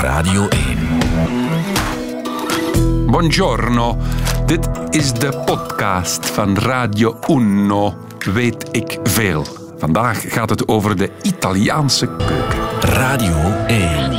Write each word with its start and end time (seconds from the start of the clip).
Radio 0.00 0.48
1. 0.48 0.78
Buongiorno, 3.06 3.96
dit 4.46 4.68
is 4.90 5.12
de 5.12 5.42
podcast 5.44 6.30
van 6.30 6.58
Radio 6.58 7.18
Uno. 7.28 7.94
Weet 8.32 8.68
ik 8.70 8.98
veel. 9.02 9.46
Vandaag 9.78 10.32
gaat 10.32 10.50
het 10.50 10.68
over 10.68 10.96
de 10.96 11.10
Italiaanse 11.22 12.06
keuken. 12.06 12.58
Radio 12.80 13.36
1. 13.66 14.10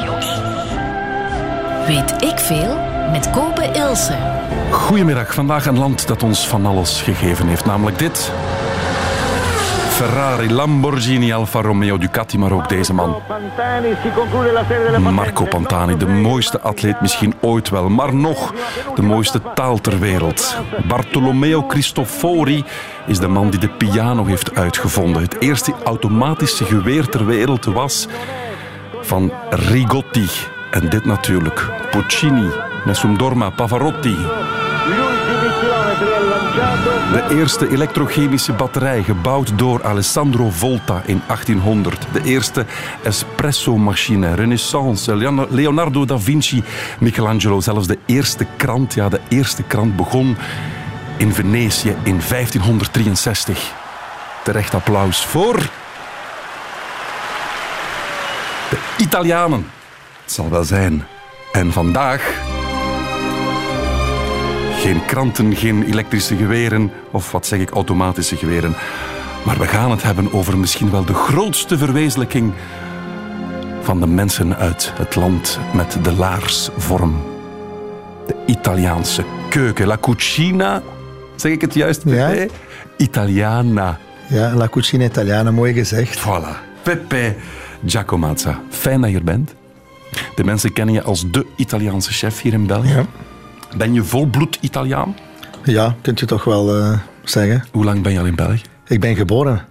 Weet 1.88 2.24
ik 2.24 2.40
veel 2.40 2.78
met 3.12 3.30
Kopen 3.30 3.74
Ilse. 3.74 4.16
Goedemiddag, 4.72 5.34
vandaag 5.34 5.66
een 5.66 5.78
land 5.78 6.08
dat 6.08 6.24
ons 6.24 6.48
van 6.48 6.66
alles 6.66 7.02
gegeven 7.02 7.48
heeft, 7.48 7.66
namelijk 7.66 8.00
dit. 8.00 8.32
Ferrari, 9.98 10.50
Lamborghini, 10.50 11.34
Alfa 11.34 11.62
Romeo, 11.62 11.98
Ducati, 11.98 12.38
maar 12.38 12.52
ook 12.52 12.70
deze 12.70 12.94
man. 12.94 13.16
Marco 15.14 15.46
Pantani, 15.46 15.98
de 15.98 16.08
mooiste 16.08 16.62
atleet 16.62 17.02
misschien 17.02 17.34
ooit 17.42 17.70
wel, 17.70 17.90
maar 17.90 18.16
nog 18.16 18.54
de 18.96 19.02
mooiste 19.02 19.42
taal 19.54 19.82
ter 19.82 20.00
wereld. 20.00 20.58
Bartolomeo 20.88 21.64
Cristofori 21.64 22.64
is 23.06 23.20
de 23.20 23.28
man 23.28 23.50
die 23.50 23.60
de 23.60 23.70
piano 23.70 24.26
heeft 24.26 24.56
uitgevonden. 24.56 25.22
Het 25.22 25.40
eerste 25.40 25.74
automatische 25.84 26.66
geweer 26.66 27.10
ter 27.10 27.26
wereld 27.26 27.66
was 27.66 28.08
van 29.02 29.32
Rigotti. 29.50 30.28
En 30.72 30.90
dit 30.90 31.06
natuurlijk, 31.06 31.70
Puccini, 31.92 32.50
Nessun 32.86 33.18
Dorma, 33.18 33.50
Pavarotti. 33.50 34.16
De 37.12 37.28
eerste 37.30 37.70
elektrochemische 37.70 38.54
batterij, 38.54 39.04
gebouwd 39.04 39.58
door 39.58 39.84
Alessandro 39.84 40.50
Volta 40.50 41.02
in 41.06 41.22
1800. 41.28 42.08
De 42.12 42.22
eerste 42.24 42.66
espresso-machine, 43.04 44.34
Renaissance, 44.34 45.16
Leonardo 45.50 46.06
da 46.06 46.20
Vinci, 46.20 46.64
Michelangelo. 47.00 47.60
Zelfs 47.60 47.88
de 47.88 47.98
eerste 48.06 48.46
krant, 48.58 48.94
ja, 48.94 49.10
de 49.10 49.20
eerste 49.28 49.64
krant 49.64 49.96
begon 49.96 50.38
in 51.18 51.34
Venetië 51.34 51.96
in 52.04 52.22
1563. 52.30 53.74
Terecht 54.44 54.74
applaus 54.74 55.26
voor 55.26 55.56
de 58.70 58.78
Italianen. 58.98 59.68
Het 60.24 60.32
zal 60.32 60.50
wel 60.50 60.64
zijn. 60.64 61.06
En 61.52 61.72
vandaag 61.72 62.22
geen 64.88 65.06
kranten, 65.06 65.56
geen 65.56 65.84
elektrische 65.84 66.36
geweren 66.36 66.92
of 67.12 67.32
wat 67.32 67.46
zeg 67.46 67.60
ik, 67.60 67.70
automatische 67.70 68.36
geweren. 68.36 68.76
Maar 69.46 69.58
we 69.58 69.68
gaan 69.68 69.92
het 69.92 70.04
hebben 70.04 70.34
over 70.34 70.58
misschien 70.58 70.92
wel 70.92 71.06
de 71.06 71.14
grootste 71.14 71.78
verwezenlijking 71.78 72.54
van 73.82 74.00
de 74.00 74.08
mensen 74.08 74.56
uit 74.56 74.94
het 74.96 75.16
land 75.16 75.60
met 75.74 75.98
de 76.02 76.14
laarsvorm. 76.14 77.16
De 78.28 78.36
Italiaanse 78.46 79.24
keuken. 79.50 79.88
La 79.88 79.98
cucina, 80.02 80.82
zeg 81.36 81.52
ik 81.52 81.62
het 81.62 81.74
juist? 81.74 82.02
Ja. 82.06 82.46
Italiana. 82.98 84.00
Ja, 84.28 84.54
la 84.54 84.68
cucina 84.68 85.04
italiana, 85.04 85.52
mooi 85.52 85.74
gezegd. 85.74 86.20
Voilà. 86.20 86.82
Pepe 86.84 87.36
Giacomazza. 87.86 88.62
Fijn 88.70 89.02
dat 89.02 89.10
je 89.10 89.16
er 89.16 89.24
bent. 89.24 89.54
De 90.36 90.44
mensen 90.44 90.74
kennen 90.74 90.94
je 90.96 91.04
als 91.04 91.32
de 91.32 91.46
Italiaanse 91.56 92.12
chef 92.12 92.42
hier 92.42 92.54
in 92.54 92.68
België. 92.68 92.90
Ja. 92.90 93.06
Ben 93.78 93.94
je 93.94 94.04
volbloed 94.04 94.58
Italiaan? 94.62 95.16
Ja, 95.64 95.96
kunt 96.02 96.20
je 96.20 96.26
toch 96.26 96.44
wel 96.44 96.76
eh, 96.78 97.00
zeggen. 97.24 97.64
Hoe 97.72 97.84
lang 97.84 98.02
ben 98.04 98.12
je 98.12 98.20
al 98.20 98.26
in 98.26 98.36
België? 98.36 98.62
Ik 98.88 99.00
ben 99.00 99.16
geboren 99.16 99.66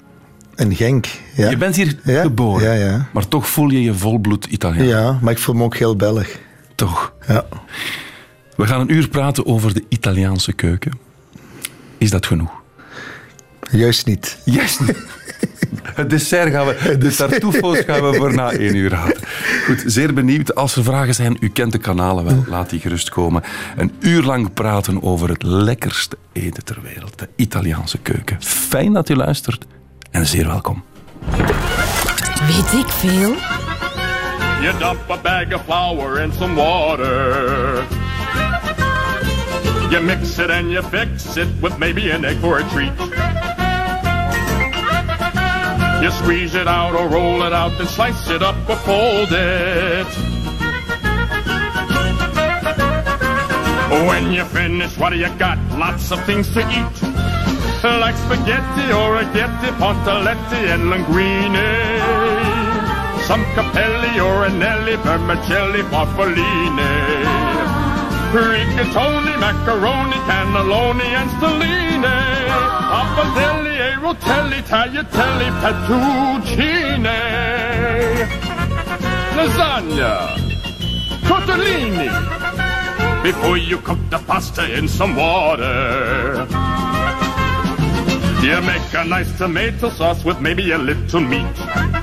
in 0.57 0.75
Genk. 0.75 1.07
Ja. 1.35 1.51
Je 1.51 1.57
bent 1.57 1.77
hier 1.77 1.97
Ja, 2.05 2.23
geboren, 2.23 2.79
ja, 2.79 2.87
ja. 2.91 3.09
maar 3.13 3.29
toch 3.29 3.49
voel 3.49 3.69
je 3.71 3.83
je 3.83 3.95
volbloed 3.95 4.45
Italiaan. 4.45 4.87
Ja, 4.87 5.19
maar 5.23 5.33
ik 5.33 5.39
voel 5.39 5.55
me 5.55 5.65
ook 5.65 5.77
heel 5.77 5.97
Belg. 5.97 6.27
Toch? 6.75 7.13
Ja. 7.29 7.45
We 8.57 8.67
gaan 8.67 8.81
een 8.81 8.93
uur 8.93 9.09
praten 9.09 9.47
over 9.47 9.75
de 9.75 9.85
Italiaanse 9.89 10.53
keuken. 10.53 10.93
Is 11.99 12.11
dat 12.11 12.27
genoeg? 12.27 12.51
Juist 13.71 14.07
niet. 14.07 14.39
Yes! 14.45 14.79
Het 15.95 16.11
dessert 16.11 16.53
gaan 16.53 16.67
we, 16.67 16.99
de 16.99 17.15
tartufo's 17.15 17.79
gaan 17.79 18.11
we 18.11 18.17
voor 18.17 18.35
na 18.35 18.51
één 18.51 18.77
uur 18.77 18.95
houden. 18.95 19.23
Goed, 19.67 19.83
zeer 19.87 20.15
benieuwd. 20.15 20.55
Als 20.55 20.77
er 20.77 20.85
vragen 20.85 21.15
zijn, 21.15 21.37
u 21.41 21.49
kent 21.49 21.73
de 21.73 21.79
kanalen 21.79 22.25
wel, 22.25 22.45
laat 22.49 22.71
die 22.71 22.81
gerust 22.81 23.09
komen. 23.09 23.43
Een 23.77 23.93
uur 24.01 24.23
lang 24.23 24.53
praten 24.55 25.03
over 25.03 25.29
het 25.29 25.43
lekkerste 25.43 26.17
eten 26.33 26.65
ter 26.65 26.79
wereld, 26.83 27.19
de 27.19 27.29
Italiaanse 27.37 27.99
keuken. 27.99 28.37
Fijn 28.41 28.93
dat 28.93 29.09
u 29.09 29.15
luistert 29.15 29.65
en 30.11 30.27
zeer 30.27 30.47
welkom. 30.47 30.85
Weet 32.47 32.73
ik 32.85 32.89
veel? 32.89 33.35
You 34.61 34.79
dump 34.79 35.11
a 35.11 35.17
bag 35.23 35.55
of 35.55 35.65
flour 35.65 36.21
in 36.21 36.33
some 36.33 36.55
water. 36.55 37.85
You 39.91 40.03
mix 40.03 40.39
it 40.39 40.51
and 40.51 40.71
you 40.71 40.83
fix 40.83 41.37
it 41.37 41.49
with 41.61 41.79
maybe 41.79 42.13
an 42.13 42.25
egg 42.25 42.37
for 42.41 42.59
a 42.59 42.69
treat. 42.69 42.93
You 46.03 46.11
squeeze 46.11 46.55
it 46.55 46.69
out 46.69 46.95
or 46.95 47.09
roll 47.09 47.43
it 47.43 47.53
out, 47.53 47.77
then 47.79 47.87
slice 47.87 48.29
it 48.31 48.43
up 48.43 48.57
or 48.69 48.77
fold 48.77 49.29
it. 49.33 50.07
When 54.07 54.33
you 54.33 54.45
finish, 54.45 54.97
what 54.99 55.11
do 55.11 55.17
you 55.17 55.31
got? 55.39 55.59
Lots 55.79 56.13
of 56.13 56.23
things 56.25 56.53
to 56.55 56.61
eat. 56.61 57.03
Like 57.83 58.17
spaghetti, 58.17 58.93
orecchiette, 58.93 59.71
pontoletti, 59.79 60.75
and 60.75 60.91
linguine. 60.91 61.69
Some 63.27 63.45
capelli, 63.55 64.19
or 64.19 64.47
orinelli, 64.47 64.97
vermicelli, 65.03 65.83
farfalline. 65.83 67.76
Rigatoni, 68.37 69.35
macaroni, 69.39 70.19
cannelloni, 70.29 71.09
and 71.17 71.31
stelline. 71.31 72.17
Pappardelle, 72.93 73.97
rotelli, 73.99 74.63
tagliatelle, 74.63 75.51
fettuccine. 75.63 77.19
Lasagna. 79.37 80.35
Tortellini. 81.27 82.09
Before 83.23 83.57
you 83.57 83.79
cook 83.79 83.99
the 84.11 84.19
pasta 84.19 84.71
in 84.71 84.87
some 84.87 85.17
water. 85.17 86.47
You 88.43 88.61
make 88.61 88.93
a 88.93 89.05
nice 89.05 89.33
tomato 89.39 89.89
sauce 89.89 90.23
with 90.25 90.41
maybe 90.41 90.73
a 90.73 90.79
little 90.79 91.21
meat. 91.21 91.96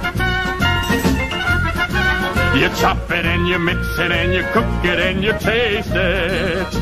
You 2.56 2.70
chop 2.80 3.10
it 3.10 3.26
and 3.26 3.48
you 3.48 3.58
mix 3.58 3.80
it 3.98 4.12
and 4.12 4.32
you 4.32 4.44
cook 4.54 4.86
it 4.86 5.00
and 5.00 5.24
you 5.24 5.34
taste 5.40 5.90
it. 5.92 6.74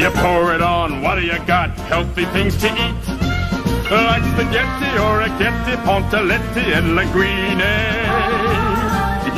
You 0.00 0.08
pour 0.22 0.54
it 0.54 0.62
on, 0.62 1.02
what 1.02 1.16
do 1.16 1.22
you 1.22 1.38
got? 1.46 1.70
Healthy 1.92 2.24
things 2.26 2.56
to 2.58 2.68
eat. 2.68 3.04
Like 3.90 4.24
spaghetti 4.32 4.90
or 4.98 5.20
a 5.20 5.28
getti, 5.36 5.76
pontoletti 5.84 6.64
and 6.72 6.96
linguine. 6.96 8.40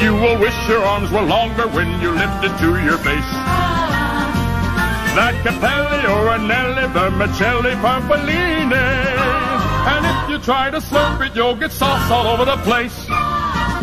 You 0.00 0.14
will 0.14 0.38
wish 0.38 0.68
your 0.68 0.84
arms 0.84 1.10
were 1.10 1.22
longer 1.22 1.66
when 1.68 1.88
you 2.00 2.10
lift 2.12 2.44
it 2.44 2.56
to 2.58 2.68
your 2.84 2.98
face. 2.98 3.32
That 5.16 5.34
capelli 5.44 6.04
or 6.14 6.38
anelli, 6.38 6.86
vermicelli, 6.92 7.74
farfalline. 7.82 9.61
And 9.84 10.06
if 10.06 10.30
you 10.30 10.38
try 10.38 10.70
to 10.70 10.78
slurp 10.78 11.20
it, 11.26 11.34
you'll 11.34 11.56
get 11.56 11.72
sauce 11.72 12.10
all 12.10 12.26
over 12.28 12.44
the 12.44 12.56
place. 12.58 12.94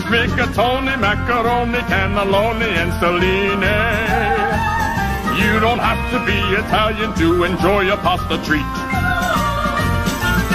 Rigatoni, 0.09 0.99
macaroni, 0.99 1.79
cannelloni, 1.91 2.69
and 2.81 2.91
stelline. 2.97 4.09
You 5.39 5.59
don't 5.59 5.79
have 5.79 6.03
to 6.11 6.19
be 6.25 6.37
Italian 6.55 7.13
to 7.15 7.43
enjoy 7.43 7.91
a 7.91 7.97
pasta 7.97 8.37
treat. 8.45 8.71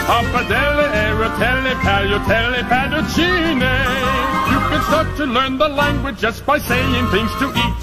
Pappardelle, 0.09 0.87
eratelli, 1.05 1.75
tagliatelle, 1.87 2.61
fettuccine. 2.69 3.75
You 4.51 4.59
can 4.69 4.83
start 4.89 5.17
to 5.17 5.25
learn 5.27 5.59
the 5.59 5.69
language 5.69 6.19
just 6.19 6.45
by 6.45 6.59
saying 6.59 7.07
things 7.09 7.33
to 7.39 7.47
eat. 7.49 7.74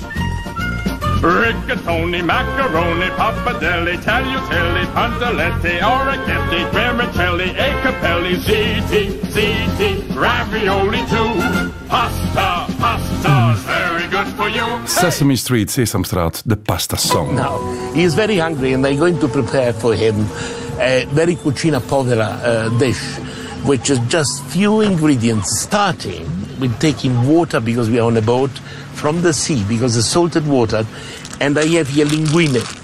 Rigatoni, 1.22 2.24
macaroni, 2.24 3.08
pappardelle, 3.16 4.00
tagliatelle, 4.00 4.88
pantalette, 4.92 5.80
orecchiette, 5.84 6.68
vermicelli, 6.72 7.54
e 7.54 7.80
capelli, 7.84 8.40
ziti, 8.40 9.20
ziti, 9.30 10.04
ravioli 10.16 11.06
too. 11.06 11.36
Pasta, 11.88 12.66
pasta's 12.80 13.60
very 13.66 14.08
good 14.10 14.28
for 14.36 14.50
you. 14.50 14.66
Sesame 14.88 15.36
Street, 15.36 15.70
Sesamstraat, 15.70 16.42
the 16.48 16.58
pasta 16.58 16.98
song. 16.98 17.36
Now, 17.36 17.60
he 17.94 18.02
is 18.02 18.16
very 18.16 18.40
hungry 18.40 18.74
and 18.74 18.84
they're 18.84 18.98
going 18.98 19.20
to 19.20 19.28
prepare 19.28 19.74
for 19.74 19.94
him 19.94 20.16
a 20.80 21.06
very 21.12 21.36
cucina 21.36 21.80
povera 21.88 22.30
uh, 22.42 22.80
dish, 22.80 23.20
which 23.68 23.92
is 23.92 24.00
just 24.08 24.44
few 24.46 24.82
ingredients, 24.82 25.60
starting 25.60 26.41
with 26.62 26.80
taking 26.80 27.28
water 27.28 27.60
because 27.60 27.90
we 27.90 28.00
are 28.00 28.08
on 28.08 28.16
a 28.16 28.22
boat 28.22 28.52
from 28.94 29.22
the 29.22 29.34
sea 29.34 29.64
because 29.68 29.98
it's 29.98 30.08
salted 30.08 30.48
water, 30.48 30.86
and 31.42 31.58
I 31.58 31.66
have 31.66 31.90
here 31.90 32.06
linguine. 32.06 32.78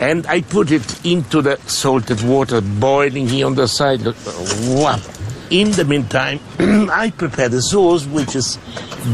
And 0.00 0.26
I 0.28 0.42
put 0.42 0.70
it 0.70 1.04
into 1.04 1.42
the 1.42 1.56
salted 1.66 2.22
water, 2.22 2.60
boiling 2.60 3.28
here 3.28 3.46
on 3.46 3.54
the 3.54 3.66
side. 3.66 4.04
Wow. 4.04 5.00
In 5.50 5.72
the 5.72 5.84
meantime, 5.84 6.40
I 6.90 7.10
prepare 7.10 7.48
the 7.48 7.60
sauce, 7.60 8.06
which 8.06 8.36
is 8.36 8.56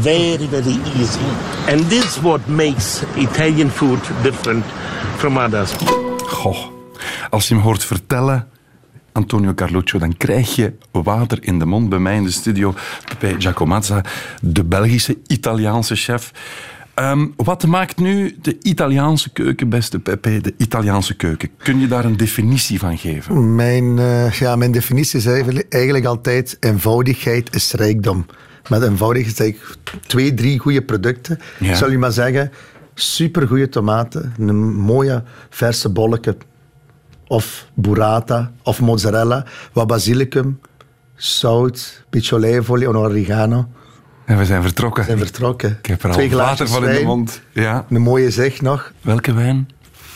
very, 0.03 0.45
very 0.45 0.77
easy. 0.99 1.19
And 1.67 1.81
this 1.89 2.17
is 2.17 2.23
what 2.23 2.47
makes 2.47 3.03
Italian 3.15 3.69
food 3.69 3.99
different 4.23 4.63
from 5.17 5.37
others. 5.37 5.73
Goh, 6.43 6.71
als 7.29 7.47
je 7.47 7.53
hem 7.53 7.63
hoort 7.63 7.83
vertellen, 7.83 8.47
Antonio 9.11 9.53
Carluccio, 9.53 9.99
dan 9.99 10.17
krijg 10.17 10.55
je 10.55 10.73
water 10.91 11.37
in 11.41 11.59
de 11.59 11.65
mond 11.65 11.89
bij 11.89 11.99
mij 11.99 12.15
in 12.15 12.23
de 12.23 12.31
studio. 12.31 12.73
Pepe 13.07 13.35
Giacomazza, 13.39 14.03
de 14.41 14.63
Belgische 14.63 15.17
Italiaanse 15.27 15.95
chef. 15.95 16.31
Ehm, 16.93 17.27
wat 17.35 17.65
maakt 17.65 17.97
nu 17.97 18.35
de 18.41 18.57
Italiaanse 18.61 19.29
keuken, 19.29 19.69
beste 19.69 19.99
Pepe, 19.99 20.41
de 20.41 20.53
Italiaanse 20.57 21.15
keuken? 21.15 21.49
Kun 21.57 21.79
je 21.79 21.87
daar 21.87 22.05
een 22.05 22.17
definitie 22.17 22.79
van 22.79 22.97
geven? 22.97 23.55
Mijn, 23.55 23.99
eh, 23.99 24.31
ja, 24.31 24.55
mijn 24.55 24.71
definitie 24.71 25.19
is 25.19 25.25
eigenlijk- 25.25 26.05
altijd 26.05 26.57
eenvoudigheid 26.59 27.55
is 27.55 27.71
rijkdom. 27.71 28.25
Met 28.69 28.83
eenvoudigheid 28.83 29.35
zeg 29.35 29.47
ik 29.47 29.75
twee, 30.07 30.33
drie 30.33 30.59
goede 30.59 30.81
producten. 30.81 31.39
Ja. 31.59 31.75
Zal 31.75 31.91
je 31.91 31.97
maar 31.97 32.11
zeggen, 32.11 32.51
supergoeie 32.93 33.69
tomaten, 33.69 34.33
een 34.39 34.75
mooie 34.75 35.23
verse 35.49 35.89
bolleke 35.89 36.37
of 37.31 37.65
burrata 37.73 38.51
of 38.63 38.79
mozzarella, 38.81 39.45
wat 39.73 39.87
basilicum, 39.87 40.59
zout, 41.15 42.03
beetje 42.09 42.35
olijfolie 42.35 42.87
en 42.87 42.97
oregano. 42.97 43.67
En 44.25 44.37
we 44.37 44.45
zijn 44.45 44.61
vertrokken. 44.61 45.03
Zijn 45.03 45.17
vertrokken. 45.17 45.77
Ik 45.81 45.85
heb 45.85 46.03
er 46.03 46.09
al 46.09 46.15
Twee 46.15 46.29
water 46.29 46.67
van 46.67 46.83
in 46.83 46.87
de 46.87 46.93
wijn, 46.93 47.05
mond. 47.05 47.41
Ja. 47.51 47.85
Een 47.89 48.01
mooie 48.01 48.31
zeg 48.31 48.61
nog. 48.61 48.91
Welke 49.01 49.33
wijn? 49.33 49.69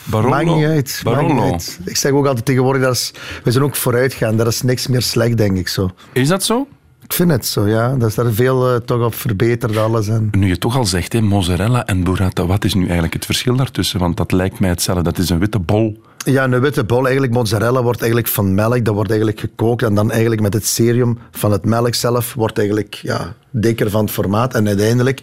Barolo? 0.04 0.30
Maakt 0.30 0.44
niet 0.44 0.64
uit. 0.64 1.00
maakt 1.04 1.20
niet 1.20 1.28
Barolo. 1.28 1.52
uit. 1.52 1.78
Ik 1.84 1.96
zeg 1.96 2.12
ook 2.12 2.26
altijd 2.26 2.44
tegenwoordig, 2.44 2.82
dat 2.82 2.94
is, 2.94 3.12
we 3.44 3.50
zijn 3.50 3.64
ook 3.64 3.76
vooruitgaan. 3.76 4.36
Dat 4.36 4.46
is 4.46 4.62
niks 4.62 4.86
meer 4.86 5.02
slecht, 5.02 5.36
denk 5.36 5.56
ik 5.56 5.68
zo. 5.68 5.90
Is 6.12 6.28
dat 6.28 6.44
zo? 6.44 6.68
Ik 7.02 7.12
vind 7.12 7.30
het 7.30 7.46
zo, 7.46 7.68
ja. 7.68 7.94
Dat 7.94 8.08
is 8.08 8.14
daar 8.14 8.32
veel 8.32 8.72
eh, 8.74 8.76
toch 8.76 9.04
op 9.04 9.14
verbeterd 9.14 9.76
alles. 9.76 10.08
En... 10.08 10.28
Nu 10.30 10.48
je 10.48 10.58
toch 10.58 10.76
al 10.76 10.84
zegt, 10.84 11.12
hè, 11.12 11.20
mozzarella 11.20 11.86
en 11.86 12.04
burrata, 12.04 12.46
wat 12.46 12.64
is 12.64 12.74
nu 12.74 12.82
eigenlijk 12.82 13.14
het 13.14 13.24
verschil 13.24 13.56
daartussen? 13.56 14.00
Want 14.00 14.16
dat 14.16 14.32
lijkt 14.32 14.58
mij 14.58 14.68
hetzelfde. 14.68 15.02
Dat 15.02 15.18
is 15.18 15.30
een 15.30 15.38
witte 15.38 15.58
bol. 15.58 16.02
Ja, 16.32 16.44
een 16.44 16.60
witte 16.60 16.84
bol, 16.84 17.02
eigenlijk 17.04 17.32
mozzarella, 17.32 17.82
wordt 17.82 18.00
eigenlijk 18.00 18.30
van 18.32 18.54
melk. 18.54 18.84
Dat 18.84 18.94
wordt 18.94 19.10
eigenlijk 19.10 19.40
gekookt 19.40 19.82
en 19.82 19.94
dan 19.94 20.10
eigenlijk 20.10 20.40
met 20.40 20.52
het 20.54 20.66
serum 20.66 21.18
van 21.30 21.52
het 21.52 21.64
melk 21.64 21.94
zelf 21.94 22.34
wordt 22.34 22.58
eigenlijk 22.58 22.94
ja, 22.94 23.34
dikker 23.50 23.90
van 23.90 24.04
het 24.04 24.10
formaat. 24.14 24.54
En 24.54 24.66
uiteindelijk, 24.66 25.20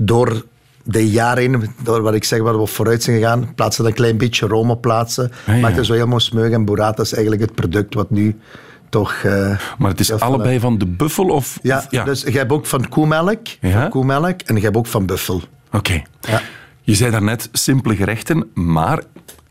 door 0.00 0.44
de 0.84 1.10
jaren 1.10 1.42
heen, 1.42 1.70
door 1.82 2.02
wat 2.02 2.14
ik 2.14 2.24
zeg, 2.24 2.40
waar 2.40 2.60
we 2.60 2.66
vooruit 2.66 3.02
zijn 3.02 3.16
gegaan, 3.16 3.54
plaatsen 3.54 3.82
dat 3.82 3.92
een 3.92 3.98
klein 3.98 4.16
beetje 4.16 4.46
room 4.46 4.70
op 4.70 4.80
plaatsen. 4.80 5.30
Ah, 5.46 5.54
ja. 5.54 5.60
Maakt 5.60 5.76
het 5.76 5.86
zo 5.86 5.92
helemaal 5.92 6.20
smeug. 6.20 6.50
En 6.52 6.64
burrata 6.64 7.02
is 7.02 7.12
eigenlijk 7.12 7.42
het 7.42 7.54
product 7.54 7.94
wat 7.94 8.10
nu 8.10 8.36
toch... 8.88 9.12
eh, 9.12 9.58
Maar 9.78 9.90
het 9.90 10.00
is 10.00 10.12
allebei 10.12 10.60
van 10.60 10.78
de 10.78 10.86
buffel 10.86 11.24
of... 11.28 11.58
Ja, 11.62 11.76
of- 11.78 11.86
ja. 11.90 12.04
dus 12.04 12.22
je 12.22 12.30
hebt 12.38 12.52
ook 12.52 12.66
van 12.66 12.88
koemelk, 12.88 13.46
Ja. 13.60 13.80
van 13.80 13.90
koemelk 13.90 14.40
en 14.40 14.54
je 14.56 14.60
hebt 14.62 14.76
ook 14.76 14.86
van 14.86 15.06
buffel. 15.06 15.42
Oké. 15.72 16.02
Ja. 16.20 16.40
Je 16.80 16.94
zei 16.94 17.10
daarnet 17.10 17.48
simpele 17.52 17.96
gerechten, 17.96 18.50
maar 18.54 19.02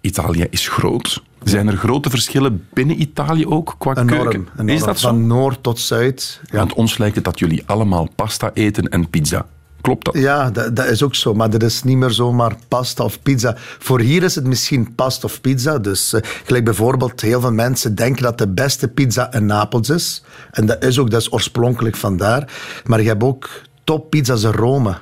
Italië 0.02 0.48
is 0.50 0.68
groot. 0.68 1.24
Zijn 1.44 1.68
er 1.68 1.78
grote 1.78 2.10
verschillen 2.10 2.68
binnen 2.74 3.02
Italië 3.02 3.46
ook 3.48 3.76
qua 3.78 3.92
Enorm. 3.96 4.08
keuken? 4.08 4.48
enorm. 4.54 4.70
Is 4.70 4.84
dat 4.84 5.00
zo? 5.00 5.08
Van 5.08 5.28
noord 5.28 5.64
tot 5.64 5.80
zuid. 5.80 6.42
Ja. 6.52 6.58
Want 6.58 6.74
ons 6.74 6.98
lijkt 6.98 7.16
het 7.16 7.24
dat 7.24 7.40
jullie 7.40 7.64
allemaal 7.66 8.08
pasta 8.16 8.52
eten 8.54 8.90
en 8.90 9.10
pizza. 9.10 9.46
Klopt 9.82 10.06
dat? 10.06 10.18
Ja, 10.18 10.52
dat, 10.52 10.76
dat 10.76 10.86
is 10.86 11.04
ook 11.04 11.16
zo. 11.16 11.34
Maar 11.34 11.50
dat 11.50 11.64
is 11.64 11.84
niet 11.84 11.98
meer 11.98 12.12
zomaar 12.12 12.56
pasta 12.68 13.04
of 13.04 13.22
pizza. 13.22 13.54
Voor 13.58 14.00
hier 14.00 14.24
is 14.24 14.36
het 14.36 14.46
misschien 14.46 14.96
pasta 14.96 15.28
of 15.28 15.42
pizza. 15.42 15.78
Dus 15.80 16.14
eh, 16.14 16.22
gelijk 16.44 16.64
bijvoorbeeld, 16.64 17.22
heel 17.22 17.42
veel 17.42 17.52
mensen 17.52 17.96
denken 17.96 18.24
dat 18.24 18.38
de 18.38 18.48
beste 18.48 18.88
pizza 18.88 19.34
in 19.34 19.46
Napels 19.46 19.90
is. 19.90 20.24
En 20.52 20.66
dat 20.66 20.84
is 20.84 21.00
ook, 21.00 21.10
dat 21.12 21.22
is 21.22 21.32
oorspronkelijk 21.32 21.96
vandaar. 21.96 22.52
Maar 22.86 23.02
je 23.02 23.08
hebt 23.08 23.24
ook 23.24 23.50
toppizza's 23.84 24.44
in 24.44 24.52
Rome. 24.52 24.98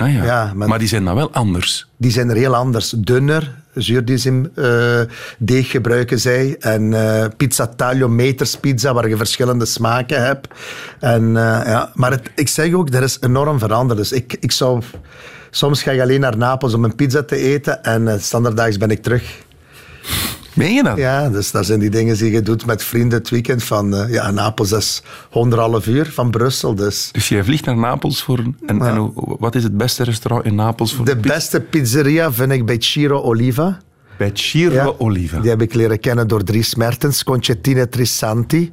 Ah, 0.00 0.12
ja. 0.14 0.24
Ja, 0.24 0.52
maar- 0.54 0.68
maar 0.68 0.78
die 0.78 0.88
zijn 0.88 1.04
dan 1.04 1.14
wel 1.14 1.32
anders. 1.32 1.88
Die 1.96 2.10
zijn 2.10 2.28
er 2.30 2.36
heel 2.36 2.54
anders. 2.56 2.90
Dunner, 2.96 3.54
zuurdism 3.74 4.44
eh 4.54 5.00
deeg 5.38 5.70
gebruiken 5.70 6.18
zij. 6.20 6.56
En 6.60 6.94
eh 6.94 7.26
pizza 7.36 7.66
taglio, 7.66 8.08
meterspizza, 8.08 8.94
waar 8.94 9.08
je 9.08 9.16
verschillende 9.16 9.64
smaken 9.66 10.24
hebt. 10.24 10.48
En, 11.00 11.22
eh, 11.36 11.60
ja. 11.66 11.90
Maar 11.94 12.10
het, 12.10 12.30
ik 12.34 12.48
zeg 12.48 12.72
ook, 12.72 12.90
dat 12.90 13.02
is 13.02 13.16
enorm 13.20 13.58
veranderd. 13.58 13.98
Dus 13.98 14.12
ik, 14.12 14.36
ik 14.40 14.52
zou... 14.52 14.82
Soms 15.50 15.82
ga 15.82 15.90
ik 15.90 16.00
alleen 16.00 16.20
naar 16.20 16.36
Napels 16.36 16.74
om 16.74 16.84
een 16.84 16.94
pizza 16.94 17.22
te 17.22 17.36
eten 17.36 17.82
en 17.82 18.02
uh, 18.02 18.14
standaarddaags 18.18 18.76
ben 18.76 18.90
ik 18.90 19.02
terug. 19.02 19.22
Meen 20.60 20.74
je 20.74 20.82
dat? 20.82 20.96
Ja, 20.96 21.28
dus 21.28 21.50
dat 21.50 21.66
zijn 21.66 21.78
die 21.80 21.90
dingen 21.90 22.16
die 22.16 22.30
je 22.32 22.42
doet 22.42 22.66
met 22.66 22.82
vrienden 22.82 23.18
het 23.18 23.28
weekend. 23.30 23.62
Van, 23.64 23.94
eh, 23.94 24.12
ja, 24.12 24.30
Napels 24.30 24.72
is 24.72 25.02
anderhalf 25.30 25.86
uur 25.86 26.10
van 26.12 26.30
Brussel, 26.30 26.74
dus... 26.74 27.08
Dus 27.12 27.28
jij 27.28 27.44
vliegt 27.44 27.64
naar 27.64 27.76
Napels 27.76 28.22
voor... 28.22 28.38
een- 28.38 28.56
En, 28.66 28.82
en 28.82 29.12
wat 29.14 29.54
is 29.54 29.62
het 29.62 29.76
beste 29.76 30.04
restaurant 30.04 30.44
in 30.46 30.54
Napels 30.54 30.94
voor 30.94 31.04
De 31.04 31.16
beste 31.16 31.60
pizzeria 31.60 32.32
vind 32.32 32.52
ik 32.52 32.66
bij 32.66 32.76
Ciro 32.78 33.20
Oliva. 33.22 33.78
Bij 34.16 34.30
Ciro 34.34 34.74
Ja, 34.74 34.92
Oliva. 34.98 35.40
Die 35.40 35.50
heb 35.50 35.62
ik 35.62 35.74
leren 35.74 36.00
kennen 36.00 36.28
door 36.28 36.44
Dries 36.44 36.74
Mertens, 36.74 37.24
Concettine 37.24 37.88
Trisanti. 37.88 38.72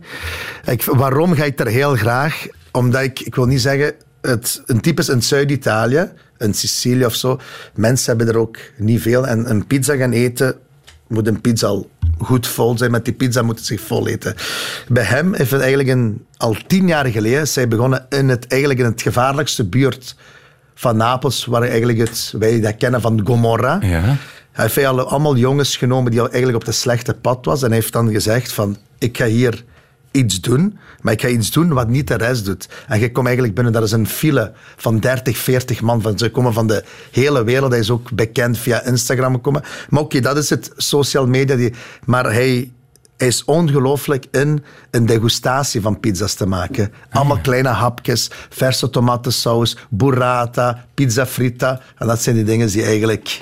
Ik, 0.65 0.83
waarom 0.83 1.33
ga 1.33 1.43
ik 1.43 1.59
er 1.59 1.67
heel 1.67 1.95
graag? 1.95 2.47
Omdat 2.71 3.01
ik, 3.01 3.19
ik 3.19 3.35
wil 3.35 3.45
niet 3.45 3.61
zeggen, 3.61 3.93
het, 4.21 4.61
een 4.65 4.81
type 4.81 5.01
is 5.01 5.09
in 5.09 5.23
Zuid-Italië, 5.23 6.11
in 6.37 6.53
Sicilië 6.53 7.05
of 7.05 7.15
zo. 7.15 7.39
Mensen 7.75 8.15
hebben 8.17 8.33
er 8.35 8.39
ook 8.39 8.57
niet 8.77 9.01
veel. 9.01 9.27
En 9.27 9.49
een 9.49 9.67
pizza 9.67 9.95
gaan 9.95 10.11
eten, 10.11 10.55
moet 11.07 11.27
een 11.27 11.41
pizza 11.41 11.67
al 11.67 11.89
goed 12.19 12.47
vol 12.47 12.77
zijn. 12.77 12.91
Met 12.91 13.05
die 13.05 13.13
pizza 13.13 13.41
moet 13.41 13.57
het 13.57 13.65
zich 13.65 13.81
vol 13.81 14.07
eten. 14.07 14.35
Bij 14.87 15.03
hem 15.03 15.33
heeft 15.33 15.51
het 15.51 15.59
eigenlijk 15.59 15.89
een, 15.89 16.25
al 16.37 16.55
tien 16.67 16.87
jaar 16.87 17.05
geleden, 17.05 17.47
zij 17.47 17.67
begonnen 17.67 18.05
in 18.09 18.29
het, 18.29 18.47
eigenlijk 18.47 18.79
in 18.79 18.85
het 18.85 19.01
gevaarlijkste 19.01 19.65
buurt 19.65 20.15
van 20.75 20.97
Napels, 20.97 21.45
waar 21.45 21.61
eigenlijk 21.61 21.97
het, 21.97 22.33
wij 22.39 22.61
dat 22.61 22.77
kennen 22.77 23.01
van 23.01 23.21
Gomorra. 23.23 23.79
Ja. 23.81 24.15
Hij 24.51 24.65
heeft 24.65 24.87
alle- 24.87 25.03
allemaal 25.03 25.35
jongens 25.37 25.77
genomen 25.77 26.11
die 26.11 26.19
al 26.21 26.29
eigenlijk 26.29 26.57
op 26.57 26.65
de 26.65 26.71
slechte 26.71 27.13
pad 27.13 27.45
was. 27.45 27.61
En 27.61 27.67
hij 27.67 27.77
heeft 27.77 27.93
dan 27.93 28.11
gezegd 28.11 28.51
van, 28.51 28.77
ik 28.97 29.17
ga 29.17 29.25
hier 29.25 29.63
iets 30.11 30.41
doen, 30.41 30.77
maar 31.01 31.13
ik 31.13 31.21
ga 31.21 31.27
iets 31.27 31.51
doen 31.51 31.73
wat 31.73 31.87
niet 31.87 32.07
de 32.07 32.15
rest 32.15 32.45
doet. 32.45 32.69
En 32.87 32.99
je 32.99 33.11
komt 33.11 33.25
eigenlijk 33.25 33.55
binnen, 33.55 33.73
dat 33.73 33.83
is 33.83 33.91
een 33.91 34.07
file 34.07 34.51
van 34.75 34.99
30, 34.99 35.37
40 35.37 35.81
man. 35.81 36.01
Van, 36.01 36.17
ze 36.17 36.29
komen 36.29 36.53
van 36.53 36.67
de 36.67 36.83
hele 37.11 37.43
wereld. 37.43 37.71
Hij 37.71 37.79
is 37.79 37.89
ook 37.89 38.11
bekend 38.11 38.57
via 38.57 38.83
Instagram 38.83 39.33
gekomen. 39.33 39.63
Maar 39.89 40.01
oké, 40.01 40.19
dat 40.19 40.37
is 40.37 40.49
het 40.49 40.71
social 40.75 41.27
media. 41.27 41.55
Die, 41.55 41.73
maar 42.05 42.23
hij, 42.23 42.71
hij 43.17 43.27
is 43.27 43.43
ongelooflijk 43.43 44.25
in 44.31 44.63
een 44.91 45.05
degustatie 45.05 45.81
van 45.81 45.99
pizza's 45.99 46.33
te 46.33 46.45
maken. 46.45 46.93
Allemaal 47.09 47.39
kleine 47.39 47.69
hapjes, 47.69 48.29
verse 48.49 48.89
tomatensaus, 48.89 49.77
burrata, 49.89 50.85
pizza 50.93 51.25
fritta. 51.25 51.81
En 51.97 52.07
dat 52.07 52.21
zijn 52.21 52.35
die 52.35 52.45
dingen 52.45 52.67
die 52.67 52.83
eigenlijk 52.83 53.41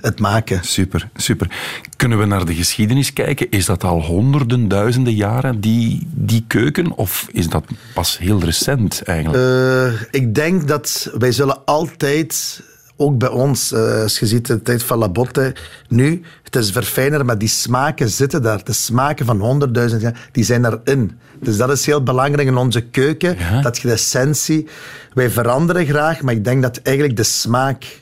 het 0.00 0.18
maken. 0.20 0.60
Super, 0.64 1.08
super. 1.16 1.50
Kunnen 1.96 2.18
we 2.18 2.24
naar 2.24 2.44
de 2.44 2.54
geschiedenis 2.54 3.12
kijken? 3.12 3.50
Is 3.50 3.64
dat 3.66 3.84
al 3.84 4.02
honderden, 4.02 4.68
duizenden 4.68 5.14
jaren, 5.14 5.60
die, 5.60 6.06
die 6.10 6.44
keuken? 6.46 6.92
Of 6.96 7.26
is 7.32 7.48
dat 7.48 7.64
pas 7.94 8.18
heel 8.18 8.40
recent 8.40 9.02
eigenlijk? 9.02 9.44
Eh, 9.44 10.20
ik 10.20 10.34
denk 10.34 10.68
dat 10.68 11.10
wij 11.18 11.32
zullen 11.32 11.64
altijd, 11.64 12.62
ook 12.96 13.18
bij 13.18 13.28
ons, 13.28 13.72
eh, 13.72 14.02
als 14.02 14.18
je 14.18 14.26
ziet 14.26 14.46
de 14.46 14.62
tijd 14.62 14.82
van 14.82 14.98
Labotte, 14.98 15.54
nu, 15.88 16.22
het 16.42 16.56
is 16.56 16.70
verfijner, 16.70 17.24
maar 17.24 17.38
die 17.38 17.48
smaken 17.48 18.08
zitten 18.08 18.42
daar. 18.42 18.64
De 18.64 18.72
smaken 18.72 19.26
van 19.26 19.40
honderdduizend 19.40 20.02
jaar, 20.02 20.28
die 20.32 20.44
zijn 20.44 20.64
erin. 20.64 21.18
Dus 21.40 21.56
dat 21.56 21.70
is 21.70 21.86
heel 21.86 22.02
belangrijk 22.02 22.48
in 22.48 22.56
onze 22.56 22.80
keuken, 22.80 23.36
Ja. 23.38 23.60
dat 23.60 23.78
je 23.78 23.88
de 23.88 23.94
essentie... 23.94 24.68
Wij 25.14 25.30
veranderen 25.30 25.86
graag, 25.86 26.22
maar 26.22 26.34
ik 26.34 26.44
denk 26.44 26.62
dat 26.62 26.76
eigenlijk 26.82 27.16
de 27.16 27.22
smaak 27.22 28.00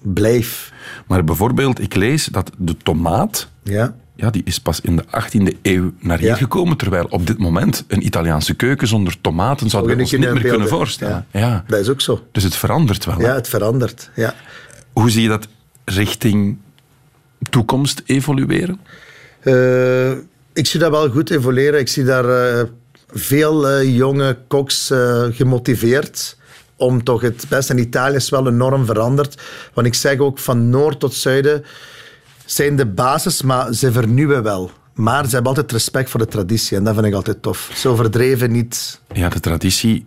blijft. 0.00 0.72
Maar 1.06 1.24
bijvoorbeeld, 1.24 1.80
ik 1.80 1.94
lees 1.94 2.24
dat 2.24 2.50
de 2.58 2.76
tomaat... 2.76 3.48
Ja. 3.62 3.94
Ja, 4.18 4.30
die 4.30 4.42
is 4.44 4.60
pas 4.60 4.80
in 4.80 4.96
de 4.96 5.04
18e 5.04 5.60
eeuw 5.62 5.92
naar 6.00 6.18
hier 6.18 6.28
Ja. 6.28 6.34
gekomen, 6.34 6.76
terwijl 6.76 7.06
op 7.10 7.26
dit 7.26 7.38
moment 7.38 7.84
een 7.88 8.06
Italiaanse 8.06 8.54
keuken 8.54 8.88
zonder 8.88 9.20
tomaten 9.20 9.70
zouden 9.70 9.94
we 9.96 10.00
ons 10.00 10.10
Zou 10.10 10.22
je 10.22 10.28
niet 10.28 10.42
meer 10.42 10.50
kunnen 10.50 10.68
voorstellen. 10.68 11.26
Ja. 11.32 11.64
Dat 11.66 11.80
is 11.80 11.88
ook 11.88 12.00
zo. 12.00 12.20
Dus 12.32 12.42
het 12.42 12.56
verandert 12.56 13.04
wel. 13.04 13.16
hè? 13.18 13.26
Ja, 13.26 13.34
het 13.34 13.48
verandert. 13.48 14.10
Ja. 14.14 14.34
Hoe 14.92 15.10
zie 15.10 15.22
je 15.22 15.28
dat 15.28 15.48
richting 15.84 16.56
toekomst 17.50 18.02
evolueren? 18.06 18.80
Eh, 19.40 20.10
ik 20.52 20.66
zie 20.66 20.80
dat 20.80 20.90
wel 20.90 21.10
goed 21.10 21.30
evolueren. 21.30 21.80
Ik 21.80 21.88
zie 21.88 22.04
daar 22.04 22.58
eh, 22.58 22.64
veel 23.08 23.68
eh, 23.68 23.96
jonge 23.96 24.38
koks 24.48 24.92
gemotiveerd 25.30 26.36
om 26.76 27.04
toch 27.04 27.20
het 27.20 27.44
beste. 27.48 27.72
En 27.72 27.78
Italië 27.78 28.16
is 28.16 28.28
wel 28.30 28.46
enorm 28.48 28.86
veranderd. 28.86 29.42
Want 29.74 29.86
ik 29.86 29.94
zeg 29.94 30.18
ook 30.18 30.38
van 30.38 30.70
noord 30.70 31.00
tot 31.00 31.14
zuiden 31.14 31.64
zijn 32.44 32.76
de 32.76 32.86
basis, 32.86 33.42
maar 33.42 33.72
ze 33.74 33.92
vernieuwen 33.92 34.42
wel. 34.42 34.70
Maar 34.94 35.24
ze 35.24 35.30
hebben 35.34 35.48
altijd 35.48 35.72
respect 35.72 36.10
voor 36.10 36.20
de 36.20 36.26
traditie 36.26 36.76
en 36.76 36.84
dat 36.84 36.94
vind 36.94 37.06
ik 37.06 37.14
altijd 37.14 37.42
tof. 37.42 37.70
Zo 37.74 37.94
verdreven 37.94 38.50
niet. 38.52 39.00
Ja, 39.12 39.28
de 39.28 39.40
traditie 39.40 40.06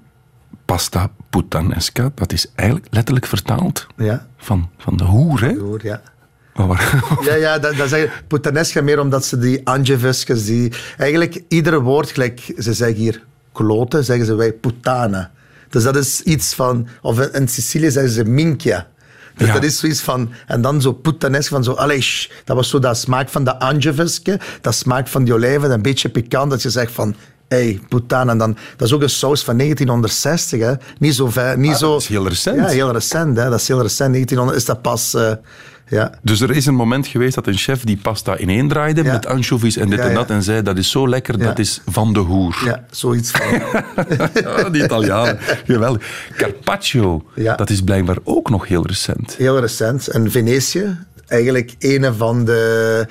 pasta 0.66 1.12
puttanesca, 1.30 2.12
dat 2.16 2.32
is 2.34 2.52
eigenlijk 2.56 2.88
letterlijk 2.92 3.26
vertaald 3.26 3.88
Ja, 3.98 4.28
van, 4.38 4.70
van 4.78 4.98
de 4.98 5.04
hoer, 5.04 5.42
hè? 5.42 5.54
hoor, 5.58 5.80
ja. 5.84 6.02
Maar 6.54 6.68
waar- 6.68 7.04
Ja, 7.26 7.34
ja 7.36 7.60
dat, 7.60 7.76
dat 7.76 7.90
zeggen 7.90 8.12
puttanesca 8.28 8.82
meer 8.82 9.00
omdat 9.00 9.26
ze 9.26 9.38
die 9.40 9.68
angevisjes, 9.68 10.46
die... 10.46 10.72
Eigenlijk 10.98 11.42
iedere 11.48 11.80
woord, 11.82 12.12
gelijk 12.12 12.54
ze 12.58 12.74
zeggen 12.74 12.98
hier 12.98 13.24
kloten, 13.52 14.04
zeggen 14.06 14.26
ze 14.26 14.36
wij 14.36 14.54
putana. 14.54 15.32
Dus 15.70 15.84
dat 15.84 15.96
is 15.96 16.22
iets 16.22 16.54
van... 16.54 16.88
Of 17.02 17.20
in 17.20 17.48
Sicilië 17.48 17.92
zeggen 17.92 18.12
ze 18.12 18.24
minchia. 18.26 18.88
Dus 19.38 19.48
Ja. 19.48 19.54
dat 19.54 19.64
is 19.64 19.80
zoiets 19.80 20.02
van... 20.02 20.30
En 20.48 20.62
dan 20.62 20.82
zo 20.82 20.94
putanesk 20.94 21.50
van 21.50 21.64
zo... 21.64 21.72
Allee, 21.74 22.02
shh, 22.02 22.30
dat 22.46 22.56
was 22.56 22.70
zo 22.70 22.80
dat 22.80 22.98
smaak 22.98 23.30
van 23.30 23.44
de 23.44 23.60
anjovisje, 23.60 24.40
dat 24.62 24.76
smaak 24.76 25.08
van 25.08 25.24
die 25.24 25.34
olijven, 25.34 25.72
een 25.72 25.82
beetje 25.82 26.10
pikant, 26.10 26.50
dat 26.50 26.62
je 26.62 26.70
zegt 26.70 26.92
van... 26.92 27.16
Hey, 27.48 27.80
putana. 27.90 28.32
En 28.32 28.38
dan, 28.38 28.58
dat 28.78 28.88
is 28.88 28.94
ook 28.94 29.02
een 29.02 29.10
saus 29.10 29.44
van 29.44 29.58
1960, 29.58 30.60
hè. 30.60 30.74
Niet 31.00 31.16
zo 31.16 31.28
ver, 31.30 31.58
niet 31.58 31.76
zo... 31.76 31.86
Ah, 31.86 31.92
dat 31.92 32.02
is 32.02 32.08
heel 32.08 32.28
recent. 32.28 32.58
Ja, 32.58 32.68
heel 32.68 32.92
recent, 32.92 33.38
hè. 33.38 33.50
Dat 33.50 33.60
is 33.60 33.68
heel 33.68 33.82
recent. 33.82 34.12
1900 34.14 34.58
is 34.58 34.66
dat 34.66 34.82
pas... 34.82 35.14
eh, 35.14 35.32
ja. 35.90 36.12
Dus 36.22 36.42
er 36.42 36.52
is 36.52 36.66
een 36.66 36.76
moment 36.76 37.08
geweest 37.08 37.36
dat 37.36 37.48
een 37.48 37.58
chef 37.58 37.84
die 37.84 37.98
pasta 37.98 38.38
ineen 38.38 38.68
draaide 38.68 39.04
Ja. 39.04 39.12
met 39.12 39.26
anchovies 39.26 39.78
en 39.78 39.90
dit 39.90 40.00
Ja, 40.00 40.06
en 40.08 40.14
dat 40.14 40.30
en 40.30 40.44
zei 40.44 40.62
dat 40.62 40.78
is 40.78 40.90
zo 40.92 41.10
lekker, 41.10 41.40
dat 41.40 41.60
is 41.60 41.82
van 41.86 42.14
de 42.14 42.20
hoer. 42.20 42.62
ja, 42.66 42.84
zoiets 42.92 43.32
van... 43.32 43.48
Ja, 44.34 44.70
die 44.70 44.84
Italianen. 44.84 45.38
Geweldig. 45.66 46.28
Carpaccio, 46.38 47.24
Ja. 47.36 47.56
dat 47.56 47.70
is 47.70 47.82
blijkbaar 47.82 48.18
ook 48.24 48.50
nog 48.50 48.68
heel 48.68 48.86
recent. 48.88 49.36
Heel 49.38 49.60
recent. 49.60 50.08
En 50.08 50.32
Venetië, 50.32 50.98
eigenlijk 51.28 51.76
een 51.80 52.14
van 52.16 52.46
de... 52.46 53.06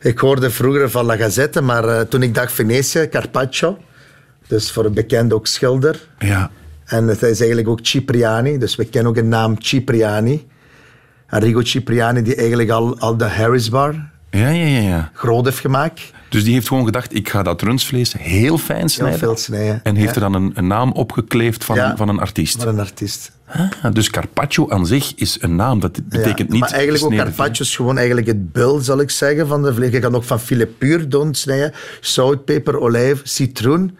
Ik 0.00 0.18
hoorde 0.18 0.50
vroeger 0.50 0.90
van 0.90 1.04
La 1.04 1.16
Gazzetta, 1.16 1.60
maar 1.60 1.84
eh, 1.88 2.00
toen 2.00 2.22
ik 2.22 2.34
dacht 2.34 2.52
Venetië, 2.52 3.08
Carpaccio. 3.10 3.78
Dus 4.46 4.72
voor 4.72 4.84
een 4.84 4.94
bekend 4.94 5.32
ook 5.32 5.46
schilder. 5.46 6.08
Ja. 6.18 6.50
En 6.84 7.06
het 7.06 7.22
is 7.22 7.38
eigenlijk 7.38 7.68
ook 7.68 7.78
Cipriani, 7.82 8.58
dus 8.58 8.76
we 8.76 8.84
kennen 8.84 9.10
ook 9.10 9.16
de 9.16 9.22
naam 9.24 9.56
Cipriani. 9.58 10.46
Arrigo 11.28 11.62
Cipriani, 11.62 12.22
die 12.22 12.34
eigenlijk 12.34 12.70
al, 12.70 12.98
al 12.98 13.16
de 13.16 13.24
Harris 13.24 13.68
Bar 13.68 13.94
Ja, 14.30 14.48
ja, 14.48 14.66
ja, 14.66 14.80
ja. 14.80 15.10
groot 15.14 15.44
heeft 15.44 15.58
gemaakt. 15.58 16.12
Dus 16.28 16.44
die 16.44 16.54
heeft 16.54 16.68
gewoon 16.68 16.84
gedacht, 16.84 17.14
ik 17.14 17.28
ga 17.28 17.42
dat 17.42 17.62
rundvlees 17.62 18.14
heel 18.18 18.58
fijn 18.58 18.88
snijden. 18.88 19.18
veel 19.18 19.36
snijden, 19.36 19.80
En 19.82 19.94
heeft 19.94 20.14
er 20.14 20.20
dan 20.20 20.34
een, 20.34 20.52
een 20.54 20.66
naam 20.66 20.92
opgekleefd 20.92 21.64
van, 21.64 21.96
van 21.96 22.08
een 22.08 22.18
artiest. 22.18 22.58
Maar 22.58 22.66
een 22.66 22.80
artiest. 22.80 23.32
Ah, 23.82 23.92
dus 23.92 24.10
Carpaccio 24.10 24.68
aan 24.70 24.86
zich 24.86 25.12
is 25.14 25.36
een 25.40 25.56
naam, 25.56 25.80
dat 25.80 26.08
betekent 26.08 26.38
Ja, 26.38 26.52
niet 26.52 26.60
Maar 26.60 26.70
eigenlijk 26.72 27.04
ook 27.04 27.14
carpaccio 27.14 27.64
is 27.64 27.76
gewoon 27.76 27.96
eigenlijk 27.96 28.26
het 28.26 28.52
bil, 28.52 28.78
zal 28.78 29.00
ik 29.00 29.10
zeggen, 29.10 29.46
van 29.46 29.62
de 29.62 29.74
vlees. 29.74 29.92
Je 29.92 29.98
kan 29.98 30.14
ook 30.14 30.24
van 30.24 30.40
filet 30.40 30.78
puur 30.78 31.08
doen 31.08 31.34
snijden. 31.34 31.72
Zout, 32.00 32.44
peper, 32.44 32.80
olijf, 32.80 33.20
citroen. 33.24 33.96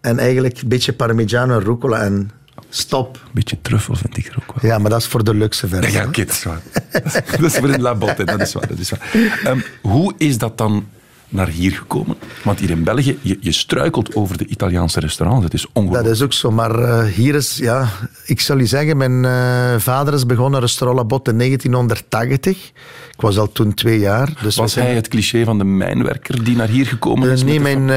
En 0.00 0.18
eigenlijk 0.18 0.60
een 0.60 0.68
beetje 0.68 0.92
parmigiano 0.92 1.54
en 1.54 1.64
rucola 1.64 2.02
en 2.02 2.30
stop. 2.70 3.16
Een 3.16 3.30
beetje 3.32 3.60
truffel 3.62 3.94
vind 3.94 4.16
ik 4.16 4.26
er 4.26 4.36
ook 4.36 4.60
wel. 4.60 4.70
Ja, 4.70 4.78
maar 4.78 4.90
dat 4.90 5.00
is 5.00 5.06
voor 5.06 5.24
de 5.24 5.34
luxe 5.34 5.68
versie. 5.68 5.92
Ja, 5.92 6.06
oké, 6.06 6.24
dat 6.24 6.34
is 6.34 6.42
waar. 6.44 6.60
dat 7.30 7.42
is 7.42 7.56
voor 7.56 7.68
in 7.68 7.80
La 7.80 7.94
Botte, 7.94 8.24
dat 8.24 8.40
is 8.40 8.52
waar. 8.52 8.68
Dat 8.68 8.78
is 8.78 8.90
waar. 8.90 9.40
Ehm, 9.44 9.60
hoe 9.82 10.14
is 10.16 10.38
dat 10.38 10.58
dan 10.58 10.88
naar 11.32 11.48
hier 11.48 11.72
gekomen? 11.72 12.16
Want 12.44 12.58
hier 12.60 12.70
in 12.70 12.84
België, 12.84 13.18
je, 13.22 13.38
je 13.40 13.52
struikelt 13.52 14.14
over 14.14 14.38
de 14.38 14.46
Italiaanse 14.46 15.00
restaurants. 15.00 15.44
Het 15.44 15.54
is 15.54 15.60
Dat 15.62 15.70
ongelooflijk. 15.72 16.14
is 16.14 16.22
ook 16.22 16.32
zo, 16.32 16.50
maar 16.50 16.78
eh, 16.78 17.04
hier 17.04 17.34
is, 17.34 17.56
ja, 17.56 17.88
ik 18.26 18.40
zal 18.40 18.58
je 18.58 18.66
zeggen, 18.66 18.96
mijn 18.96 19.24
eh, 19.24 19.74
vader 19.78 20.14
is 20.14 20.26
begonnen 20.26 20.60
Restaurant 20.60 21.00
La 21.00 21.06
Botte 21.06 21.30
in 21.30 21.38
1980. 21.38 22.72
Ik 23.14 23.20
was 23.26 23.38
al 23.38 23.52
toen 23.52 23.74
twee 23.74 23.98
jaar. 23.98 24.32
Dus 24.42 24.56
Was 24.56 24.72
zijn- 24.72 24.86
hij 24.86 24.94
het 24.94 25.08
cliché 25.08 25.44
van 25.44 25.58
de 25.58 25.64
mijnwerker 25.64 26.44
die 26.44 26.56
naar 26.56 26.68
hier 26.68 26.86
gekomen 26.86 27.26
Eh, 27.28 27.32
is? 27.34 27.42
nee, 27.44 27.58
de 27.62 27.76
mijn, 27.76 27.88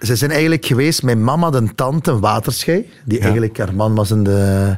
ze 0.00 0.16
zijn 0.16 0.30
eigenlijk 0.30 0.66
geweest. 0.66 1.02
Mijn 1.02 1.24
mama 1.24 1.52
een 1.52 1.74
tante, 1.74 2.10
een 2.10 2.20
waterschei, 2.20 2.90
die 3.04 3.18
eigenlijk, 3.20 3.58
haar 3.58 3.74
man 3.74 3.94
was 3.94 4.10
in 4.10 4.22
de, 4.24 4.76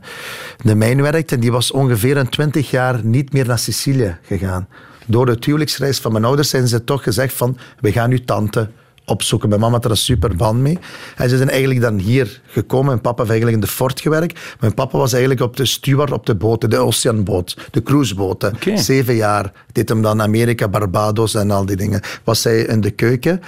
de 0.65 0.75
mijn 0.75 1.03
werkte. 1.03 1.35
En 1.35 1.41
die 1.41 1.53
was 1.53 1.71
ongeveer 1.71 2.17
een 2.17 2.29
twintig 2.29 2.71
jaar 2.71 3.05
niet 3.05 3.33
meer 3.33 3.47
naar 3.47 3.59
Sicilië 3.59 4.17
gegaan. 4.23 4.69
Door 5.11 5.27
de 5.27 5.37
huwelijksreis 5.41 5.99
van 5.99 6.13
mijn 6.13 6.25
ouders 6.25 6.49
zijn 6.49 6.69
ze 6.69 6.85
toch 6.85 7.03
gezegd 7.03 7.35
van, 7.35 7.57
we 7.81 7.93
gaan 7.93 8.11
uw 8.11 8.25
tante 8.25 8.69
opzoeken. 9.05 9.49
Mijn 9.49 9.61
mama 9.61 9.75
had 9.75 9.85
er 9.85 9.91
een 9.91 9.97
super 9.97 10.37
band 10.37 10.61
mee. 10.61 10.79
En 11.17 11.29
ze 11.29 11.37
zijn 11.37 11.51
eigenlijk 11.51 11.81
dan 11.81 11.99
hier 11.99 12.41
gekomen. 12.47 12.87
Mijn 12.87 13.01
papa 13.01 13.17
heeft 13.17 13.31
eigenlijk 13.31 13.63
in 13.63 13.69
de 13.69 13.73
fort 13.73 14.01
gewerkt. 14.01 14.41
Mijn 14.61 14.75
papa 14.75 14.99
was 14.99 15.13
eigenlijk 15.13 15.43
op 15.43 15.57
de 15.57 15.67
steward 15.67 16.13
op 16.13 16.27
de 16.27 16.35
boten, 16.35 16.71
de 16.71 16.77
oceanboot, 16.77 17.57
de 17.71 17.83
cruiseboten. 17.83 18.57
Zeven 18.75 19.15
jaar 19.15 19.53
deed 19.73 19.89
hem 19.89 20.03
dan 20.03 20.23
Amerika, 20.23 20.69
Barbados 20.69 21.35
en 21.35 21.51
al 21.51 21.67
die 21.67 21.77
dingen. 21.77 22.01
Was 22.25 22.45
hij 22.45 22.61
in 22.61 22.81
de 22.81 22.91
keuken. 22.91 23.41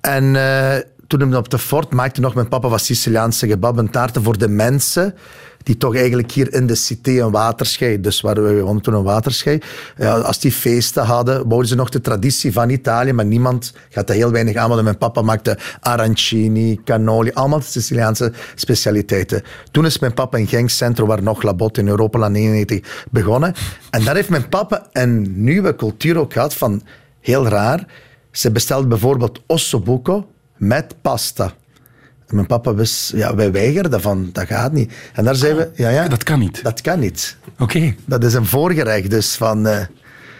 En 0.00 0.36
eh, 0.36 0.78
toen 1.06 1.20
hem 1.20 1.34
op 1.34 1.50
de 1.50 1.58
fort 1.58 1.92
maakte 1.92 2.20
nog 2.20 2.34
mijn 2.34 2.48
papa 2.48 2.68
wat 2.68 2.80
Siciliaanse 2.80 3.46
kebab 3.46 3.78
en 3.78 3.90
taarten 3.90 4.22
voor 4.22 4.38
de 4.38 4.48
mensen 4.48 5.14
die 5.62 5.76
toch 5.76 5.96
eigenlijk 5.96 6.30
hier 6.32 6.54
in 6.54 6.66
de 6.66 6.74
cité 6.74 7.10
een 7.10 7.30
waterschei, 7.30 8.00
dus 8.00 8.20
waar 8.20 8.42
we 8.42 8.60
woonden 8.60 8.82
toen 8.82 8.94
een 8.94 9.02
waterschei, 9.02 9.58
ja, 9.96 10.18
als 10.18 10.38
die 10.38 10.52
feesten 10.52 11.04
hadden, 11.04 11.48
wouden 11.48 11.68
ze 11.68 11.74
nog 11.74 11.88
de 11.88 12.00
traditie 12.00 12.52
van 12.52 12.70
Italië, 12.70 13.12
maar 13.12 13.24
niemand 13.24 13.72
gaat 13.88 14.08
er 14.08 14.14
heel 14.14 14.30
weinig 14.30 14.56
aan, 14.56 14.68
want 14.68 14.82
mijn 14.82 14.98
papa 14.98 15.22
maakte 15.22 15.58
arancini, 15.80 16.80
cannoli, 16.84 17.30
allemaal 17.32 17.60
Siciliaanse 17.60 18.32
specialiteiten. 18.54 19.42
Toen 19.70 19.86
is 19.86 19.98
mijn 19.98 20.14
papa 20.14 20.38
in 20.38 20.46
Genk 20.46 20.70
Centro, 20.70 21.06
waar 21.06 21.22
nog 21.22 21.42
Labot 21.42 21.78
in 21.78 21.88
Europa 21.88 22.28
99 22.28 23.06
begonnen. 23.10 23.54
En 23.90 24.04
daar 24.04 24.14
heeft 24.14 24.28
mijn 24.28 24.48
papa 24.48 24.88
een 24.92 25.44
nieuwe 25.44 25.76
cultuur 25.76 26.18
ook 26.18 26.32
gehad 26.32 26.54
van, 26.54 26.82
heel 27.20 27.48
raar, 27.48 27.86
ze 28.30 28.50
bestelde 28.50 28.86
bijvoorbeeld 28.86 29.42
ossobuco 29.46 30.30
met 30.56 30.94
pasta. 31.02 31.54
En 32.30 32.34
mijn 32.36 32.46
papa 32.46 32.74
wist, 32.74 33.12
ja, 33.16 33.34
wij 33.34 33.52
weigerden 33.52 34.00
van, 34.00 34.28
dat 34.32 34.46
gaat 34.46 34.72
niet. 34.72 34.92
En 35.12 35.24
daar 35.24 35.34
zijn 35.34 35.56
we, 35.56 35.70
ja, 35.74 35.88
ja. 35.88 36.08
Dat 36.08 36.22
kan 36.22 36.38
niet. 36.38 36.62
Dat 36.62 36.80
kan 36.80 36.98
niet. 36.98 37.36
Oké. 37.58 37.94
Dat 38.04 38.24
is 38.24 38.34
een 38.34 38.46
voorgerecht, 38.46 39.10
dus 39.10 39.34
van... 39.34 39.66
eh, 39.66 39.78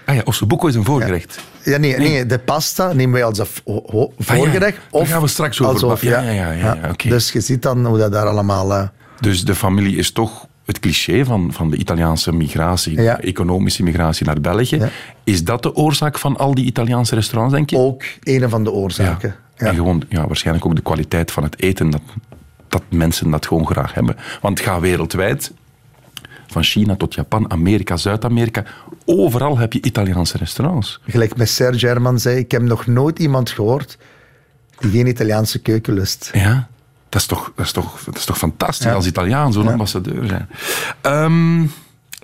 Ah 0.07 0.15
ja, 0.17 0.23
ossobuco 0.25 0.67
is 0.67 0.75
een 0.75 0.85
voorgerecht. 0.85 1.41
ja, 1.65 1.77
nee, 1.79 1.97
nee, 1.99 2.27
de 2.27 2.39
pasta 2.39 2.93
nemen 2.93 3.13
wij 3.13 3.25
als 3.25 3.39
een 3.39 3.47
ho- 3.65 4.13
voorgerecht. 4.19 4.77
Ah, 4.77 4.83
daar 4.93 5.01
of 5.01 5.09
gaan 5.09 5.21
we 5.23 5.29
straks 5.29 5.61
over 5.61 5.73
alsof. 5.73 6.03
Ja, 6.03 6.21
ja, 6.21 6.51
ja. 6.53 6.93
Dus 7.09 7.33
je 7.33 7.41
ziet 7.41 7.63
dan 7.63 7.87
hoe 7.87 7.99
dat 7.99 8.13
daar 8.13 8.27
allemaal... 8.27 8.73
eh, 8.75 8.87
Dus 9.21 9.45
de 9.45 9.55
familie 9.55 9.97
is 9.97 10.13
toch 10.13 10.47
het 10.65 10.79
cliché 10.79 11.25
van, 11.25 11.53
van 11.53 11.71
de 11.71 11.77
Italiaanse 11.77 12.33
migratie, 12.33 13.01
Ja. 13.01 13.15
de 13.15 13.23
economische 13.23 13.83
migratie 13.83 14.27
naar 14.27 14.41
België. 14.41 14.77
Ja. 14.77 14.89
Is 15.25 15.45
dat 15.45 15.63
de 15.63 15.75
oorzaak 15.75 16.19
van 16.19 16.37
al 16.37 16.55
die 16.55 16.65
Italiaanse 16.65 17.15
restaurants, 17.15 17.55
denk 17.55 17.71
je? 17.71 17.77
ook 17.77 18.03
een 18.23 18.49
van 18.49 18.65
de 18.65 18.71
oorzaken. 18.71 19.29
Ja. 19.29 19.50
En 19.69 19.75
gewoon 19.75 20.03
ja, 20.09 20.27
waarschijnlijk 20.27 20.67
ook 20.67 20.77
de 20.77 20.83
kwaliteit 20.83 21.31
van 21.33 21.43
het 21.43 21.61
eten, 21.63 21.91
dat, 21.91 22.03
dat 22.69 22.83
mensen 22.89 23.31
dat 23.31 23.47
gewoon 23.47 23.67
graag 23.67 23.95
hebben. 23.95 24.17
Want 24.41 24.61
ga 24.61 24.81
wereldwijd, 24.81 25.53
van 26.47 26.63
China 26.63 26.97
tot 26.97 27.15
Japan, 27.15 27.51
Amerika, 27.51 27.97
Zuid-Amerika, 27.97 28.65
overal 29.05 29.59
heb 29.59 29.73
je 29.73 29.83
Italiaanse 29.83 30.37
restaurants. 30.37 31.01
Gelijk 31.07 31.37
met 31.37 31.49
Serge 31.49 31.87
Herman 31.87 32.19
zei, 32.19 32.39
ik 32.39 32.51
heb 32.51 32.63
nog 32.63 32.87
nooit 32.87 33.19
iemand 33.19 33.51
gehoord 33.51 33.99
die 34.79 34.91
geen 34.91 35.07
Italiaanse 35.07 35.59
keuken 35.59 35.95
lust. 35.95 36.31
Ja, 36.33 36.69
dat 37.09 37.21
is 37.21 37.27
toch, 37.27 37.53
dat 37.57 37.65
is 37.67 37.73
toch, 37.73 38.01
dat 38.05 38.17
is 38.17 38.25
toch 38.25 38.39
fantastisch 38.39 38.87
Ja. 38.87 38.93
als 38.93 39.07
Italiaan 39.07 39.53
zo'n 39.53 39.69
ambassadeur 39.69 40.27
zijn. 40.27 40.49
Ehm, 41.01 41.67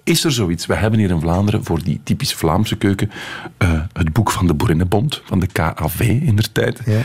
is 0.06 0.24
er 0.24 0.32
zoiets? 0.32 0.66
We 0.66 0.74
hebben 0.74 0.98
hier 0.98 1.10
in 1.10 1.20
Vlaanderen 1.20 1.64
voor 1.64 1.82
die 1.82 2.00
typisch 2.02 2.34
Vlaamse 2.34 2.76
keuken 2.76 3.10
eh, 3.58 3.80
het 3.92 4.12
boek 4.12 4.30
van 4.30 4.46
de 4.46 4.54
Boerinnenbond, 4.54 5.22
van 5.24 5.40
de 5.40 5.46
KAV 5.46 6.00
in 6.00 6.36
der 6.36 6.52
tijd. 6.52 6.80
Ja. 6.84 7.00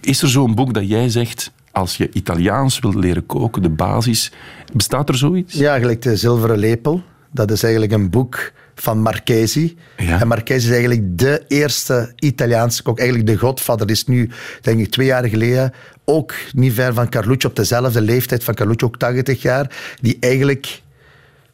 Is 0.00 0.22
er 0.22 0.28
zo'n 0.28 0.54
boek 0.54 0.74
dat 0.74 0.88
jij 0.88 1.08
zegt, 1.08 1.52
als 1.72 1.96
je 1.96 2.10
Italiaans 2.12 2.78
wilt 2.78 2.94
leren 2.94 3.26
koken, 3.26 3.62
de 3.62 3.68
basis, 3.68 4.32
bestaat 4.72 5.08
er 5.08 5.16
zoiets? 5.16 5.54
Ja, 5.54 5.78
gelijk 5.78 6.02
de 6.02 6.16
Zilveren 6.16 6.58
Lepel. 6.58 7.02
Dat 7.32 7.50
is 7.50 7.62
eigenlijk 7.62 7.92
een 7.92 8.10
boek 8.10 8.52
van 8.74 9.02
Marchesi. 9.02 9.76
Ja. 9.96 10.20
En 10.20 10.28
Marchesi 10.28 10.66
is 10.66 10.70
eigenlijk 10.70 11.18
de 11.18 11.44
eerste 11.48 12.12
Italiaanse 12.16 12.82
kok. 12.82 12.98
Eigenlijk 12.98 13.28
de 13.28 13.38
godvader. 13.38 13.90
Is 13.90 14.06
nu, 14.06 14.30
denk 14.60 14.80
ik, 14.80 14.90
twee 14.90 15.06
jaar 15.06 15.28
geleden 15.28 15.72
ook 16.04 16.34
niet 16.52 16.72
ver 16.72 16.94
van 16.94 17.08
Carluccio, 17.08 17.48
op 17.48 17.56
dezelfde 17.56 18.00
leeftijd 18.00 18.44
van 18.44 18.54
Carluccio, 18.54 18.86
ook 18.86 18.98
80 18.98 19.42
jaar. 19.42 19.96
Die 20.00 20.16
eigenlijk 20.20 20.84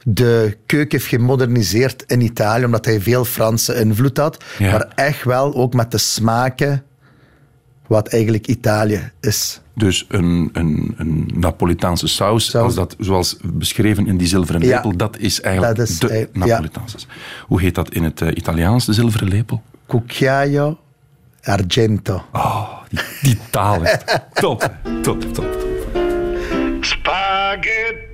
de 0.05 0.57
keuken 0.67 0.99
heeft 0.99 1.11
gemoderniseerd 1.11 2.05
in 2.07 2.21
Italië, 2.21 2.65
omdat 2.65 2.85
hij 2.85 3.01
veel 3.01 3.25
Franse 3.25 3.75
invloed 3.81 4.17
had. 4.17 4.45
Ja. 4.59 4.71
Maar 4.71 4.93
echt 4.95 5.25
wel 5.25 5.55
ook 5.55 5.75
met 5.75 5.91
de 5.91 5.99
smaken 5.99 6.83
wat 7.87 8.09
eigenlijk 8.09 8.47
Italië 8.47 9.11
is. 9.21 9.61
Dus 9.75 10.07
een, 10.09 10.51
een, 10.53 10.95
een 10.97 11.31
Napolitaanse 11.35 12.07
saus, 12.07 12.51
Saus. 12.51 12.63
als 12.63 12.75
dat, 12.75 12.97
zoals 12.99 13.37
beschreven 13.45 14.07
in 14.07 14.17
die 14.17 14.27
zilveren 14.27 14.61
Ja. 14.61 14.75
lepel, 14.75 14.97
dat 14.97 15.19
is 15.19 15.41
eigenlijk 15.41 15.77
Dat 15.77 15.89
is 15.89 15.99
de 15.99 16.29
ja. 16.33 16.39
Napolitaanse 16.47 16.99
saus. 16.99 17.09
Hoe 17.47 17.61
heet 17.61 17.75
dat 17.75 17.95
in 17.95 18.03
het 18.05 18.21
eh, 18.21 18.29
Italiaans, 18.35 18.87
de 18.87 18.93
zilveren 18.93 19.29
lepel? 19.29 19.63
Cucchiaio 19.87 20.79
argento. 21.43 22.25
Oh, 22.33 22.69
die, 22.89 23.01
die 23.23 23.39
taal 23.51 23.83
is 23.83 23.97
top, 24.33 24.71
top, 25.03 25.35
top. 25.35 25.47
Spaghetti, 26.81 28.12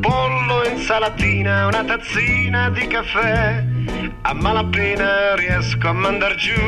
pollo, 0.00 0.64
insalatina, 0.68 1.66
una 1.66 1.84
tazzina 1.84 2.70
di 2.70 2.86
caffè. 2.86 3.64
A 4.22 4.34
malapena 4.34 5.34
riesco 5.34 5.88
a 5.88 5.92
mandar 5.92 6.34
giù. 6.34 6.60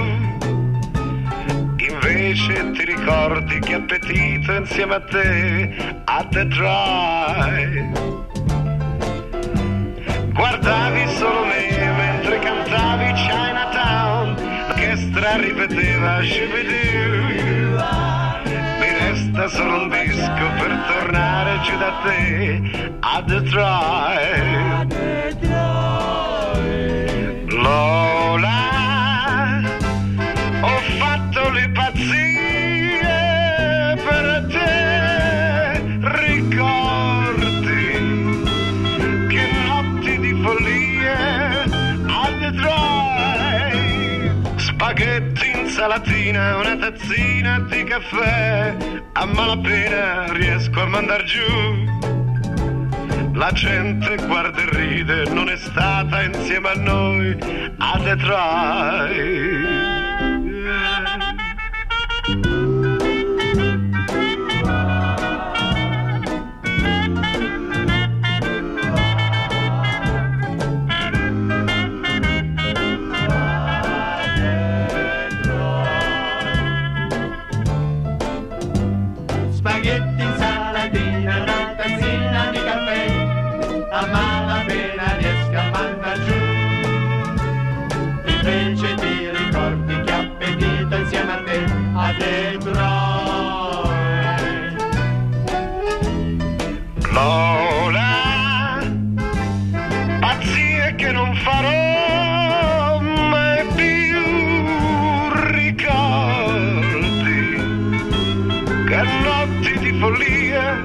Invece 1.76 2.70
ti 2.72 2.84
ricordi 2.84 3.58
che 3.60 3.74
appetito 3.74 4.52
insieme 4.52 4.94
a 4.94 5.00
te 5.00 6.02
a 6.04 6.26
The 6.30 6.46
Drive. 6.46 7.90
Guardavi 10.32 11.08
solo 11.16 11.44
me 11.46 11.92
mentre 11.96 12.38
cantavi 12.38 13.12
Chinatown. 13.12 14.36
L'orchestra 14.78 15.36
ripeteva 15.36 16.22
Shubidoo. 16.22 17.26
Mi 18.80 18.92
resta 19.00 19.48
solo 19.48 19.82
un 19.82 19.88
disco 19.88 20.17
te 22.02 22.98
a 23.02 23.22
Detroit. 23.22 24.88
Lola, 27.50 28.07
Insalatina, 45.78 46.56
una 46.56 46.76
tazzina 46.76 47.60
di 47.60 47.84
caffè, 47.84 48.76
a 49.12 49.24
malapena 49.26 50.32
riesco 50.32 50.80
a 50.80 50.86
mandar 50.86 51.22
giù. 51.22 51.84
La 53.34 53.52
gente 53.52 54.16
guarda 54.26 54.60
e 54.60 54.70
ride, 54.70 55.30
non 55.30 55.48
è 55.48 55.56
stata 55.56 56.24
insieme 56.24 56.68
a 56.70 56.74
noi 56.74 57.38
a 57.78 57.98
Detroit. 58.02 59.97
Detroit. 92.18 92.78
Lola, 97.12 98.80
pazzie 100.20 100.94
che 100.96 101.12
non 101.12 101.34
farò 101.36 103.00
mai 103.00 103.64
più 103.74 104.20
ricordi 105.52 106.46
che 108.86 109.78
di 109.78 109.92
follia 109.98 110.80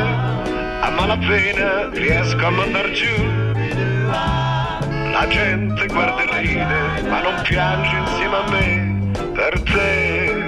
a 0.80 0.90
malapena 0.90 1.88
riesco 1.90 2.46
a 2.46 2.50
mandar 2.50 2.90
giù 2.90 3.41
la 5.22 5.28
gente 5.30 5.88
guarda 5.88 6.22
e 6.22 6.26
ride 6.26 7.08
ma 7.08 7.20
non 7.20 7.42
piange 7.42 7.96
insieme 7.96 8.36
a 8.36 8.50
me 8.50 9.10
per 9.34 9.62
te 9.62 10.40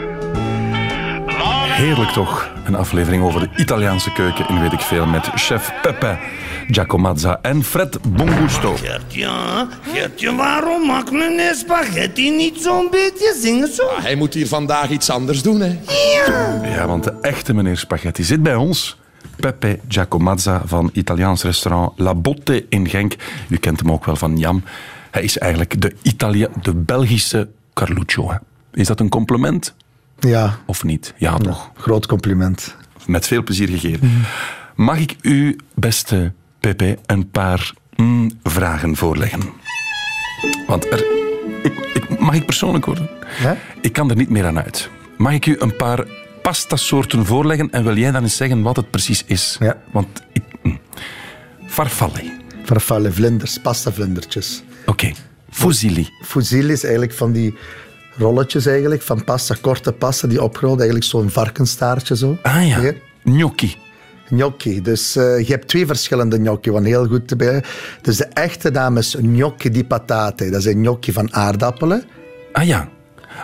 Heerlijk 1.74 2.10
toch, 2.10 2.50
een 2.64 2.74
aflevering 2.74 3.22
over 3.22 3.40
de 3.40 3.48
Italiaanse 3.56 4.12
keuken 4.12 4.48
in 4.48 4.60
weet 4.60 4.72
ik 4.72 4.80
veel 4.80 5.06
met 5.06 5.30
chef 5.34 5.72
Pepe 5.82 6.18
Giacomazza 6.68 7.38
en 7.42 7.64
Fred 7.64 7.98
Bongusto. 8.08 8.76
Gertje, 8.76 9.30
Gertje, 9.92 10.34
waarom 10.34 10.86
maakt 10.86 11.10
meneer 11.10 11.54
spaghetti 11.54 12.30
niet 12.30 12.62
zo'n 12.62 12.88
beetje 12.90 13.36
zingen 13.40 13.68
zo? 13.68 13.82
Hij 14.00 14.14
moet 14.14 14.34
hier 14.34 14.48
vandaag 14.48 14.90
iets 14.90 15.10
anders 15.10 15.42
doen, 15.42 15.60
hè? 15.60 15.78
Ja, 16.74 16.86
want 16.86 17.04
de 17.04 17.14
echte 17.20 17.54
meneer 17.54 17.76
Spaghetti 17.76 18.22
zit 18.22 18.42
bij 18.42 18.54
ons. 18.54 18.96
Pepe 19.36 19.80
Giacomazza 19.88 20.62
van 20.64 20.90
Italiaans 20.92 21.42
restaurant 21.42 21.92
La 21.98 22.14
Botte 22.14 22.66
in 22.68 22.88
Genk. 22.88 23.14
U 23.48 23.56
kent 23.56 23.80
hem 23.80 23.92
ook 23.92 24.04
wel 24.04 24.16
van 24.16 24.38
Jam. 24.38 24.62
Hij 25.10 25.22
is 25.22 25.38
eigenlijk 25.38 25.80
de, 25.80 25.92
Italia 26.02 26.48
de 26.62 26.74
Belgische 26.74 27.48
Carluccio. 27.72 28.30
hè. 28.30 28.36
Is 28.72 28.86
dat 28.86 29.00
een 29.00 29.08
compliment 29.08 29.74
Ja, 30.18 30.58
of 30.66 30.84
niet? 30.84 31.14
Ja, 31.16 31.36
toch. 31.36 31.70
groot 31.76 32.06
compliment. 32.06 32.76
Met 33.06 33.26
veel 33.26 33.42
plezier 33.42 33.68
gegeven. 33.68 34.24
Mag 34.74 34.98
ik 34.98 35.16
u, 35.22 35.56
beste 35.74 36.32
Pepe, 36.60 36.98
een 37.06 37.30
paar 37.30 37.72
mm, 37.96 38.30
vragen 38.42 38.96
voorleggen? 38.96 39.40
Want 40.66 40.84
er, 40.92 41.04
ik, 41.62 41.90
ik, 41.94 42.18
mag 42.18 42.34
ik 42.34 42.44
persoonlijk 42.46 42.84
worden? 42.86 43.10
Ja? 43.42 43.56
Ik 43.80 43.92
kan 43.92 44.10
er 44.10 44.16
niet 44.16 44.28
meer 44.30 44.46
aan 44.46 44.60
uit. 44.60 44.90
Mag 45.16 45.32
ik 45.32 45.46
u 45.46 45.56
een 45.58 45.76
paar 45.76 46.04
pastasoorten 46.44 47.26
voorleggen 47.26 47.70
en 47.70 47.84
wil 47.84 47.96
jij 47.96 48.10
dan 48.10 48.22
eens 48.22 48.36
zeggen 48.36 48.62
wat 48.62 48.76
het 48.76 48.90
precies 48.90 49.24
is? 49.26 49.56
Ja. 49.60 49.76
Want 49.92 50.22
ik... 50.32 50.42
mm. 50.62 50.78
Farfalle. 51.66 52.32
Farfalle 52.64 53.12
vlinders, 53.12 53.58
pasta 53.58 53.92
vlindertjes. 53.92 54.62
Oké. 54.86 55.12
Fusilli. 55.50 56.08
Fusilli 56.22 56.72
is 56.72 56.82
eigenlijk 56.82 57.12
van 57.12 57.32
die 57.32 57.54
rolletjes 58.16 58.66
eigenlijk, 58.66 59.02
van 59.02 59.24
pasta, 59.24 59.56
korte 59.60 59.92
pasta, 59.92 60.28
die 60.28 60.42
opgerold, 60.42 60.78
eigenlijk 60.78 61.08
zo'n 61.08 61.30
varkenstaartje 61.30 62.16
zo. 62.16 62.38
Ah 62.42 62.68
ja. 62.68 62.80
Hier. 62.80 63.00
Gnocchi. 63.24 63.76
Gnocchi. 64.26 64.82
Dus 64.82 65.16
eh, 65.16 65.38
je 65.38 65.52
hebt 65.52 65.68
twee 65.68 65.86
verschillende 65.86 66.36
gnocchi, 66.36 66.70
want 66.70 66.86
heel 66.86 67.06
goed 67.06 67.28
te 67.28 67.36
bij. 67.36 67.64
Dus 68.02 68.16
de 68.16 68.24
echte 68.24 68.70
naam 68.70 68.96
is 68.96 69.16
gnocchi 69.18 69.70
di 69.70 69.84
patate. 69.84 70.50
Dat 70.50 70.60
is 70.60 70.66
een 70.66 70.80
gnocchi 70.82 71.12
van 71.12 71.34
aardappelen. 71.34 72.04
Ah 72.52 72.66
ja. 72.66 72.88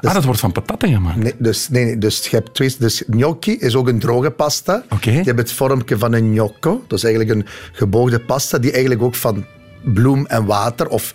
Ah, 0.01 0.15
dat 0.15 0.25
wordt 0.25 0.41
van 0.41 0.53
patat 0.53 0.85
gemaakt. 0.85 1.17
Nee, 1.17 1.35
dus, 1.39 1.69
nee, 1.69 1.85
nee, 1.85 1.99
dus 1.99 2.27
je 2.27 2.37
hebt 2.37 2.55
twee. 2.55 2.75
Dus 2.79 3.03
gnocchi 3.11 3.57
is 3.59 3.75
ook 3.75 3.89
een 3.89 3.99
droge 3.99 4.31
pasta. 4.31 4.85
Oké. 4.91 5.11
Je 5.11 5.23
hebt 5.23 5.39
het 5.39 5.53
vormpje 5.53 5.99
van 5.99 6.13
een 6.13 6.33
gnocco. 6.33 6.85
Dat 6.87 6.99
is 6.99 7.05
eigenlijk 7.05 7.35
een 7.35 7.47
geboogde 7.73 8.21
pasta 8.21 8.59
die 8.59 8.71
eigenlijk 8.71 9.03
ook 9.03 9.15
van 9.15 9.45
bloem 9.83 10.27
en 10.27 10.45
water 10.45 10.89
of 10.89 11.15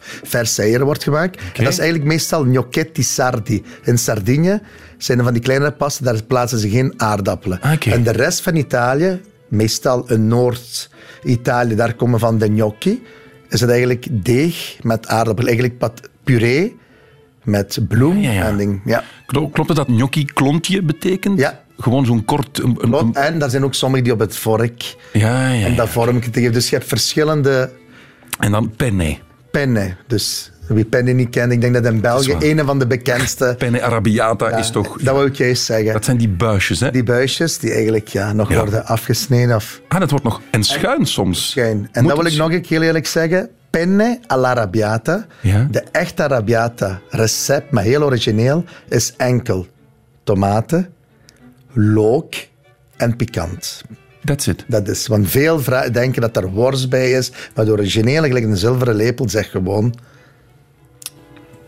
eieren 0.58 0.86
wordt 0.86 1.04
gemaakt. 1.04 1.42
En 1.54 1.64
dat 1.64 1.74
is 1.74 1.80
eigenlijk 1.80 2.10
meestal 2.10 2.44
gnocchetti 2.44 3.04
sardi. 3.04 3.64
In 3.84 3.98
Sardinië 3.98 4.62
zijn 4.98 5.18
er 5.18 5.24
van 5.24 5.34
die 5.34 5.42
kleinere 5.42 5.72
pasta, 5.72 6.04
daar 6.04 6.24
plaatsen 6.24 6.60
ze 6.60 6.70
geen 6.70 6.94
aardappelen. 6.98 7.62
Ah, 7.62 7.74
Oké. 7.74 7.90
En 7.92 8.04
de 8.04 8.12
rest 8.12 8.42
van 8.42 8.56
Italië, 8.56 9.22
meestal 9.48 10.10
in 10.10 10.28
Noord-Italië, 10.28 11.76
daar 11.76 11.94
komen 11.94 12.20
van 12.20 12.38
de 12.38 12.46
gnocchi, 12.46 13.04
is 13.50 13.62
het 13.62 13.70
eigenlijk 13.70 14.08
deeg 14.12 14.78
met 14.82 15.08
aardappelen. 15.08 15.50
Eigenlijk 15.50 15.92
puree 16.24 16.78
met 17.46 17.78
bloem 17.88 18.18
Ja, 18.20 18.32
ja. 18.32 18.44
en 18.48 18.58
ding. 18.58 18.82
Ja. 18.86 19.04
Klo- 19.26 19.48
Klopt 19.50 19.70
het 19.70 19.78
dat 19.78 19.88
gnocchi 19.88 20.26
klontje 20.26 20.82
betekent? 20.82 21.40
Ja. 21.40 21.64
Gewoon 21.78 22.06
zo'n 22.06 22.26
kort... 22.26 22.60
Een, 22.64 22.78
een- 22.80 22.94
een- 22.94 23.14
En 23.14 23.40
daar 23.40 23.50
zijn 23.50 23.64
ook 23.64 23.74
sommigen 23.74 24.04
die 24.04 24.14
op 24.14 24.20
het 24.20 24.36
vork 24.38 24.96
ja, 25.14 25.50
ja, 25.50 25.66
en 25.66 25.76
dat 25.76 25.90
vormpje 25.90 26.30
te 26.30 26.40
geven. 26.40 26.54
Dus 26.54 26.70
je 26.70 26.76
hebt 26.76 26.88
verschillende 26.88 27.72
En 28.40 28.52
dan 28.52 28.74
penne. 28.76 29.18
pennen. 29.52 29.98
Dus 30.08 30.52
wie 30.68 30.86
pennen 30.86 31.16
niet 31.16 31.30
kent, 31.30 31.52
ik 31.52 31.62
denk 31.62 31.74
dat 31.74 31.86
in 31.86 32.02
België 32.02 32.36
een 32.40 32.66
van 32.66 32.80
de 32.80 32.88
bekendste... 32.88 33.56
Penne 33.58 33.82
arrabbiata 33.84 34.58
is 34.58 34.70
toch... 34.70 34.98
Dat 35.02 35.14
wou 35.16 35.28
ik 35.28 35.36
juist 35.36 35.64
zeggen. 35.64 35.94
Dat 35.94 36.06
zijn 36.06 36.18
die 36.18 36.30
buisjes, 36.30 36.80
hè? 36.80 36.92
Die 36.92 37.04
buisjes 37.04 37.58
die 37.58 37.72
eigenlijk 37.72 38.08
ja, 38.08 38.34
nog 38.34 38.54
worden 38.54 38.86
afgesneden 38.86 39.56
of 39.56 39.82
Ah, 39.88 40.00
dat 40.00 40.10
wordt 40.10 40.26
nog... 40.26 40.42
En 40.52 40.64
schuin 40.64 41.06
soms. 41.06 41.50
schuin. 41.50 41.90
En 41.92 42.02
Moet 42.04 42.12
dat 42.14 42.22
wil 42.22 42.32
ik 42.32 42.38
nog 42.38 42.52
een 42.52 42.62
keer 42.62 42.82
eerlijk 42.82 43.08
zeggen. 43.08 43.50
Penne 43.80 44.20
all'arrabbiata. 44.28 45.26
Ja. 45.42 45.68
De 45.72 45.84
echte 45.92 46.24
arrabbiata 46.24 47.02
recept, 47.10 47.72
maar 47.72 47.84
heel 47.84 48.04
origineel, 48.04 48.64
is 48.90 49.14
enkel 49.18 49.68
tomaten, 50.24 50.94
look 51.74 52.34
en 52.98 53.16
pikant. 53.16 53.84
That's 54.24 54.48
it. 54.48 54.66
Dat 54.68 54.88
is, 54.88 55.08
want 55.08 55.30
veel 55.30 55.62
denken 55.92 56.22
dat 56.22 56.38
er 56.38 56.50
worst 56.50 56.90
bij 56.90 57.12
is, 57.12 57.32
maar 57.56 57.66
de 57.66 57.72
originele, 57.72 58.28
gelijk 58.28 58.46
een 58.46 58.58
zilveren 58.58 58.96
lepel, 58.96 59.30
zegt 59.30 59.50
gewoon... 59.50 59.94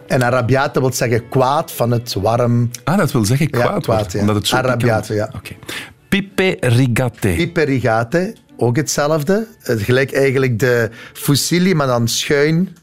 En 0.08 0.22
arrabbiata 0.22 0.80
wil 0.80 0.94
zeggen 0.94 1.30
kwaad 1.30 1.72
van 1.72 1.92
het 1.92 2.14
warm. 2.14 2.70
Ah, 2.84 2.98
dat 2.98 3.12
wil 3.12 3.26
zeggen 3.26 3.48
Ja, 3.52 3.60
kwaad, 3.60 3.84
kwaad, 3.84 4.12
ja. 4.12 4.20
omdat 4.20 4.36
het 4.36 4.48
zo 4.48 4.56
Arrabbiata, 4.56 5.08
pikant- 5.14 5.32
ja. 5.32 5.38
Oké. 5.40 5.56
Pipe 6.10 6.58
rigate. 6.60 7.36
Iperigate, 7.36 8.36
ook 8.58 8.76
hetzelfde. 8.76 9.48
Het 9.62 9.82
gelijk 9.82 10.12
eigenlijk 10.14 10.60
de 10.60 10.90
fusilli, 11.14 11.74
maar 11.76 11.88
dan 11.88 12.08
schuin. 12.08 12.76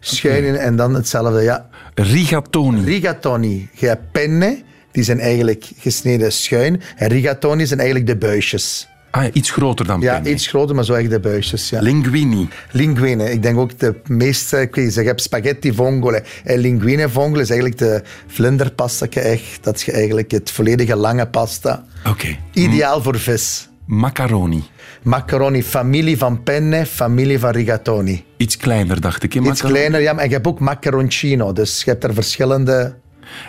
Schuin 0.00 0.44
in- 0.44 0.56
en 0.56 0.76
dan 0.76 0.94
hetzelfde, 0.94 1.42
ja. 1.42 1.68
Rigatoni. 1.94 2.84
Rigatoni. 2.84 3.68
Je 3.72 3.86
hebt 3.86 4.12
penne, 4.12 4.62
die 4.92 5.02
zijn 5.04 5.20
eigenlijk 5.20 5.70
gesneden 5.78 6.32
schuin. 6.32 6.80
En 6.96 7.08
rigatoni 7.08 7.66
zijn 7.66 7.78
eigenlijk 7.80 8.08
de 8.10 8.16
buisjes. 8.26 8.86
Ah, 9.10 9.22
ja, 9.22 9.30
iets 9.32 9.50
groter 9.50 9.86
dan 9.86 10.00
Ja, 10.00 10.14
penne. 10.14 10.30
iets 10.30 10.46
groter, 10.46 10.74
maar 10.74 10.84
zo 10.84 10.92
echt 10.94 11.10
de 11.10 11.20
buisjes. 11.20 11.68
Ja. 11.70 11.80
Linguini. 11.80 12.48
Linguine. 12.70 13.30
Ik 13.32 13.42
denk 13.42 13.58
ook 13.58 13.78
de 13.78 13.94
meeste, 14.06 14.60
ik 14.60 14.74
weet 14.74 14.94
je 14.94 15.02
hebt 15.02 15.22
spaghetti 15.22 15.72
vongole. 15.74 16.22
En 16.44 16.58
linguine 16.58 17.08
vongole 17.08 17.42
is 17.42 17.50
eigenlijk 17.50 17.78
de 17.80 18.02
vlinderpasta. 18.26 19.06
Echt, 19.06 19.58
dat 19.64 19.76
is 19.76 19.90
eigenlijk 19.90 20.30
het 20.30 20.50
volledige 20.50 20.96
lange 20.96 21.26
pasta. 21.26 21.84
Oké. 22.08 22.36
Ideaal 22.52 23.02
voor 23.02 23.18
vis. 23.18 23.68
Macaroni. 23.86 24.64
Macaroni, 25.02 25.62
familie 25.62 26.18
van 26.18 26.42
penne, 26.42 26.86
familie 26.86 27.38
van 27.38 27.50
rigatoni. 27.50 28.24
Iets 28.36 28.56
kleiner, 28.56 29.00
dacht 29.00 29.22
ik. 29.22 29.32
hè, 29.32 29.40
Iets 29.40 29.60
kleiner, 29.60 30.00
ja, 30.00 30.12
maar 30.12 30.24
je 30.26 30.32
hebt 30.32 30.46
ook 30.46 30.60
macaroncino. 30.60 31.52
Dus 31.52 31.82
je 31.84 31.90
hebt 31.90 32.04
er 32.04 32.14
verschillende... 32.14 32.94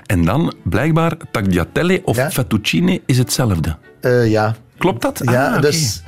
En 0.05 0.25
dan, 0.25 0.53
blijkbaar, 0.63 1.17
tagliatelle 1.31 2.01
of 2.05 2.15
Ja. 2.17 2.31
fettuccine 2.31 3.01
is 3.05 3.17
hetzelfde. 3.17 3.75
Eh, 4.01 4.27
ja. 4.31 4.55
Klopt 4.77 5.01
dat? 5.01 5.21
Ja, 5.23 5.55
Ah, 5.55 5.61
dus 5.61 6.03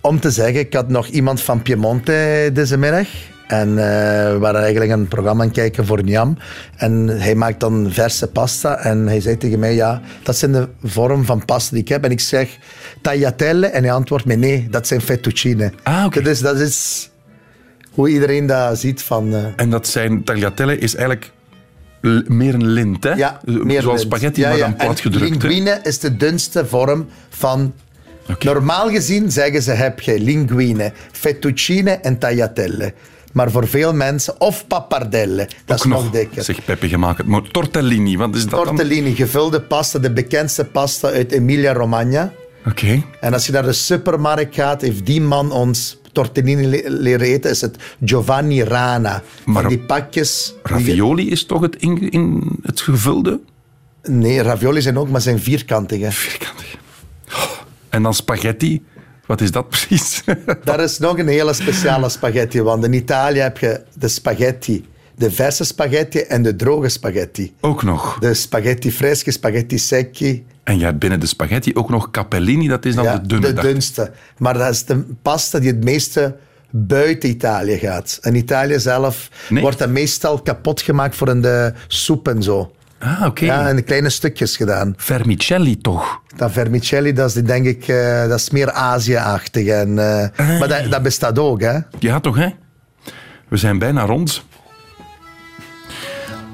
om 0.00 0.20
te 0.20 0.30
zeggen, 0.30 0.58
ik 0.60 0.74
had 0.74 0.88
nog 0.88 1.06
iemand 1.06 1.40
van 1.40 1.62
Piemonte 1.62 2.50
deze 2.52 2.76
middag. 2.76 3.06
En 3.46 3.68
eh, 3.68 3.74
we 4.32 4.36
waren 4.40 4.60
eigenlijk 4.60 4.90
een 4.92 5.08
programma 5.08 5.40
aan 5.42 5.48
het 5.48 5.56
kijken 5.58 5.86
voor 5.86 6.02
Niam. 6.04 6.36
En 6.76 7.08
hij 7.08 7.34
maakt 7.34 7.60
dan 7.60 7.86
verse 7.90 8.26
pasta. 8.26 8.78
En 8.78 9.06
hij 9.06 9.20
zei 9.20 9.36
tegen 9.38 9.58
mij, 9.58 9.74
ja, 9.74 10.00
dat 10.22 10.36
zijn 10.36 10.52
de 10.52 10.68
vorm 10.82 11.24
van 11.24 11.44
pasta 11.44 11.70
die 11.74 11.80
ik 11.82 11.88
heb. 11.88 12.04
En 12.04 12.10
ik 12.10 12.20
zeg, 12.20 12.58
tagliatelle. 13.00 13.66
En 13.66 13.82
hij 13.82 13.92
antwoordt 13.92 14.24
me, 14.24 14.34
nee, 14.34 14.66
dat 14.70 14.86
zijn 14.86 15.00
fettuccine. 15.00 15.72
Ah, 15.82 16.04
oké. 16.06 16.22
Dus 16.22 16.40
dat 16.40 16.58
is 16.60 17.10
hoe 17.90 18.08
iedereen 18.08 18.46
dat 18.46 18.78
ziet 18.78 19.02
van... 19.02 19.34
eh, 19.34 19.44
En 19.56 19.70
dat 19.70 19.86
zijn 19.86 20.24
tagliatelle 20.24 20.78
is 20.78 20.94
eigenlijk 20.94 21.32
meer 22.28 22.54
een 22.54 22.66
lint, 22.66 23.04
hè? 23.04 23.10
ja, 23.12 23.40
meer 23.44 23.82
Zoals 23.82 24.00
lint. 24.00 24.12
spaghetti, 24.12 24.40
Ja, 24.40 24.48
maar 24.48 24.58
ja. 24.58 24.64
dan 24.68 24.78
En 24.78 24.84
platgedrukt. 24.86 25.30
Linguine 25.30 25.80
is 25.82 25.98
de 25.98 26.16
dunste 26.16 26.66
vorm 26.66 27.06
van... 27.28 27.74
Normaal 28.40 28.90
gezien 28.90 29.30
zeggen 29.32 29.62
ze 29.62 29.70
heb 29.70 30.00
je 30.00 30.20
linguine, 30.20 30.92
fettuccine 31.12 31.90
en 31.90 32.18
tagliatelle. 32.18 32.92
Maar 33.34 33.50
voor 33.50 33.68
veel 33.68 33.94
mensen, 33.94 34.40
of 34.40 34.66
pappardelle, 34.66 35.48
dat 35.64 35.78
is 35.78 35.84
Ook 35.84 35.90
nog 35.90 36.10
dikker. 36.10 36.44
Zeg 36.44 36.64
Peppe, 36.64 36.88
je 36.88 36.98
maakt 36.98 37.18
het. 37.18 37.26
Maar 37.26 37.42
tortellini, 37.42 38.16
wat 38.16 38.34
is 38.34 38.42
dat 38.42 38.50
dan? 38.50 38.64
Tortellini, 38.64 39.14
gevulde 39.14 39.60
pasta, 39.60 39.98
de 39.98 40.12
bekendste 40.12 40.64
pasta 40.64 41.08
uit 41.08 41.32
Emilia-Romagna. 41.32 42.32
Oké. 42.66 43.02
En 43.20 43.32
als 43.32 43.46
je 43.46 43.52
naar 43.52 43.62
de 43.62 43.72
supermarkt 43.72 44.54
gaat, 44.54 44.80
heeft 44.80 45.06
die 45.06 45.20
man 45.20 45.52
ons 45.52 45.98
tortellini 46.12 46.66
le- 46.66 46.88
leren 46.88 47.26
eten, 47.26 47.50
is 47.50 47.60
het 47.60 47.76
Giovanni 48.04 48.62
Rana. 48.62 49.22
Maar 49.44 49.62
van 49.62 49.70
die 49.70 49.78
pakjes... 49.78 50.54
Ravioli 50.62 51.30
is 51.30 51.46
toch 51.46 51.60
het, 51.60 51.76
in, 51.76 52.10
in 52.10 52.42
het 52.62 52.80
gevulde? 52.80 53.40
Nee, 54.02 54.42
ravioli 54.42 54.82
zijn 54.82 54.98
ook, 54.98 55.08
maar 55.08 55.20
zijn 55.20 55.40
vierkantige. 55.40 56.12
Vierkantig. 56.12 56.76
En 57.88 58.02
dan 58.02 58.14
spaghetti. 58.14 58.82
Wat 59.26 59.40
is 59.40 59.50
dat 59.50 59.68
precies? 59.68 60.22
Daar 60.64 60.80
is 60.80 60.98
nog 60.98 61.18
een 61.18 61.28
hele 61.28 61.52
speciale 61.52 62.08
spaghetti, 62.08 62.62
want 62.62 62.84
in 62.84 62.92
Italië 62.92 63.38
heb 63.38 63.58
je 63.58 63.80
de 63.98 64.08
spaghetti, 64.08 64.84
de 65.14 65.30
verse 65.30 65.64
spaghetti 65.64 66.18
en 66.18 66.42
de 66.42 66.56
droge 66.56 66.88
spaghetti. 66.88 67.52
ook 67.60 67.82
nog. 67.82 68.18
De 68.18 68.34
spaghetti 68.34 68.92
fresche, 68.92 69.30
spaghetti 69.30 69.78
secchi, 69.78 70.44
En 70.64 70.78
je 70.78 70.84
hebt 70.84 70.98
binnen 70.98 71.20
de 71.20 71.26
spaghetti 71.26 71.74
ook 71.74 71.90
nog 71.90 72.10
capellini, 72.10 72.68
dat 72.68 72.84
is 72.84 72.94
dan 72.94 73.04
ja, 73.04 73.18
de 73.18 73.26
dunne. 73.26 73.52
de 73.52 73.60
dunste. 73.60 74.10
Maar 74.38 74.54
dat 74.58 74.70
is 74.72 74.84
de 74.84 75.04
pasta 75.22 75.58
die 75.58 75.70
het 75.70 75.84
meeste 75.84 76.36
buiten 76.70 77.28
Italië 77.28 77.78
gaat. 77.78 78.18
In 78.22 78.34
Italië 78.34 78.78
zelf 78.80 79.28
Nee. 79.48 79.62
wordt 79.62 79.78
dat 79.78 79.88
meestal 79.88 80.42
kapot 80.42 80.82
gemaakt 80.82 81.16
voor 81.16 81.28
in 81.28 81.40
de 81.42 81.72
soep 81.88 82.28
en 82.28 82.42
zo. 82.42 82.72
Ah, 83.04 83.26
oké. 83.26 83.44
Ja, 83.44 83.68
in 83.68 83.84
kleine 83.84 84.10
stukjes 84.10 84.56
gedaan. 84.56 84.94
Vermicelli 84.96 85.78
toch? 85.78 86.20
Dat 86.36 86.52
vermicelli, 86.52 87.12
dat 87.12 87.36
is 87.36 87.42
denk 87.42 87.66
ik, 87.66 87.88
eh, 87.88 88.28
dat 88.28 88.38
is 88.38 88.50
meer 88.50 88.72
Azië-achtig. 88.72 89.66
En, 89.66 89.88
eh, 89.88 90.58
Maar 90.58 90.68
dat, 90.68 90.90
dat 90.90 91.02
bestaat 91.02 91.38
ook, 91.38 91.60
hè? 91.60 91.78
Ja, 91.98 92.20
toch, 92.20 92.36
hè? 92.36 92.48
We 93.48 93.56
zijn 93.56 93.78
bijna 93.78 94.04
rond. 94.04 94.44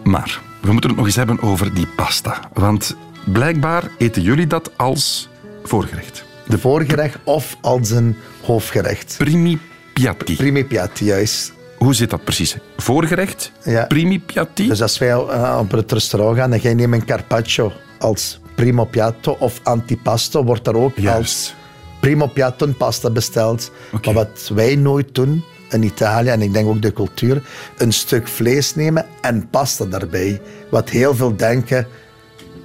Maar 0.05 0.41
we 0.61 0.73
moeten 0.73 0.91
het 0.91 0.99
nog 0.99 1.07
eens 1.07 1.17
hebben 1.17 1.43
over 1.43 1.75
die 1.75 1.87
pasta. 1.97 2.41
Want 2.53 2.97
blijkbaar 3.25 3.83
eten 3.99 4.23
jullie 4.23 4.47
dat 4.47 4.71
als 4.77 5.29
voorgerecht. 5.65 6.25
De 6.47 6.59
voorgerecht 6.59 7.17
of 7.25 7.57
als 7.61 7.91
een 7.91 8.17
hoofdgerecht. 8.45 9.15
Primi 9.19 9.59
piatti. 9.93 10.37
Primi 10.37 10.65
piatti, 10.65 11.05
juist. 11.05 11.53
Hoe 11.81 11.95
zit 11.95 12.11
dat 12.11 12.25
precies? 12.25 12.57
Voorgerecht? 12.77 13.53
Ja. 13.65 13.85
Primi 13.87 14.21
piatti? 14.21 14.69
Dus 14.69 14.83
als 14.83 14.99
wij 14.99 15.11
eh, 15.11 15.59
op 15.61 15.71
het 15.71 15.93
restaurant 15.93 16.37
gaan 16.37 16.53
en 16.53 16.59
jij 16.61 16.75
neemt 16.75 16.95
een 16.95 17.05
carpaccio 17.05 17.73
als 17.99 18.41
primo 18.55 18.85
piatto 18.85 19.37
of 19.39 19.61
antipasto, 19.63 20.45
wordt 20.45 20.65
daar 20.65 20.75
ook 20.75 20.97
Juist. 20.97 21.19
als 21.19 21.55
primo 22.01 22.27
piatto 22.27 22.67
een 22.67 22.77
pasta 22.77 23.11
besteld. 23.11 23.71
Maar 24.05 24.15
wat 24.15 24.51
wij 24.55 24.77
nooit 24.77 25.15
doen 25.15 25.45
in 25.71 25.83
Italië, 25.83 26.29
en 26.29 26.43
ik 26.43 26.53
denk 26.53 26.69
ook 26.69 26.83
de 26.83 26.93
cultuur, 26.93 27.43
een 27.77 27.93
stuk 27.93 28.29
vlees 28.29 28.75
nemen 28.75 29.07
en 29.21 29.49
pasta 29.51 29.85
daarbij. 29.85 30.41
Wat 30.71 30.89
heel 30.89 31.15
veel 31.15 31.37
denken, 31.37 31.87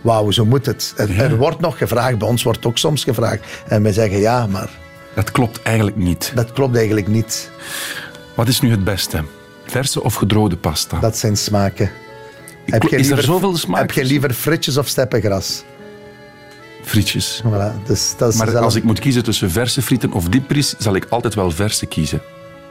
wauw, 0.01 0.31
zo 0.31 0.45
moet 0.45 0.65
het. 0.65 0.93
Er, 0.97 1.19
er 1.21 1.37
wordt 1.37 1.59
nog 1.59 1.77
gevraagd, 1.77 2.17
bij 2.17 2.27
ons 2.27 2.43
wordt 2.43 2.65
ook 2.65 2.77
soms 2.77 3.03
gevraagd. 3.03 3.43
En 3.67 3.83
wij 3.83 3.91
zeggen 3.93 4.19
ja, 4.19 4.45
maar 4.47 4.69
Dat 5.15 5.31
klopt 5.31 5.61
eigenlijk 5.61 5.97
niet. 5.97 6.31
dat 6.35 6.51
klopt 6.51 6.75
eigenlijk 6.75 7.07
niet. 7.07 7.51
Wat 8.35 8.47
is 8.47 8.61
nu 8.61 8.71
het 8.71 8.83
beste? 8.83 9.23
Verse 9.65 10.03
of 10.03 10.13
gedroogde 10.15 10.55
pasta? 10.57 10.99
Dat 10.99 11.17
zijn 11.17 11.37
smaken. 11.37 11.91
Heb 12.65 12.83
Is 12.83 12.89
je 12.89 12.95
er 12.95 13.01
liever, 13.01 13.23
zoveel 13.23 13.57
smaak 13.57 13.79
Heb 13.79 13.91
je 13.91 14.03
liever 14.03 14.33
frietjes 14.33 14.77
of 14.77 14.87
steppengras? 14.87 15.63
Frietjes. 16.83 17.43
Voilà, 17.45 17.85
dus 17.85 18.13
dat 18.17 18.33
is 18.33 18.37
Maar 18.39 18.49
zelf- 18.49 18.63
als 18.63 18.75
ik 18.75 18.83
moet 18.83 18.99
kiezen 18.99 19.23
tussen 19.23 19.51
verse 19.51 19.81
frieten 19.81 20.11
of 20.11 20.29
diepries, 20.29 20.75
zal 20.77 20.95
ik 20.95 21.05
altijd 21.09 21.33
wel 21.33 21.51
verse 21.51 21.85
kiezen. 21.85 22.21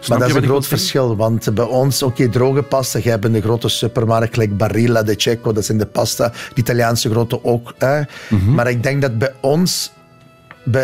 Snap 0.00 0.18
Maar 0.18 0.28
dat 0.28 0.36
is 0.36 0.42
een 0.42 0.48
groot 0.48 0.66
verschil, 0.66 1.16
want 1.16 1.54
bij 1.54 1.64
ons, 1.64 2.02
oké, 2.02 2.28
droge 2.28 2.62
pasta, 2.62 2.98
je 3.02 3.08
hebt 3.10 3.24
in 3.24 3.32
de 3.32 3.40
grote 3.40 3.68
supermarkt, 3.68 4.36
like 4.36 4.54
Barilla, 4.54 5.02
de 5.02 5.14
Cecco, 5.16 5.52
dat 5.52 5.64
zijn 5.64 5.78
de 5.78 5.86
pasta, 5.86 6.28
de 6.28 6.34
Italiaanse 6.54 7.10
grote 7.10 7.44
ook. 7.44 7.74
Hè. 7.78 8.00
Mhm. 8.28 8.54
Maar 8.54 8.70
ik 8.70 8.82
denk 8.82 9.02
dat 9.02 9.18
bij 9.18 9.32
ons, 9.40 9.90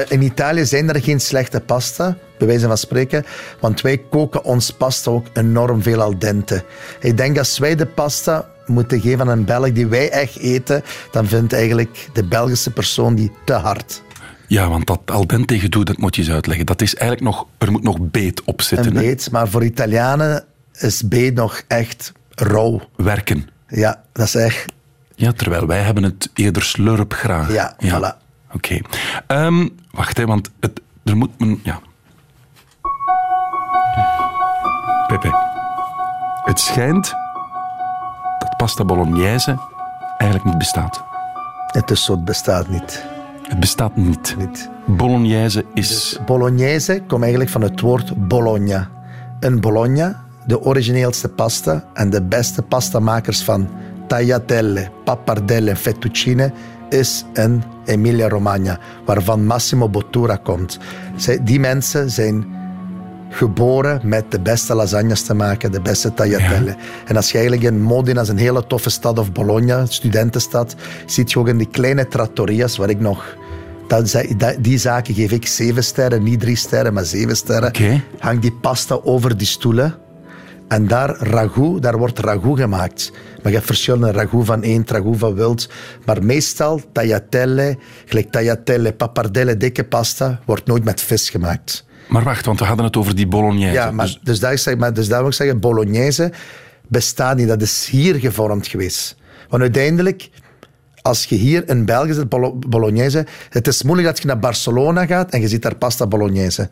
in 0.09 0.23
Italië 0.23 0.65
zijn 0.65 0.89
er 0.89 1.03
geen 1.03 1.21
slechte 1.21 1.61
pasta, 1.61 2.17
bij 2.39 2.47
wijze 2.47 2.67
van 2.67 2.79
spreken, 2.79 3.25
want 3.61 3.81
wij 3.81 3.99
koken 3.99 4.45
ons 4.45 4.71
pasta 4.71 5.11
ook 5.11 5.27
enorm 5.33 5.83
veel 5.83 6.01
al 6.01 6.19
dente. 6.19 6.65
Ik 7.01 7.17
denk 7.17 7.39
als 7.39 7.59
wij 7.59 7.77
de 7.77 7.87
pasta 7.87 8.49
moeten 8.67 9.01
geven 9.01 9.21
aan 9.21 9.29
een 9.29 9.45
Belg 9.45 9.73
die 9.73 9.87
wij 9.87 10.11
echt 10.11 10.39
eten, 10.39 10.83
dan 11.11 11.27
vindt 11.27 11.53
eigenlijk 11.53 12.09
de 12.13 12.25
Belgische 12.25 12.71
persoon 12.71 13.15
die 13.15 13.33
te 13.45 13.53
hard. 13.53 14.03
Ja, 14.47 14.69
want 14.69 14.87
dat 14.87 15.01
al 15.05 15.27
dente 15.27 15.59
gedoe, 15.59 15.85
dat 15.85 15.97
moet 15.97 16.17
je 16.17 16.23
eens 16.23 16.31
uitleggen. 16.31 16.67
Dat 16.67 16.83
is 16.83 16.95
eigenlijk 16.95 17.31
nog, 17.31 17.47
er 17.59 17.71
moet 17.71 17.83
nog 17.83 17.99
beet 18.01 18.45
op 18.45 18.63
zitten. 18.63 18.87
Een 18.87 18.97
hè. 18.97 19.03
beet, 19.03 19.31
maar 19.31 19.49
voor 19.49 19.65
Italianen 19.65 20.45
is 20.73 21.09
beet 21.09 21.35
nog 21.35 21.63
echt 21.69 22.13
rauw. 22.35 22.81
Werken. 22.97 23.49
Ja, 23.69 24.03
dat 24.13 24.27
is 24.27 24.35
echt... 24.35 24.65
Ja, 25.15 25.33
terwijl 25.33 25.67
wij 25.67 25.81
hebben 25.81 26.03
het 26.03 26.31
eerder 26.35 26.63
slurp 26.63 27.13
graag. 27.13 27.53
Ja, 27.53 27.77
voilà. 27.85 28.30
Oké. 28.53 28.81
Ehm, 29.27 29.69
wacht, 29.91 30.17
hè, 30.17 30.27
want 30.27 30.51
het, 30.61 30.81
er 31.05 31.17
moet... 31.17 31.39
Men, 31.39 31.61
ja. 31.63 31.81
Pepe. 35.07 35.49
Het 36.45 36.61
schijnt 36.61 37.15
dat 38.39 38.57
pasta 38.57 38.85
bolognese 38.85 39.59
eigenlijk 40.19 40.45
niet 40.45 40.59
bestaat. 40.59 41.05
Het 41.67 41.91
is 41.91 42.05
zo, 42.05 42.13
het 42.13 42.25
bestaat 42.25 42.69
niet. 42.69 43.05
Het 43.43 43.61
bestaat 43.61 43.97
niet. 43.97 44.35
niet. 44.39 44.71
Bolognese 44.87 45.65
is... 45.75 46.19
Bolognese 46.27 47.03
komt 47.07 47.23
eigenlijk 47.23 47.51
van 47.51 47.63
het 47.63 47.81
woord 47.81 48.29
Bologna. 48.29 48.89
Een 49.41 49.61
Bologna, 49.61 50.25
de 50.47 50.63
origineelste 50.63 51.29
pasta 51.29 51.85
en 51.95 52.11
de 52.11 52.23
beste 52.23 52.63
pastamakers 52.63 53.43
van 53.43 53.69
tagliatelle, 54.07 54.91
pappardelle 55.05 55.77
fettuccine 55.77 56.53
is 56.91 57.25
in 57.33 57.63
Emilia-Romagna, 57.85 58.79
waarvan 59.05 59.47
Massimo 59.47 59.89
Bottura 59.89 60.37
komt. 60.37 60.79
Zij, 61.17 61.39
die 61.45 61.61
mensen 61.61 62.11
zijn 62.11 62.59
geboren 63.31 64.01
met 64.05 64.31
de 64.31 64.41
beste 64.41 64.75
lasagnes 64.75 65.23
te 65.23 65.35
maken, 65.35 65.73
de 65.73 65.81
beste 65.81 66.15
tagliatelle. 66.15 66.77
En 67.07 67.17
als 67.17 67.33
je 67.33 67.39
eigenlijk 67.39 67.67
in 67.73 67.81
Modena, 67.81 68.25
een 68.29 68.37
hele 68.37 68.67
toffe 68.67 68.91
stad, 68.91 69.19
of 69.19 69.33
Bologna, 69.33 69.87
studentenstad, 69.87 70.75
ziet 71.07 71.33
je 71.33 71.39
ook 71.39 71.49
in 71.49 71.59
die 71.59 71.69
kleine 71.71 72.09
trattoria's, 72.09 72.77
waar 72.77 72.91
ik 72.91 73.01
nog... 73.01 73.37
Dat, 73.87 74.25
die 74.59 74.79
zaken 74.79 75.15
geef 75.15 75.31
ik 75.31 75.47
zeven 75.47 75.85
sterren, 75.85 76.23
niet 76.23 76.41
drie 76.41 76.57
sterren, 76.57 76.93
maar 76.93 77.05
zeven 77.05 77.37
sterren. 77.37 77.69
Oké. 77.69 78.03
Hangt 78.19 78.43
die 78.43 78.53
pasta 78.53 79.01
over 79.03 79.37
die 79.37 79.47
stoelen. 79.47 79.95
En 80.71 80.87
daar 80.87 81.17
ragout, 81.19 81.83
daar 81.83 81.99
wordt 81.99 82.19
ragout 82.19 82.59
gemaakt. 82.59 83.11
Maar 83.13 83.49
je 83.51 83.55
hebt 83.55 83.67
verschillende 83.67 84.11
ragout 84.13 84.47
van 84.47 84.61
eend, 84.61 84.91
ragout 84.91 85.19
van 85.19 85.35
wild. 85.35 85.69
Maar 86.05 86.25
meestal 86.25 86.81
tagliatelle, 86.93 87.79
gelijk 88.07 88.31
tagliatelle, 88.31 88.93
pappardelle, 88.93 89.57
dikke 89.57 89.85
pasta, 89.85 90.41
wordt 90.47 90.67
nooit 90.67 90.85
met 90.85 91.01
vis 91.01 91.31
gemaakt. 91.31 91.85
Maar 92.09 92.23
wacht, 92.23 92.47
want 92.47 92.59
we 92.59 92.65
hadden 92.65 92.85
het 92.85 92.97
over 92.97 93.15
die 93.15 93.27
bolognese. 93.27 93.73
Ja, 93.73 93.91
maar 93.91 94.07
Dus- 94.07 94.21
dus, 94.23 94.41
daar, 94.41 94.59
zeg, 94.59 94.77
maar 94.77 94.95
dus 94.95 95.09
daar 95.09 95.19
wil 95.19 95.29
ik 95.29 95.35
zeggen, 95.35 95.61
bolognese 95.61 96.33
bestaat 96.89 97.37
niet. 97.37 97.49
Dat 97.49 97.63
is 97.63 97.89
hier 97.91 98.15
gevormd 98.15 98.67
geweest. 98.67 99.17
Want 99.49 99.63
uiteindelijk, 99.63 100.31
als 101.03 101.25
je 101.25 101.35
hier 101.35 101.69
in 101.69 101.85
België 101.85 102.13
zit, 102.13 102.29
bolo- 102.29 102.59
bolognese, 102.69 103.27
het 103.49 103.67
is 103.67 103.83
moeilijk 103.83 104.09
dat 104.09 104.19
je 104.21 104.27
naar 104.27 104.39
Barcelona 104.39 105.07
gaat 105.07 105.31
en 105.31 105.41
je 105.41 105.49
ziet 105.49 105.63
daar 105.63 105.77
pasta 105.77 106.07
bolognese. 106.07 106.71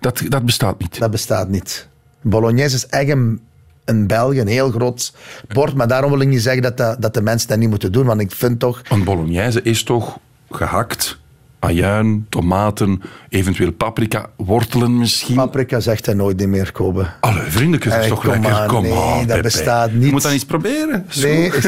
dat, 0.00 0.22
dat 0.28 0.44
bestaat 0.44 0.78
niet. 0.78 0.98
Dat 0.98 1.10
bestaat 1.10 1.48
niet. 1.48 1.88
Bolognese 2.22 2.74
is 2.74 2.86
echt 2.86 3.08
een, 3.08 3.40
in 3.84 4.06
België 4.06 4.40
een 4.40 4.46
heel 4.46 4.70
groot 4.70 5.14
bord, 5.48 5.74
maar 5.74 5.88
daarom 5.88 6.10
wil 6.10 6.20
ik 6.20 6.28
niet 6.28 6.42
zeggen 6.42 6.62
dat, 6.62 6.76
dat, 6.76 7.02
dat 7.02 7.14
de 7.14 7.22
mensen 7.22 7.48
dat 7.48 7.58
niet 7.58 7.68
moeten 7.68 7.92
doen, 7.92 8.06
want 8.06 8.20
ik 8.20 8.32
vind 8.32 8.58
toch... 8.60 8.82
Want 8.88 9.04
bolognese 9.04 9.62
is 9.62 9.82
toch 9.82 10.18
gehakt, 10.50 11.18
ajuin, 11.58 12.26
tomaten, 12.28 13.02
eventueel 13.28 13.72
paprika, 13.72 14.26
wortelen 14.36 14.98
misschien. 14.98 15.34
Paprika 15.34 15.80
zegt 15.80 16.06
hij 16.06 16.14
nooit 16.14 16.36
niet 16.36 16.48
meer, 16.48 16.72
Kobe. 16.72 17.06
Allee, 17.20 17.50
vriendelijk, 17.50 17.84
dat 17.90 18.02
is 18.02 18.08
toch 18.08 18.20
kom 18.20 18.30
lekker? 18.30 18.52
aan, 18.52 18.68
Kom 18.68 18.82
nee, 18.82 18.92
aan, 18.92 19.26
dat 19.26 19.42
bestaat 19.42 19.92
niet. 19.92 20.04
Je 20.04 20.10
moet 20.10 20.22
dat 20.22 20.32
eens 20.32 20.44
proberen. 20.44 21.06
Nee, 21.20 21.52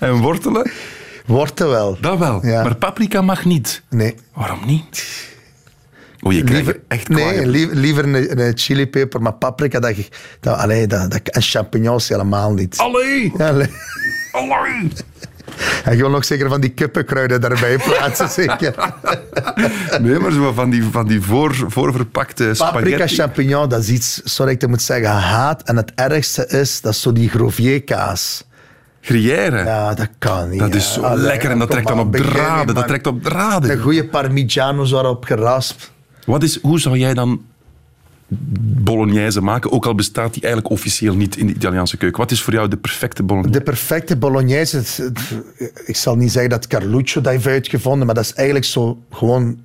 En 0.00 0.16
wortelen? 0.20 0.70
Wortel 1.26 1.68
wel. 1.68 1.98
Dat 2.00 2.18
wel. 2.18 2.46
Ja. 2.46 2.62
Maar 2.62 2.76
paprika 2.76 3.22
mag 3.22 3.44
niet. 3.44 3.82
Nee. 3.90 4.14
Waarom 4.34 4.58
niet? 4.66 5.04
Oh, 6.24 6.32
je 6.32 6.44
krijgt 6.44 6.78
echt 6.88 7.08
nee, 7.08 7.32
kwaai 7.32 7.46
liever, 7.46 7.76
liever 7.76 8.04
een, 8.04 8.40
een 8.40 8.58
chilipeper, 8.58 9.22
maar 9.22 9.32
paprika, 9.32 9.80
dat, 9.80 9.94
dat, 10.40 10.56
allee, 10.56 10.86
dat, 10.86 11.10
dat, 11.10 11.28
en 11.28 11.42
champignons 11.42 12.08
helemaal 12.08 12.52
niet. 12.52 12.76
Allee! 12.78 13.32
Allee. 13.38 13.70
Allee! 14.32 14.90
En 15.84 15.96
gewoon 15.96 16.10
nog 16.10 16.24
zeker 16.24 16.48
van 16.48 16.60
die 16.60 16.70
kippenkruiden 16.70 17.40
daarbij 17.40 17.76
plaatsen, 17.76 18.28
zeker. 18.42 18.74
Nee, 20.00 20.18
maar 20.18 20.32
zo 20.32 20.52
van 20.52 20.70
die, 20.70 20.82
van 20.82 21.06
die 21.06 21.20
voor, 21.20 21.54
voorverpakte 21.68 22.54
Paprika, 22.56 22.88
spaghetti. 22.88 23.14
champignon, 23.14 23.68
dat 23.68 23.80
is 23.82 23.88
iets, 23.88 24.20
sorry 24.24 24.52
ik 24.52 24.58
te 24.58 24.68
moet 24.68 24.82
zeggen, 24.82 25.10
haat. 25.10 25.62
En 25.62 25.76
het 25.76 25.92
ergste 25.94 26.46
is, 26.46 26.80
dat 26.80 26.92
is 26.92 27.00
zo 27.00 27.12
die 27.12 27.28
Grovier-kaas. 27.28 28.44
Gruyère. 29.00 29.64
Ja, 29.64 29.94
dat 29.94 30.08
kan 30.18 30.48
niet. 30.48 30.58
Dat 30.58 30.74
is 30.74 30.92
zo 30.92 31.02
Allee, 31.02 31.24
lekker 31.24 31.50
en 31.50 31.58
dat 31.58 31.70
trekt 31.70 31.86
dan 31.88 31.98
op 31.98 32.16
draden. 32.16 32.74
Dat 32.74 32.86
trekt 32.86 33.06
op 33.06 33.22
draden. 33.22 33.70
Een 33.70 33.78
goede 33.78 34.04
parmigiano 34.04 34.84
zo 34.84 34.98
erop 34.98 35.24
geraspt. 35.24 35.92
Wat 36.26 36.42
is, 36.42 36.60
hoe 36.60 36.80
zou 36.80 36.98
jij 36.98 37.14
dan 37.14 37.44
bolognese 38.84 39.40
maken? 39.40 39.72
Ook 39.72 39.86
al 39.86 39.94
bestaat 39.94 40.32
die 40.32 40.42
eigenlijk 40.42 40.72
officieel 40.74 41.14
niet 41.14 41.36
in 41.36 41.46
de 41.46 41.54
Italiaanse 41.54 41.96
keuken. 41.96 42.20
Wat 42.20 42.30
is 42.30 42.42
voor 42.42 42.52
jou 42.52 42.68
de 42.68 42.76
perfecte 42.76 43.22
bolognese? 43.22 43.58
De 43.58 43.64
perfecte 43.64 44.16
bolognese, 44.16 45.12
ik 45.84 45.96
zal 45.96 46.16
niet 46.16 46.32
zeggen 46.32 46.50
dat 46.50 46.66
Carluccio 46.66 47.20
dat 47.20 47.32
heeft 47.32 47.46
uitgevonden, 47.46 48.06
maar 48.06 48.14
dat 48.14 48.24
is 48.24 48.32
eigenlijk 48.32 48.66
zo 48.66 49.02
gewoon 49.10 49.62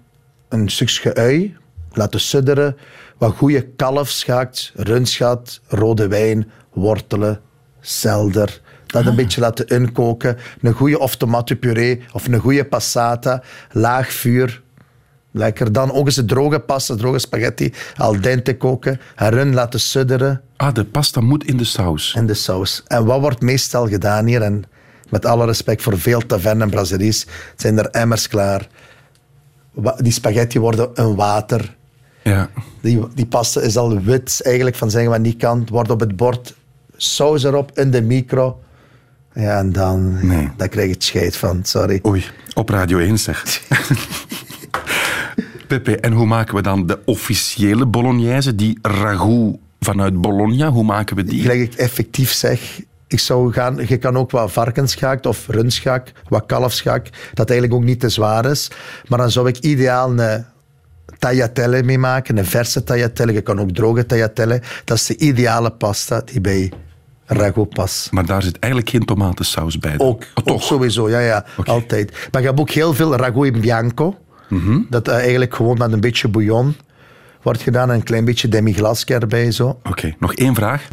een 0.49 0.69
stukje 0.69 1.15
ui, 1.15 1.57
laten 1.91 2.19
sudderen, 2.19 2.77
wat 3.17 3.35
goede 3.35 3.67
kalfsgaat, 3.75 4.71
rundschat, 4.75 5.61
rode 5.67 6.07
wijn, 6.07 6.51
wortelen, 6.73 7.41
selder. 7.79 8.61
Dat 8.85 9.05
een 9.05 9.15
beetje 9.15 9.41
laten 9.41 9.67
inkoken. 9.67 10.37
Een 10.61 10.73
goede 10.73 10.99
of 10.99 11.15
tomatenpuree 11.15 12.01
of 12.11 12.27
een 12.27 12.39
goede 12.39 12.65
passata, 12.65 13.43
laag 13.71 14.11
vuur. 14.11 14.61
Lekker. 15.31 15.71
Dan 15.71 15.91
ook 15.91 16.05
eens 16.05 16.17
een 16.17 16.27
droge 16.27 16.59
pasta, 16.59 16.95
droge 16.95 17.19
spaghetti, 17.19 17.73
al 17.97 18.21
dente 18.21 18.57
koken, 18.57 18.99
erin 19.15 19.53
laten 19.53 19.79
sudderen 19.79 20.41
Ah, 20.55 20.73
de 20.73 20.85
pasta 20.85 21.21
moet 21.21 21.43
in 21.45 21.57
de 21.57 21.63
saus. 21.63 22.13
en 22.17 22.25
de 22.25 22.33
saus. 22.33 22.83
En 22.87 23.05
wat 23.05 23.19
wordt 23.19 23.41
meestal 23.41 23.87
gedaan 23.87 24.25
hier? 24.25 24.41
En 24.41 24.63
met 25.09 25.25
alle 25.25 25.45
respect 25.45 25.81
voor 25.81 25.99
veel 25.99 26.25
tavernen 26.25 26.61
en 26.61 26.69
brasseries, 26.69 27.25
zijn 27.55 27.77
er 27.77 27.85
emmers 27.89 28.27
klaar. 28.27 28.67
Die 29.97 30.11
spaghetti 30.11 30.59
worden 30.59 30.89
een 30.93 31.15
water. 31.15 31.75
Ja. 32.23 32.49
Die, 32.81 33.07
die 33.15 33.25
pasta 33.25 33.61
is 33.61 33.77
al 33.77 33.99
wit, 34.01 34.41
eigenlijk 34.43 34.75
van 34.75 34.89
zeggen 34.91 35.11
wat 35.11 35.19
niet 35.19 35.37
kan. 35.37 35.67
Wordt 35.71 35.89
op 35.89 35.99
het 35.99 36.15
bord, 36.15 36.55
saus 36.97 37.43
erop, 37.43 37.71
in 37.77 37.91
de 37.91 38.01
micro. 38.01 38.59
Ja, 39.33 39.57
en 39.57 39.71
dan, 39.71 40.27
Nee. 40.27 40.49
dan 40.57 40.69
krijg 40.69 40.87
je 40.87 40.93
het 40.93 41.03
scheid 41.03 41.35
van, 41.35 41.59
sorry. 41.63 41.99
Oei, 42.05 42.25
op 42.53 42.69
Radio 42.69 42.97
1 42.97 43.19
zeg. 43.19 43.43
Pepe, 45.69 45.97
en 45.97 46.11
hoe 46.11 46.25
maken 46.25 46.55
we 46.55 46.61
dan 46.61 46.85
de 46.85 46.99
officiële 47.05 47.85
bolognese? 47.85 48.55
Die 48.55 48.79
ragout 48.81 49.55
vanuit 49.79 50.21
Bologna, 50.21 50.69
hoe 50.69 50.83
maken 50.83 51.15
we 51.15 51.23
die? 51.23 51.41
Gelijk 51.41 51.59
ik 51.59 51.73
effectief 51.73 52.31
zeg, 52.31 52.81
ik 53.07 53.19
zou 53.19 53.51
gaan, 53.53 53.77
je 53.87 53.97
kan 53.97 54.17
ook 54.17 54.31
wat 54.31 54.51
varkensgaak 54.51 55.25
of 55.25 55.47
rundsgaak, 55.47 56.11
wat 56.27 56.45
kalfsgaak, 56.45 57.09
dat 57.33 57.49
eigenlijk 57.49 57.79
ook 57.79 57.85
niet 57.87 57.99
te 57.99 58.09
zwaar 58.09 58.45
is. 58.45 58.67
Maar 59.07 59.19
dan 59.19 59.31
zou 59.31 59.47
ik 59.47 59.57
ideaal 59.57 60.19
een 60.19 60.45
tagliatelle 61.19 61.83
mee 61.83 61.97
maken, 61.97 62.37
een 62.37 62.45
verse 62.45 62.83
tagliatelle. 62.83 63.33
Je 63.33 63.41
kan 63.41 63.59
ook 63.59 63.71
droge 63.71 64.05
tagliatelle. 64.05 64.61
Dat 64.85 64.97
is 64.97 65.05
de 65.05 65.17
ideale 65.17 65.71
pasta 65.71 66.21
die 66.25 66.41
bij 66.41 66.71
ragout 67.25 67.69
past. 67.69 68.11
Maar 68.11 68.25
daar 68.25 68.43
zit 68.43 68.59
eigenlijk 68.59 68.91
geen 68.93 69.05
tomatensaus 69.05 69.79
bij. 69.79 69.97
dan. 69.97 70.07
Ook, 70.07 70.21
Oh, 70.21 70.27
ook 70.35 70.45
toch? 70.45 70.63
sowieso, 70.63 71.09
ja, 71.09 71.19
ja, 71.19 71.45
altijd. 71.65 72.27
Maar 72.31 72.41
je 72.41 72.47
hebt 72.47 72.59
ook 72.59 72.69
heel 72.69 72.93
veel 72.93 73.15
ragout 73.15 73.45
in 73.45 73.61
bianco. 73.61 74.17
Dat 74.89 75.07
eh, 75.07 75.15
eigenlijk 75.15 75.55
gewoon 75.55 75.77
met 75.77 75.91
een 75.91 75.99
beetje 75.99 76.27
bouillon 76.27 76.75
wordt 77.41 77.61
gedaan 77.61 77.89
en 77.89 77.95
een 77.95 78.03
klein 78.03 78.25
beetje 78.25 78.47
demi-glace 78.47 79.05
erbij. 79.13 79.51
Zo. 79.51 79.79
Oké, 79.83 80.15
nog 80.19 80.33
één 80.33 80.55
vraag. 80.55 80.87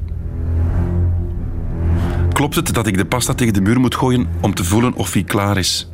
Klopt 2.32 2.54
het 2.54 2.74
dat 2.74 2.86
ik 2.86 2.96
de 2.96 3.04
pasta 3.04 3.34
tegen 3.34 3.54
de 3.54 3.60
muur 3.60 3.80
moet 3.80 3.94
gooien 3.94 4.26
om 4.40 4.54
te 4.54 4.64
voelen 4.64 4.94
of 4.94 5.12
hij 5.12 5.22
klaar 5.22 5.58
is? 5.58 5.90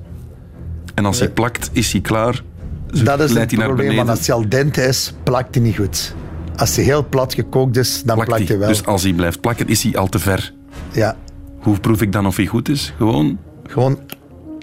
En 0.94 1.04
als 1.04 1.18
hij 1.18 1.30
plakt, 1.30 1.70
is 1.72 1.92
hij 1.92 2.00
klaar? 2.00 2.42
Dat 3.04 3.20
is 3.20 3.34
het 3.34 3.54
probleem, 3.54 3.96
want 3.96 4.08
als 4.08 4.26
hij 4.26 4.36
al 4.36 4.48
dente 4.48 4.82
is, 4.82 5.14
plakt 5.22 5.54
hij 5.54 5.64
niet 5.64 5.76
goed. 5.76 6.14
Als 6.56 6.76
hij 6.76 6.84
heel 6.84 7.08
plat 7.08 7.34
gekookt 7.34 7.76
is, 7.76 8.02
dan 8.02 8.14
Plakt 8.14 8.30
plakt 8.30 8.48
hij 8.48 8.58
wel. 8.58 8.68
Dus 8.68 8.86
als 8.86 9.02
hij 9.02 9.12
blijft 9.12 9.40
plakken, 9.40 9.68
is 9.68 9.82
hij 9.82 9.96
al 9.96 10.08
te 10.08 10.18
ver. 10.18 10.52
Ja, 10.92 11.16
Hoe 11.58 11.80
proef 11.80 12.02
ik 12.02 12.12
dan 12.12 12.26
of 12.26 12.36
hij 12.36 12.46
goed 12.46 12.68
is? 12.68 12.94
Gewoon 12.96 13.38
gewoon 13.66 13.98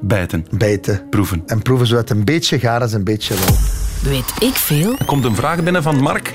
bijten, 0.03 0.45
bijten. 0.57 1.01
proeven. 1.09 1.43
En 1.45 1.61
proeven 1.61 1.87
zodat 1.87 2.09
het 2.09 2.17
een 2.17 2.25
beetje 2.25 2.59
gaar 2.59 2.81
is, 2.81 2.93
een 2.93 3.03
beetje 3.03 3.35
rauw. 3.35 3.55
Weet 4.03 4.33
ik 4.39 4.55
veel? 4.55 4.95
Er 4.99 5.05
komt 5.05 5.25
een 5.25 5.35
vraag 5.35 5.63
binnen 5.63 5.83
van 5.83 5.99
Mark. 5.99 6.33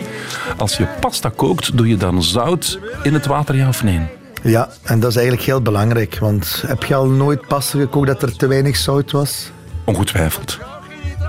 Als 0.56 0.76
je 0.76 0.86
pasta 1.00 1.32
kookt, 1.36 1.76
doe 1.76 1.88
je 1.88 1.96
dan 1.96 2.22
zout 2.22 2.78
in 3.02 3.14
het 3.14 3.26
water, 3.26 3.56
ja 3.56 3.68
of 3.68 3.82
nee? 3.82 4.00
Ja, 4.42 4.68
en 4.82 5.00
dat 5.00 5.10
is 5.10 5.16
eigenlijk 5.16 5.46
heel 5.46 5.62
belangrijk. 5.62 6.18
Want 6.18 6.62
heb 6.66 6.82
je 6.82 6.94
al 6.94 7.06
nooit 7.06 7.46
pasta 7.46 7.78
gekookt 7.78 8.06
dat 8.06 8.22
er 8.22 8.36
te 8.36 8.46
weinig 8.46 8.76
zout 8.76 9.10
was? 9.10 9.50
Ongetwijfeld. 9.84 10.58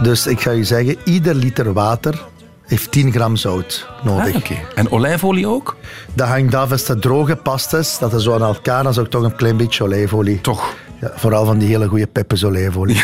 Dus 0.02 0.28
ik 0.28 0.42
ga 0.42 0.52
je 0.52 0.64
zeggen, 0.64 0.98
ieder 1.04 1.36
liter 1.36 1.74
water 1.74 2.24
heeft 2.66 2.92
10 2.92 3.12
gram 3.12 3.36
zout 3.36 3.88
nodig. 4.04 4.34
Ah, 4.34 4.36
oké. 4.36 4.56
En 4.76 4.92
olijfolie 4.92 5.48
ook? 5.48 5.76
Dat 6.14 6.28
hangt 6.28 6.56
af 6.56 6.72
als 6.72 6.88
het 6.88 7.02
droge 7.02 7.36
pasta 7.36 7.78
is, 7.78 7.98
dat 8.00 8.14
is 8.14 8.24
zo 8.24 8.34
aan 8.34 8.42
elkaar, 8.42 8.84
dan 8.84 8.94
zou 8.94 9.06
ik 9.06 9.12
toch 9.12 9.24
een 9.24 9.36
klein 9.36 9.58
beetje 9.58 9.84
olijfolie. 9.84 10.42
Toch. 10.42 10.74
Ja, 11.02 11.12
vooral 11.16 11.46
van 11.46 11.58
die 11.58 11.68
hele 11.70 11.88
goede 11.88 12.08
peppers 12.08 12.44
olijfolie. 12.44 13.02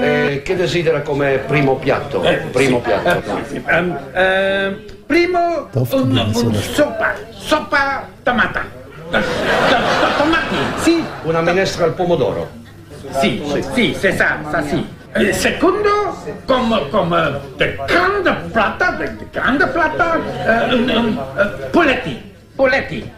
Eh, 0.00 0.42
che 0.44 0.56
desidera 0.56 1.00
come 1.02 1.38
primo 1.46 1.76
piatto? 1.76 2.22
Primo 2.52 2.80
piatto. 2.80 3.22
Ehm, 3.66 3.96
ehm, 4.12 4.76
primo, 5.06 5.68
un, 5.72 5.88
un 6.34 6.52
dat- 6.52 6.54
sopa, 6.62 7.14
sopa 7.30 8.08
tomata. 8.22 8.62
Eh, 9.10 9.18
to- 9.18 9.76
to- 9.76 10.16
Tomati, 10.18 10.56
sì, 10.82 11.02
Una 11.24 11.40
minestra 11.40 11.84
al 11.84 11.92
pomodoro. 11.94 12.48
sì, 13.20 13.42
sì, 13.74 13.94
c'est 13.98 14.16
ça, 14.16 14.38
ça 14.50 14.62
sì. 14.62 14.84
Eh, 15.12 15.32
Secondo, 15.32 16.14
come, 16.46 16.88
come 16.90 17.40
de 17.56 17.76
grande 17.86 18.32
plata, 18.52 18.90
de, 18.92 19.04
de 19.16 19.26
grande 19.32 19.66
plata, 19.66 20.14
eh, 20.46 20.74
un, 20.74 20.88
un, 20.88 21.18
eh, 21.36 21.68
Poletti. 22.60 23.10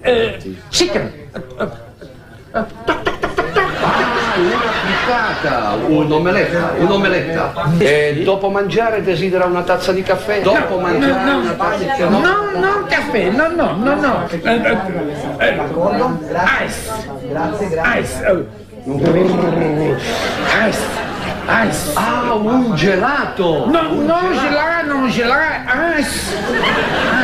Eh, 0.00 0.56
Cicra. 0.70 1.08
Una 2.50 2.66
frittata, 4.82 5.76
un'omeletta, 5.86 6.72
un'omeletta. 6.78 7.52
E 7.78 8.22
dopo 8.24 8.50
mangiare 8.50 9.04
desidera 9.04 9.44
una 9.44 9.62
tazza 9.62 9.92
di 9.92 10.02
caffè? 10.02 10.40
Dopo 10.42 10.80
mangiare 10.80 11.32
una 11.32 11.52
tazza 11.52 11.76
di 11.76 11.86
caffè? 11.86 12.08
No, 12.08 12.18
no, 12.18 12.84
caffè, 12.88 13.30
no, 13.30 13.48
no, 13.54 13.76
no, 13.76 13.94
no. 13.94 14.28
D'accordo? 15.38 16.18
Ice. 16.66 16.90
Grazie, 17.28 17.68
grazie. 17.68 18.00
Ice. 18.00 18.26
Oh. 18.26 18.44
Ice. 20.66 21.04
Ice. 21.68 21.92
Ah, 21.94 22.32
un 22.34 22.74
gelato! 22.74 23.70
No, 23.70 23.92
un 23.92 24.04
non 24.04 24.32
gelato, 24.32 24.86
non 24.86 25.08
gelato, 25.08 26.00
ice! 26.00 27.15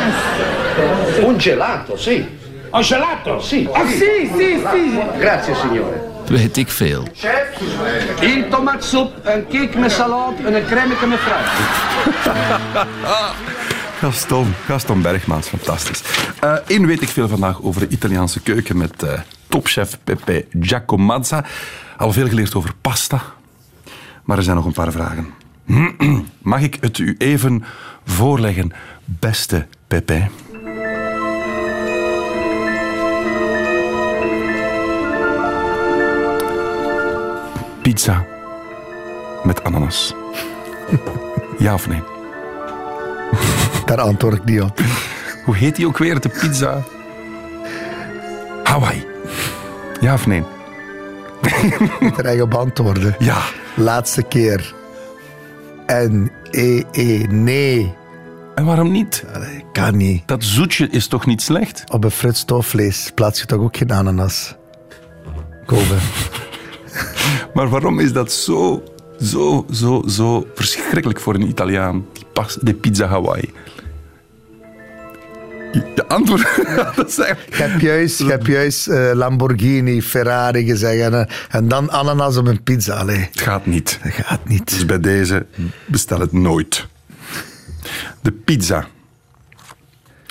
Un 1.24 1.38
gelato, 1.38 1.96
sì. 1.96 2.26
Oh, 2.70 2.80
gelato? 2.80 3.40
Sì. 3.40 3.68
Oh, 3.70 3.86
sì, 3.86 4.30
sì, 4.36 4.64
sì. 4.72 5.00
Grazie 5.18 5.54
signore. 5.54 6.10
Weet 6.26 6.56
ik 6.56 6.68
veel. 6.68 7.06
Chef, 7.14 7.60
il 8.20 8.46
tomatsoep, 8.50 9.12
een 9.22 9.46
cake 9.48 9.78
met 9.78 9.92
salade 9.92 10.42
en 10.46 10.54
een 10.54 10.64
crème 10.64 11.06
met 11.06 11.18
fruit. 11.18 11.46
Gaston, 14.00 14.54
Gaston 14.66 15.02
Bergmaans, 15.02 15.48
fantastisch. 15.48 16.02
Eén 16.66 16.86
weet 16.86 17.02
ik 17.02 17.08
veel 17.08 17.28
vandaag 17.28 17.62
over 17.62 17.80
de 17.80 17.88
Italiaanse 17.88 18.40
keuken 18.40 18.76
met 18.76 19.02
eh, 19.02 19.20
topchef 19.48 19.98
Pepe 20.04 20.46
Giacomazza. 20.60 21.44
Al 21.96 22.12
veel 22.12 22.28
geleerd 22.28 22.54
over 22.54 22.72
pasta, 22.80 23.22
maar 24.24 24.36
er 24.36 24.42
zijn 24.42 24.56
nog 24.56 24.64
een 24.64 24.72
paar 24.72 24.92
vragen. 24.92 25.28
Mag 26.52 26.60
ik 26.60 26.76
het 26.80 26.98
u 26.98 27.14
even 27.18 27.64
voorleggen, 28.04 28.72
beste 29.04 29.66
Pepe? 29.92 30.28
Pizza 37.83 38.26
met 39.44 39.64
ananas. 39.64 40.14
Ja 41.59 41.74
of 41.74 41.88
nee? 41.88 42.02
Daar 43.87 44.00
antwoord 44.00 44.35
ik 44.35 44.44
niet 44.44 44.62
op. 44.62 44.81
Hoe 45.44 45.57
heet 45.57 45.76
die 45.76 45.87
ook 45.87 45.98
weer, 45.98 46.20
de 46.20 46.28
pizza? 46.28 46.83
Hawaii. 48.64 49.07
Ja 50.00 50.14
of 50.14 50.26
nee? 50.26 50.42
er 52.00 52.24
eigenlijk 52.24 52.42
op 52.42 52.55
antwoorden. 52.55 53.14
Ja. 53.18 53.38
Laatste 53.74 54.22
keer. 54.22 54.74
N, 55.87 56.31
E, 56.50 56.83
E, 56.92 57.26
nee. 57.28 58.00
En 58.62 58.68
waarom 58.68 58.90
niet? 58.90 59.25
Allee, 59.35 59.64
kan 59.72 59.96
niet. 59.96 60.22
Dat 60.27 60.44
zoetje 60.44 60.88
is 60.90 61.07
toch 61.07 61.27
niet 61.27 61.42
slecht? 61.42 61.85
Op 61.90 62.05
een 62.05 62.11
frit 62.11 62.37
stoofvlees 62.37 63.11
plaats 63.14 63.40
je 63.40 63.46
toch 63.46 63.61
ook 63.61 63.77
geen 63.77 63.92
ananas? 63.92 64.55
Kobe. 65.66 65.94
Maar 67.55 67.68
waarom 67.68 68.01
is 68.01 68.12
dat 68.12 68.33
zo, 68.33 68.83
zo, 69.20 69.66
zo, 69.70 70.03
zo 70.09 70.46
verschrikkelijk 70.55 71.20
voor 71.20 71.35
een 71.35 71.48
Italiaan? 71.48 72.05
Die 72.12 72.25
pas, 72.33 72.59
de 72.61 72.75
pizza 72.75 73.07
Hawaii. 73.07 73.53
Je 75.72 76.05
antwoord... 76.09 76.61
dat 76.96 77.18
Ik 77.46 77.55
heb 77.55 77.81
juist, 77.81 78.20
ik 78.20 78.29
heb 78.29 78.46
juist 78.46 78.88
eh, 78.88 79.11
Lamborghini, 79.14 80.03
Ferrari 80.03 80.64
gezegd 80.64 81.01
en, 81.01 81.14
eh, 81.14 81.35
en 81.48 81.68
dan 81.68 81.90
ananas 81.90 82.37
op 82.37 82.46
een 82.46 82.62
pizza. 82.62 82.94
Allee, 82.94 83.29
Het 83.33 83.40
gaat 83.40 83.66
niet. 83.66 83.98
dat 84.03 84.12
gaat 84.12 84.48
niet. 84.48 84.70
Dus 84.70 84.87
bij 84.87 85.01
deze 85.01 85.46
bestel 85.87 86.20
het 86.20 86.33
nooit. 86.33 86.90
De 88.22 88.32
pizza. 88.32 88.87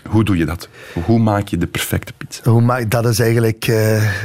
Hoe 0.09 0.23
doe 0.23 0.37
je 0.37 0.45
dat? 0.45 0.69
Hoe 1.05 1.19
maak 1.19 1.47
je 1.47 1.57
de 1.57 1.67
perfecte 1.67 2.13
pizza? 2.17 2.51
Hoe 2.51 2.61
maak, 2.61 2.91
dat 2.91 3.05
is 3.05 3.19
eigenlijk 3.19 3.67
eh, 3.67 4.21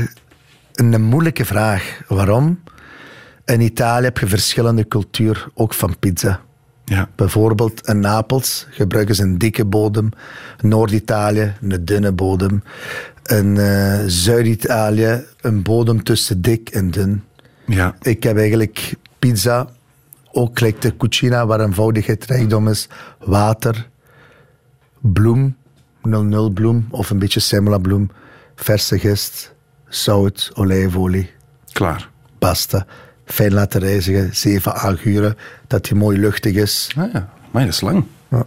een 0.75 1.03
moeilijke 1.03 1.45
vraag. 1.45 2.01
Waarom? 2.09 2.63
In 3.45 3.61
Italië 3.61 4.05
heb 4.05 4.19
je 4.19 4.27
verschillende 4.27 4.89
cultuur, 4.89 5.49
ook 5.55 5.75
van 5.75 5.99
pizza. 5.99 6.41
Ja. 6.85 7.09
Bijvoorbeeld 7.15 7.89
in 7.89 8.01
Napels 8.01 8.67
gebruiken 8.71 9.15
ze 9.15 9.23
een 9.23 9.39
dikke 9.39 9.65
bodem. 9.65 10.09
Noord-Italië 10.61 11.53
een 11.61 11.85
dunne 11.85 12.13
bodem. 12.13 12.63
In 13.25 13.59
eh, 13.59 14.01
Zuid-Italië 14.07 15.25
een 15.41 15.63
bodem 15.63 16.03
tussen 16.03 16.43
dik 16.43 16.69
en 16.69 16.91
dun. 16.91 17.25
Ja. 17.67 17.95
Ik 18.01 18.23
heb 18.23 18.37
eigenlijk 18.37 18.95
pizza, 19.19 19.69
ook 20.37 20.59
gelijk 20.59 20.81
de 20.83 20.97
cucina, 20.97 21.47
waar 21.47 21.61
eenvoudigheid 21.61 22.25
rijkdom 22.25 22.69
is. 22.69 22.89
Water, 23.19 23.89
bloem, 25.01 25.57
00 26.03 26.51
bloem 26.51 26.87
of 26.91 27.11
een 27.11 27.19
beetje 27.19 27.41
semla 27.41 27.79
bloem. 27.79 28.11
Verse 28.55 28.99
gist, 28.99 29.55
zout, 29.89 30.51
olijfolie, 30.55 31.31
Klaar. 31.73 32.11
pasta. 32.39 32.87
Fijn 33.25 33.53
laten 33.53 33.81
rijzigen, 33.81 34.37
7, 34.37 34.75
8 34.75 35.05
uren, 35.05 35.37
dat 35.67 35.85
die 35.85 35.95
mooi 35.95 36.19
luchtig 36.19 36.55
is. 36.55 36.91
Ah 36.97 37.13
ja, 37.13 37.29
maar 37.51 37.65
dat 37.65 37.73
is 37.73 37.81
lang. 37.81 38.05
Ja. 38.37 38.47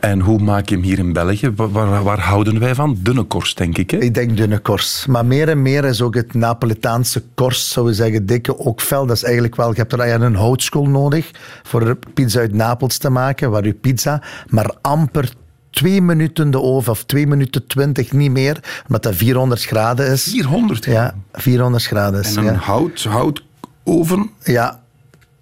En 0.00 0.20
hoe 0.20 0.38
maak 0.38 0.68
je 0.68 0.74
hem 0.74 0.84
hier 0.84 0.98
in 0.98 1.12
België? 1.12 1.52
Waar, 1.56 2.20
houden 2.20 2.58
wij 2.58 2.74
van? 2.74 2.96
Dunne 3.00 3.22
korst, 3.22 3.56
denk 3.56 3.78
ik. 3.78 3.90
Hè? 3.90 3.98
Ik 3.98 4.14
denk 4.14 4.36
dunne 4.36 4.58
korst. 4.58 5.06
Maar 5.06 5.26
meer 5.26 5.48
en 5.48 5.62
meer 5.62 5.84
is 5.84 6.02
ook 6.02 6.14
het 6.14 6.34
Napolitaanse 6.34 7.22
korst, 7.34 7.66
zou 7.66 7.86
we 7.86 7.94
zeggen, 7.94 8.26
dikke 8.26 8.58
ook 8.58 8.80
fel. 8.80 9.06
Dat 9.06 9.16
is 9.16 9.22
eigenlijk 9.22 9.56
wel, 9.56 9.70
je 9.70 9.76
hebt 9.76 9.92
er 9.92 10.00
eigenlijk 10.00 10.34
een 10.34 10.40
houtskool 10.40 10.86
nodig 10.86 11.30
voor 11.62 11.98
pizza 12.14 12.40
uit 12.40 12.54
Napels 12.54 12.98
te 12.98 13.10
maken, 13.10 13.50
waar 13.50 13.64
je 13.64 13.74
pizza 13.74 14.22
maar 14.48 14.74
amper 14.80 15.32
twee 15.70 16.02
minuten 16.02 16.50
de 16.50 16.60
oven, 16.60 16.92
of 16.92 17.04
twee 17.04 17.26
minuten 17.26 17.66
twintig, 17.66 18.12
niet 18.12 18.30
meer, 18.30 18.82
omdat 18.86 19.02
dat 19.02 19.14
400 19.14 19.64
graden 19.64 20.10
is. 20.10 20.24
400. 20.24 20.84
Ja, 20.84 21.14
400 21.32 21.82
400 21.82 22.26
is. 22.26 22.36
En 22.36 22.46
een 22.46 22.52
ja. 22.52 22.58
hout, 22.58 23.02
houtoven, 23.04 24.30
ja, 24.42 24.79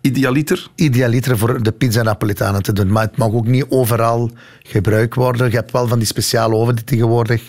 idealiter. 0.09 0.69
idealiter 0.75 1.39
voor 1.39 1.63
de 1.63 1.73
pizza 1.73 2.03
Napolitanen 2.03 2.63
te 2.63 2.73
doen. 2.73 2.93
Maar 2.93 3.03
het 3.03 3.17
mag 3.17 3.33
ook 3.33 3.47
niet 3.47 3.67
overal 3.69 4.31
gebruikt 4.63 5.15
worden. 5.15 5.51
Je 5.51 5.57
hebt 5.57 5.73
wel 5.73 5.89
van 5.89 5.99
die 5.99 6.07
speciale 6.07 6.55
oven 6.55 6.75
die 6.75 6.85
tegenwoordig 6.85 7.43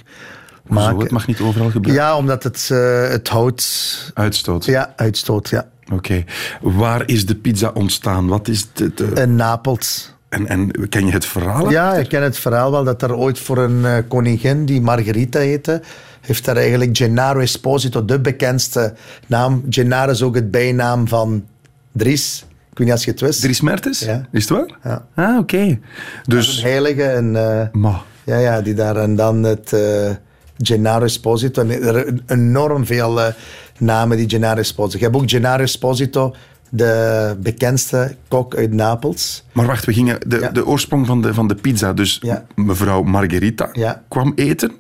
Zo, 0.68 0.74
maken. 0.74 1.00
het 1.00 1.12
mag 1.12 1.28
niet 1.28 1.40
overal 1.40 1.70
gebruiken. 1.70 2.04
Ja, 2.06 2.18
omdat 2.18 2.44
het, 2.44 2.70
eh, 2.72 3.10
het 3.10 3.28
hout 3.28 4.12
Uitstoot. 4.14 4.66
ja, 4.66 4.94
uitstoot. 4.96 5.50
Ja. 5.50 5.68
Oké. 5.94 6.24
Waar 6.62 7.04
is 7.08 7.26
de 7.26 7.36
pizza 7.36 7.72
ontstaan? 7.74 8.28
Wat 8.28 8.48
is 8.48 8.68
de, 8.74 8.94
de- 8.94 9.12
In 9.22 9.36
Napels. 9.36 10.14
en, 10.30 10.48
en 10.48 10.90
ken 10.90 11.06
je 11.06 11.12
het 11.12 11.26
verhaal? 11.26 11.70
Ja, 11.72 11.94
ik 11.94 12.10
ken 12.10 12.24
het 12.24 12.38
verhaal 12.38 12.72
wel 12.72 12.84
dat 12.84 13.02
er 13.02 13.16
ooit 13.16 13.40
voor 13.40 13.58
een 13.58 13.86
eh, 13.86 13.98
koningin 14.08 14.66
die 14.66 14.82
Margherita 14.82 15.40
heette, 15.40 15.82
heeft 16.22 16.46
daar 16.46 16.56
eigenlijk 16.58 16.98
Gennaro 16.98 17.40
Esposito, 17.40 18.06
de 18.06 18.20
bekendste 18.20 18.94
naam. 19.28 19.64
Gennaro 19.70 20.12
is 20.12 20.22
ook 20.22 20.36
het 20.36 20.52
bijnaam 20.52 21.08
van 21.08 21.46
Dries. 21.92 22.46
Ik 22.80 22.86
weet 22.86 22.94
niet 22.94 23.06
als 23.06 23.06
je 23.06 23.12
het 23.12 23.30
wist. 23.30 23.42
Dries 23.42 23.62
Mertens? 23.62 24.00
Ja. 24.00 24.26
Is 24.32 24.50
het 24.50 24.58
waar? 24.58 24.78
Ja. 24.84 25.06
Ah, 25.16 25.38
oké. 25.38 25.80
Dus... 26.26 26.58
Een 26.58 26.64
heilige. 26.70 27.04
En, 27.04 27.32
Ma. 27.74 28.02
ja, 28.24 28.38
ja, 28.38 28.62
die 28.62 28.74
daar 28.74 28.96
en 28.96 29.16
dan 29.16 29.44
het 29.44 29.74
eh, 29.74 30.10
Gennaro 30.58 31.04
Esposito. 31.06 31.62
En 31.68 32.22
enorm 32.28 32.86
veel 32.86 33.22
eh, 33.22 33.34
namen 33.78 34.18
die 34.18 34.30
Gennaro 34.30 34.60
Esposito. 34.60 34.98
Je 34.98 35.04
hebt 35.04 35.16
ook 35.16 35.30
Gennaro 35.30 35.64
Esposito, 35.64 36.36
de 36.70 37.36
bekendste 37.40 38.16
kok 38.28 38.56
uit 38.56 38.74
Napels. 38.74 39.44
Maar 39.52 39.66
wacht, 39.66 39.86
we 39.86 39.94
gingen 39.94 40.18
de, 40.28 40.40
Ja. 40.40 40.50
de 40.50 40.66
oorsprong 40.66 41.06
van 41.06 41.22
de, 41.22 41.34
van 41.34 41.48
de 41.48 41.56
pizza. 41.56 41.94
Dus 41.94 42.22
mevrouw 42.56 43.04
Margherita 43.04 43.70
kwam 44.08 44.32
eten. 44.36 44.72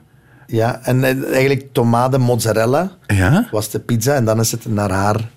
Ja, 0.47 0.79
en 0.83 1.03
eigenlijk 1.31 1.65
tomate 1.71 2.17
mozzarella 2.17 2.91
Ja. 3.07 3.47
was 3.51 3.69
de 3.69 3.79
pizza. 3.79 4.13
En 4.15 4.25
dan 4.25 4.39
is 4.39 4.51
het 4.51 4.65
naar 4.65 4.91
haar. 4.91 5.29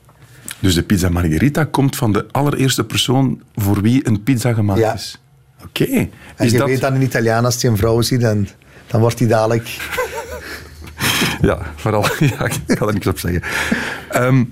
Dus 0.62 0.74
de 0.74 0.82
pizza 0.82 1.08
Margherita 1.08 1.64
komt 1.64 1.96
van 1.96 2.12
de 2.12 2.26
allereerste 2.30 2.84
persoon 2.84 3.42
voor 3.54 3.80
wie 3.82 4.08
een 4.08 4.22
pizza 4.22 4.52
gemaakt 4.52 4.80
Ja. 4.80 4.94
is. 4.94 5.20
Oké. 5.64 5.84
En 6.36 6.50
je 6.50 6.58
dat... 6.58 6.68
weet 6.68 6.84
aan 6.84 6.94
een 6.94 7.02
Italiaan, 7.02 7.44
als 7.44 7.62
hij 7.62 7.70
een 7.70 7.76
vrouw 7.76 8.00
ziet, 8.02 8.20
dan, 8.20 8.48
dan 8.86 9.00
wordt 9.00 9.18
hij 9.18 9.28
dadelijk... 9.28 9.68
Ja, 11.40 11.58
vooral. 11.76 12.04
Ja, 12.38 12.44
ik 12.44 12.60
ga 12.78 12.86
er 12.86 12.92
niks 12.92 13.06
op 13.06 13.18
zeggen. 13.18 13.42
Ehm, 14.10 14.44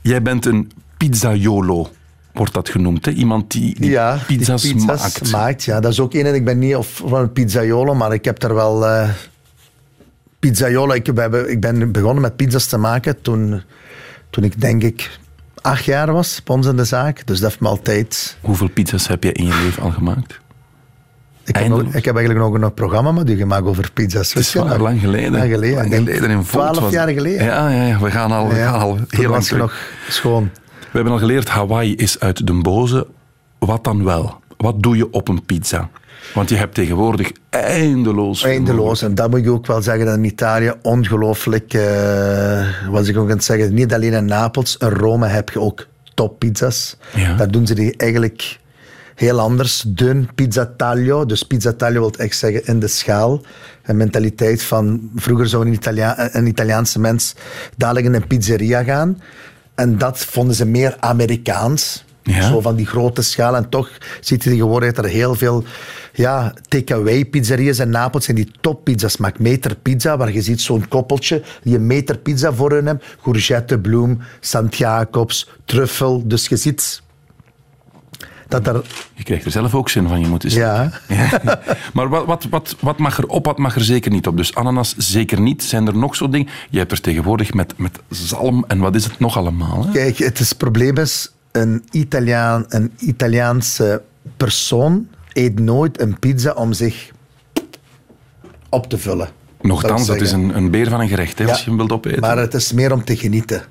jij 0.00 0.22
bent 0.22 0.46
een 0.46 0.70
pizzaiolo, 0.96 1.90
wordt 2.32 2.52
dat 2.54 2.68
genoemd. 2.68 3.04
Hè? 3.04 3.10
Iemand 3.12 3.50
die, 3.50 3.80
die 3.80 3.90
ja, 3.90 4.18
die 4.28 4.38
pizza's, 4.38 4.74
maakt. 4.74 5.30
maakt. 5.30 5.64
Ja, 5.64 5.80
dat 5.80 5.92
is 5.92 6.00
ook 6.00 6.14
een. 6.14 6.26
en 6.26 6.34
Ik 6.34 6.44
ben 6.44 6.58
niet 6.58 6.76
of 6.76 7.02
van 7.06 7.20
een 7.20 7.32
pizzaiolo, 7.32 7.94
maar 7.94 8.12
ik 8.12 8.24
heb 8.24 8.38
daar 8.40 8.54
wel... 8.54 8.86
eh 8.86 9.08
pizzaiolo, 10.38 10.92
ik, 10.94 11.08
ik 11.46 11.60
ben 11.60 11.92
begonnen 11.92 12.22
met 12.22 12.36
pizza's 12.36 12.66
te 12.66 12.78
maken 12.78 13.22
toen, 13.22 13.62
toen 14.30 14.44
ik 14.44 14.60
denk 14.60 14.82
ik 14.82 15.18
acht 15.62 15.84
jaar 15.84 16.12
was, 16.12 16.42
bij 16.44 16.56
ons 16.56 16.66
in 16.66 16.76
de 16.76 16.84
zaak. 16.84 17.26
Dus 17.26 17.40
dat 17.40 17.48
heeft 17.48 17.60
me 17.62 17.68
altijd... 17.68 18.36
Hoeveel 18.40 18.68
pizza's 18.68 19.08
heb 19.08 19.24
je 19.24 19.32
in 19.32 19.46
je 19.46 19.54
leven 19.64 19.82
al 19.82 19.90
gemaakt? 19.90 20.40
Ik 21.44 21.46
heb, 21.46 21.56
Eindeloos. 21.56 21.84
nog- 21.84 21.94
ik 21.94 22.04
heb 22.04 22.16
eigenlijk 22.16 22.46
nog 22.46 22.62
een 22.62 22.74
programma 22.74 23.12
met 23.12 23.30
u 23.30 23.36
gemaakt 23.36 23.64
over 23.64 23.90
pizza's. 23.92 24.28
Het 24.32 24.42
is 24.42 24.52
dat? 24.52 24.78
lang 24.78 25.00
geleden. 25.00 25.32
Lang 25.32 25.50
geleden. 25.50 25.74
Lang 26.20 26.30
in 26.30 26.44
Volt 26.44 26.46
12 26.64 26.80
was- 26.80 26.92
jaar 26.92 27.08
geleden. 27.08 27.44
Ja, 27.44 27.68
ja, 27.68 27.86
ja, 27.86 27.98
we 27.98 28.10
gaan 28.10 28.32
al, 28.32 28.48
we 28.48 28.54
Ja, 28.54 28.70
gaan 28.70 28.80
al 28.80 28.98
heel 29.08 29.20
lang 29.22 29.34
was 29.34 29.48
je 29.48 29.54
terug. 29.54 29.60
nog 29.70 29.74
schoon. 30.08 30.50
We 30.80 30.88
hebben 30.98 31.12
al 31.12 31.18
geleerd, 31.18 31.48
Hawaii 31.48 31.94
is 31.94 32.20
uit 32.20 32.46
den 32.46 32.62
boze. 32.62 33.06
Wat 33.58 33.84
dan 33.84 34.04
wel? 34.04 34.40
Wat 34.56 34.82
doe 34.82 34.96
je 34.96 35.10
op 35.12 35.28
een 35.28 35.44
pizza? 35.44 35.88
Want 36.34 36.48
je 36.48 36.56
hebt 36.56 36.74
tegenwoordig 36.74 37.30
eindeloos... 37.50 38.44
Eindeloos. 38.44 39.02
En 39.02 39.14
dat 39.14 39.30
moet 39.30 39.38
ik 39.38 39.50
ook 39.50 39.66
wel 39.66 39.82
zeggen 39.82 40.06
dat 40.06 40.16
in 40.16 40.24
Italië 40.24 40.72
ongelooflijk, 40.82 41.74
eh 41.74 42.66
wat 42.90 43.06
ik 43.06 43.16
ook 43.16 43.30
aan 43.30 43.36
het 43.36 43.44
zeggen, 43.44 43.74
niet 43.74 43.94
alleen 43.94 44.12
in 44.12 44.24
Napels, 44.24 44.76
in 44.76 44.88
Rome 44.88 45.26
heb 45.26 45.50
je 45.50 45.60
ook 45.60 45.86
toppizza's. 46.14 46.96
Ja. 47.14 47.36
Daar 47.36 47.50
doen 47.50 47.66
ze 47.66 47.74
die 47.74 47.96
eigenlijk 47.96 48.60
heel 49.14 49.40
anders. 49.40 49.84
Dun 49.86 50.28
pizza 50.34 50.72
taglio. 50.76 51.26
Dus 51.26 51.42
pizza 51.42 51.72
taglio 51.72 52.00
wil 52.00 52.12
echt 52.12 52.36
zeggen 52.36 52.66
in 52.66 52.80
de 52.80 52.88
schaal. 52.88 53.40
Een 53.82 53.96
mentaliteit 53.96 54.62
van 54.62 55.10
vroeger 55.14 55.48
zou 55.48 55.66
een, 55.66 55.72
Italia 55.72 56.34
een 56.34 56.46
Italiaanse 56.46 57.00
mens 57.00 57.34
dadelijk 57.76 58.06
in 58.06 58.14
een 58.14 58.26
pizzeria 58.26 58.82
gaan. 58.82 59.22
En 59.74 59.98
dat 59.98 60.18
vonden 60.18 60.54
ze 60.54 60.64
meer 60.64 60.96
Amerikaans. 61.00 62.04
Ja. 62.22 62.48
Zo 62.48 62.60
van 62.60 62.76
die 62.76 62.86
grote 62.86 63.22
schaal. 63.22 63.56
En 63.56 63.68
toch 63.68 63.90
ziet 64.20 64.44
je 64.44 64.50
tegenwoordig 64.50 64.92
dat 64.92 65.04
er 65.04 65.10
heel 65.10 65.34
veel 65.34 65.64
ja, 66.12 66.54
takeaway 66.68 67.24
pizzeria's 67.24 67.78
in 67.78 67.90
Napels 67.90 68.24
zijn 68.24 68.36
die 68.36 68.50
toppizza's 68.60 69.16
maken. 69.16 69.42
Meter 69.42 69.76
pizza, 69.76 70.16
waar 70.16 70.32
je 70.32 70.42
ziet 70.42 70.60
zo'n 70.60 70.88
koppeltje 70.88 71.42
die 71.62 71.74
een 71.74 71.86
meter 71.86 72.18
pizza 72.18 72.52
voor 72.52 72.70
hun 72.70 72.86
hebben. 72.86 73.04
Courgette, 73.22 73.78
bloem, 73.78 74.18
Santiacobs, 74.40 75.50
truffel. 75.64 76.22
Dus 76.26 76.48
je 76.48 76.56
ziet 76.56 77.02
dat 78.52 78.66
er... 78.66 78.82
Je 79.14 79.22
krijgt 79.22 79.44
er 79.44 79.50
zelf 79.50 79.74
ook 79.74 79.88
zin 79.88 80.08
van, 80.08 80.20
je 80.20 80.26
moet 80.26 80.44
eens... 80.44 80.54
Ja, 80.54 80.92
Ja. 81.08 81.40
Maar 81.92 82.08
wat, 82.08 82.24
wat, 82.26 82.46
wat, 82.50 82.76
wat 82.80 82.98
mag 82.98 83.18
er 83.18 83.26
op, 83.26 83.46
wat 83.46 83.58
mag 83.58 83.74
er 83.74 83.84
zeker 83.84 84.10
niet 84.10 84.26
op? 84.26 84.36
Dus 84.36 84.54
ananas 84.54 84.94
zeker 84.96 85.40
niet. 85.40 85.62
Zijn 85.62 85.86
er 85.86 85.96
nog 85.96 86.16
zo 86.16 86.28
dingen? 86.28 86.48
Je 86.70 86.78
hebt 86.78 86.92
er 86.92 87.00
tegenwoordig 87.00 87.54
met, 87.54 87.78
met 87.78 87.98
zalm 88.08 88.64
en 88.68 88.78
wat 88.78 88.94
is 88.94 89.04
het 89.04 89.18
nog 89.18 89.36
allemaal? 89.36 89.84
Hè? 89.84 89.92
Kijk, 89.92 90.18
het, 90.18 90.40
is, 90.40 90.48
het 90.48 90.58
probleem 90.58 90.98
is, 90.98 91.32
een, 91.52 91.84
Italiaan, 91.90 92.64
een 92.68 92.92
Italiaanse 92.98 94.02
persoon 94.36 95.08
eet 95.32 95.60
nooit 95.60 96.00
een 96.00 96.18
pizza 96.18 96.52
om 96.52 96.72
zich 96.72 97.10
op 98.68 98.88
te 98.88 98.98
vullen. 98.98 99.28
Nochtans, 99.60 100.06
dat 100.06 100.20
is 100.20 100.32
een, 100.32 100.56
een 100.56 100.70
beer 100.70 100.88
van 100.88 101.00
een 101.00 101.08
gerecht, 101.08 101.38
hè, 101.38 101.48
als 101.48 101.58
je 101.58 101.68
hem 101.68 101.76
wilt 101.76 101.92
opeten. 101.92 102.20
Maar 102.20 102.38
het 102.38 102.54
is 102.54 102.72
meer 102.72 102.92
om 102.92 103.04
te 103.04 103.16
genieten. 103.16 103.62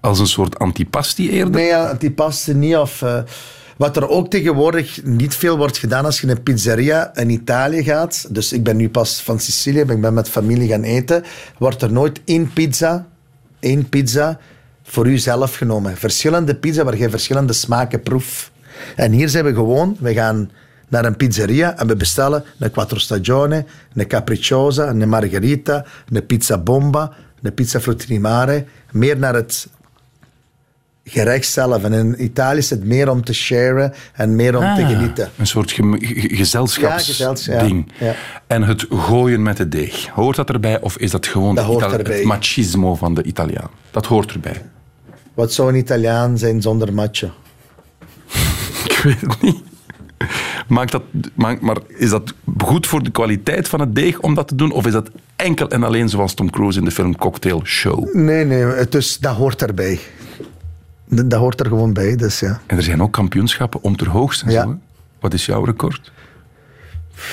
Als 0.00 0.18
een 0.18 0.26
soort 0.26 0.58
antipasti 0.58 1.30
eerder. 1.30 1.54
Nee, 1.54 1.66
ja, 1.66 1.98
er 2.46 2.54
niet. 2.54 2.76
Of, 2.76 3.02
eh, 3.02 3.18
wat 3.76 3.96
er 3.96 4.08
ook 4.08 4.30
tegenwoordig 4.30 5.04
niet 5.04 5.34
veel 5.34 5.56
wordt 5.56 5.78
gedaan 5.78 6.04
als 6.04 6.20
je 6.20 6.26
in 6.26 6.36
een 6.36 6.42
pizzeria 6.42 7.14
in 7.14 7.30
Italië 7.30 7.82
gaat. 7.82 8.26
Dus 8.34 8.52
ik 8.52 8.62
ben 8.62 8.76
nu 8.76 8.88
pas 8.88 9.22
van 9.22 9.40
Sicilië, 9.40 9.80
ik 9.80 10.00
ben 10.00 10.14
met 10.14 10.28
familie 10.28 10.68
gaan 10.68 10.82
eten. 10.82 11.24
Wordt 11.58 11.82
er 11.82 11.92
nooit 11.92 12.20
één 12.24 12.52
pizza, 12.52 13.06
één 13.60 13.88
pizza 13.88 14.38
voor 14.86 15.06
u 15.08 15.18
zelf 15.18 15.56
genomen. 15.56 15.96
Verschillende 15.96 16.54
pizza 16.54 16.84
waar 16.84 16.96
je 16.96 17.10
verschillende 17.10 17.52
smaken 17.52 18.00
proeft. 18.02 18.50
En 18.96 19.12
hier 19.12 19.28
zijn 19.28 19.44
we 19.44 19.54
gewoon, 19.54 19.96
we 20.00 20.12
gaan 20.14 20.50
naar 20.88 21.04
een 21.04 21.16
pizzeria 21.16 21.78
en 21.78 21.86
we 21.86 21.96
bestellen 21.96 22.44
een 22.58 22.70
quattro 22.70 22.98
stagione, 22.98 23.64
een 23.94 24.06
capricciosa, 24.06 24.88
een 24.88 25.08
margherita, 25.08 25.84
een 26.12 26.26
pizza 26.26 26.58
bomba, 26.58 27.12
een 27.42 27.54
pizza 27.54 27.80
frutti 27.80 28.06
di 28.06 28.20
mare. 28.20 28.64
Meer 28.92 29.18
naar 29.18 29.34
het 29.34 29.68
gerecht 31.04 31.48
zelf. 31.48 31.84
En 31.84 31.92
in 31.92 32.24
Italië 32.24 32.58
is 32.58 32.70
het 32.70 32.84
meer 32.84 33.10
om 33.10 33.24
te 33.24 33.32
sharen 33.34 33.92
en 34.12 34.36
meer 34.36 34.54
om 34.56 34.74
te 34.74 34.82
Ah, 34.82 34.88
genieten. 34.88 35.30
Een 35.36 35.46
soort 35.46 35.72
ge- 35.72 35.96
gezelschapsding. 36.34 37.92
Ja, 37.98 38.06
ja, 38.06 38.12
ja. 38.12 38.14
En 38.46 38.62
het 38.62 38.86
gooien 38.90 39.42
met 39.42 39.56
de 39.56 39.68
deeg. 39.68 40.06
Hoort 40.08 40.36
dat 40.36 40.50
erbij 40.50 40.80
of 40.80 40.96
is 40.98 41.10
dat 41.10 41.26
gewoon 41.26 41.54
Dat 41.54 41.64
de 41.64 41.70
hoort 41.70 41.84
Itali- 41.84 41.98
erbij. 42.02 42.16
het 42.16 42.24
machismo 42.26 42.94
van 42.94 43.14
de 43.14 43.22
Italiaan? 43.22 43.70
Dat 43.90 44.06
hoort 44.06 44.32
erbij. 44.32 44.62
Wat 45.36 45.52
zou 45.52 45.68
een 45.68 45.74
Italiaan 45.76 46.38
zijn 46.38 46.62
zonder 46.62 46.92
macho? 46.94 47.30
Ik 48.84 49.00
weet 49.02 49.20
het 49.20 49.42
niet. 49.42 49.62
Maakt 50.68 50.92
dat, 50.92 51.02
maakt, 51.34 51.60
maar 51.60 51.76
is 51.88 52.10
dat 52.10 52.34
goed 52.58 52.86
voor 52.86 53.02
de 53.02 53.10
kwaliteit 53.10 53.68
van 53.68 53.80
het 53.80 53.94
deeg 53.94 54.20
om 54.20 54.34
dat 54.34 54.48
te 54.48 54.54
doen? 54.54 54.70
Of 54.72 54.86
is 54.86 54.92
dat 54.92 55.10
enkel 55.36 55.68
en 55.70 55.82
alleen 55.82 56.08
zoals 56.08 56.34
Tom 56.34 56.50
Cruise 56.50 56.78
in 56.78 56.84
de 56.84 56.90
film 56.90 57.16
Cocktail 57.16 57.60
Show? 57.64 58.14
Nee, 58.14 58.44
nee, 58.44 58.62
het 58.62 58.94
is, 58.94 59.18
dat 59.18 59.36
hoort 59.36 59.62
erbij. 59.62 59.98
Dat, 61.08 61.30
dat 61.30 61.40
hoort 61.40 61.60
er 61.60 61.66
gewoon 61.66 61.92
bij, 61.92 62.16
dus 62.16 62.40
ja. 62.40 62.60
En 62.66 62.76
er 62.76 62.82
zijn 62.82 63.02
ook 63.02 63.12
kampioenschappen 63.12 63.82
om 63.82 63.96
ter 63.96 64.08
hoogste 64.08 64.50
Ja. 64.50 64.62
zo. 64.62 64.78
Wat 65.20 65.34
is 65.34 65.46
jouw 65.46 65.64
record? 65.64 66.12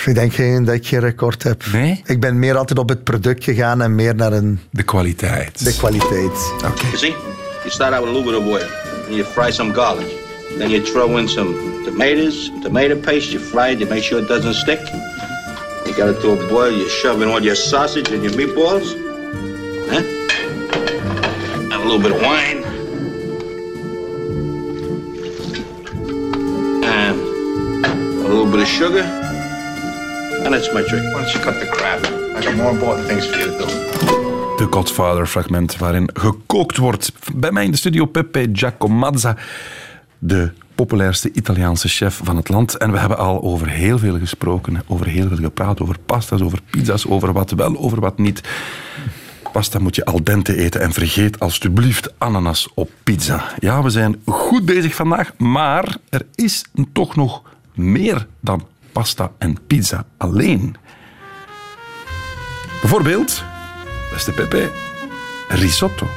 Ik 0.05 0.15
denk 0.15 0.33
geen, 0.33 0.63
dat 0.65 0.75
ik 0.75 0.87
geen 0.87 0.99
record 0.99 1.43
heb. 1.43 1.63
Nee? 1.71 2.01
Ik 2.05 2.19
ben 2.19 2.39
meer 2.39 2.57
altijd 2.57 2.79
op 2.79 2.89
het 2.89 3.03
product 3.03 3.43
gegaan 3.43 3.81
en 3.81 3.95
meer 3.95 4.15
naar 4.15 4.33
een, 4.33 4.59
De 4.69 4.83
kwaliteit. 4.83 5.65
de 5.65 5.75
kwaliteit. 5.75 6.53
You 6.61 6.97
see, 6.97 7.15
you 7.63 7.69
start 7.69 7.93
out 7.93 8.03
with 8.03 8.11
a 8.11 8.13
little 8.13 8.29
bit 8.29 8.39
of 8.41 8.47
oil, 8.47 8.67
and 9.05 9.15
you 9.15 9.23
fry 9.23 9.49
some 9.49 9.71
garlic. 9.71 10.07
Then 10.57 10.69
you 10.69 10.85
throw 10.85 11.17
in 11.17 11.27
some 11.27 11.53
tomatoes, 11.85 12.47
some 12.47 12.61
tomato 12.61 12.99
paste. 13.01 13.31
You 13.31 13.39
fry 13.39 13.69
it 13.69 13.79
to 13.79 13.85
make 13.85 14.03
sure 14.03 14.19
it 14.19 14.27
doesn't 14.27 14.53
stick. 14.53 14.79
You 15.85 15.95
got 15.97 16.09
it 16.09 16.21
to 16.21 16.31
a 16.31 16.49
boil. 16.49 16.71
You 16.71 16.87
shove 16.89 17.21
in 17.21 17.27
all 17.29 17.41
your 17.41 17.55
sausage 17.55 18.09
and 18.09 18.23
your 18.23 18.33
meatballs. 18.33 18.93
Huh? 19.89 20.01
Have 21.71 21.81
a 21.81 21.83
little 21.83 22.01
bit 22.01 22.11
of 22.11 22.21
wine. 22.21 22.63
And 26.83 27.19
a 27.85 28.27
little 28.27 28.51
bit 28.51 28.61
of 28.61 28.67
sugar. 28.67 29.03
And 29.03 30.53
that's 30.53 30.73
my 30.73 30.81
trick. 30.83 31.03
Why 31.03 31.23
don't 31.23 31.33
you 31.33 31.39
cut 31.39 31.59
the 31.59 31.67
crap? 31.67 32.03
I 32.35 32.41
got 32.43 32.55
more 32.55 32.71
important 32.71 33.07
things 33.07 33.25
for 33.25 33.37
you 33.37 33.45
to 33.45 33.57
do. 33.57 34.22
De 34.63 34.71
Godfather-fragment 34.71 35.77
waarin 35.77 36.09
gekookt 36.13 36.77
wordt. 36.77 37.11
Bij 37.35 37.51
mij 37.51 37.63
in 37.63 37.71
de 37.71 37.77
studio 37.77 38.05
Pepe 38.05 38.49
Giacomazza, 38.53 39.35
de 40.19 40.51
populairste 40.75 41.31
Italiaanse 41.31 41.87
chef 41.87 42.21
van 42.23 42.35
het 42.35 42.49
land. 42.49 42.77
En 42.77 42.91
we 42.91 42.99
hebben 42.99 43.17
al 43.17 43.41
over 43.41 43.69
heel 43.69 43.99
veel 43.99 44.17
gesproken, 44.17 44.81
over 44.87 45.07
heel 45.07 45.27
veel 45.27 45.37
gepraat, 45.37 45.81
over 45.81 45.99
pasta's, 46.05 46.41
over 46.41 46.59
pizza's, 46.69 47.07
over 47.07 47.33
wat 47.33 47.51
wel, 47.51 47.77
over 47.77 47.99
wat 47.99 48.17
niet. 48.17 48.41
Pasta 49.51 49.79
moet 49.79 49.95
je 49.95 50.05
al 50.05 50.23
dente 50.23 50.57
eten 50.57 50.81
en 50.81 50.91
vergeet 50.91 51.39
alstublieft 51.39 52.13
ananas 52.17 52.69
op 52.73 52.91
pizza. 53.03 53.51
Ja, 53.59 53.83
we 53.83 53.89
zijn 53.89 54.21
goed 54.25 54.65
bezig 54.65 54.95
vandaag, 54.95 55.37
maar 55.37 55.97
er 56.09 56.25
is 56.35 56.65
toch 56.93 57.15
nog 57.15 57.41
meer 57.73 58.27
dan 58.39 58.67
pasta 58.91 59.31
en 59.37 59.57
pizza 59.67 60.05
alleen. 60.17 60.75
Bijvoorbeeld, 62.81 63.43
beste 64.13 64.31
Pepe, 64.31 64.69
risotto. 65.47 66.07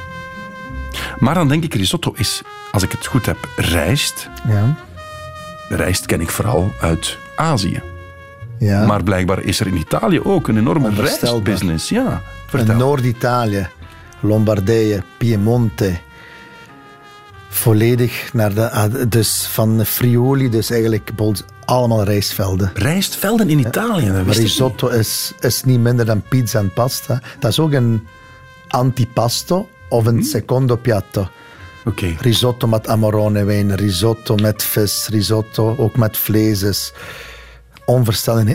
Maar 1.19 1.33
dan 1.33 1.47
denk 1.47 1.63
ik, 1.63 1.73
risotto 1.73 2.13
is, 2.15 2.41
als 2.71 2.83
ik 2.83 2.91
het 2.91 3.05
goed 3.05 3.25
heb, 3.25 3.37
rijst. 3.55 4.29
Ja. 4.47 4.75
Rijst 5.69 6.05
ken 6.05 6.21
ik 6.21 6.29
vooral 6.29 6.73
uit 6.81 7.17
Azië. 7.35 7.81
ja. 8.59 8.85
Maar 8.85 9.03
blijkbaar 9.03 9.43
is 9.43 9.59
er 9.59 9.67
in 9.67 9.77
Italië 9.77 10.21
ook 10.21 10.47
een 10.47 10.57
enorme 10.57 10.89
rijstbusiness. 10.89 11.89
Ja, 11.89 12.21
vertel. 12.47 12.75
Noord-Italië, 12.75 13.67
Lombardije, 14.19 15.03
Piemonte. 15.17 15.97
Volledig 17.49 18.33
naar 18.33 18.53
de, 18.53 18.69
ah, 18.69 18.93
dus 19.09 19.45
van 19.45 19.85
Friuli, 19.85 20.49
dus 20.49 20.69
eigenlijk 20.69 21.11
allemaal 21.65 22.03
rijstvelden. 22.03 22.71
Rijstvelden 22.73 23.49
in 23.49 23.59
Italië, 23.59 24.11
Maar 24.11 24.25
risotto 24.25 24.87
is, 24.87 25.33
is 25.39 25.63
niet 25.63 25.79
minder 25.79 26.05
dan 26.05 26.21
pizza 26.29 26.59
en 26.59 26.73
pasta. 26.73 27.21
Dat 27.39 27.51
is 27.51 27.59
ook 27.59 27.71
een 27.71 28.07
antipasto 28.67 29.69
of 29.89 30.05
een 30.05 30.23
secondo 30.23 30.75
piatto. 30.75 31.29
Risotto 32.19 32.67
met 32.67 32.87
amarone 32.87 33.43
wijn, 33.43 33.75
risotto 33.75 34.35
met 34.35 34.63
vis, 34.63 35.07
risotto 35.07 35.75
ook 35.77 35.95
met 35.95 36.17
vlees. 36.17 36.61
is. 36.61 36.93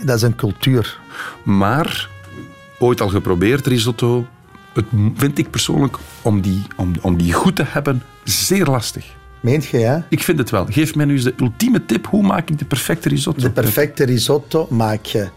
Dat 0.02 0.16
is 0.16 0.22
een 0.22 0.36
cultuur. 0.36 0.98
Maar, 1.42 2.08
ooit 2.78 3.00
al 3.00 3.08
geprobeerd 3.08 3.66
risotto. 3.66 4.26
Het 4.72 4.84
vind 5.14 5.38
ik 5.38 5.50
persoonlijk, 5.50 5.96
om 6.22 6.40
die, 6.40 6.62
om, 6.76 6.92
om 7.00 7.16
die 7.16 7.32
goed 7.32 7.56
te 7.56 7.64
hebben, 7.66 8.02
zeer 8.24 8.66
lastig. 8.66 9.06
Meent 9.40 9.66
je, 9.66 9.78
ja? 9.78 10.06
Ik 10.08 10.22
vind 10.22 10.38
het 10.38 10.50
wel. 10.50 10.66
Geef 10.70 10.94
mij 10.94 11.04
nu 11.04 11.12
eens 11.14 11.24
de 11.24 11.34
ultieme 11.36 11.84
tip. 11.86 12.06
Hoe 12.06 12.22
maak 12.22 12.50
ik 12.50 12.58
de 12.58 12.64
perfecte 12.64 13.08
risotto? 13.08 13.42
De 13.42 13.50
perfecte 13.50 14.04
risotto 14.04 14.66
maak 14.70 15.04
je. 15.04 15.28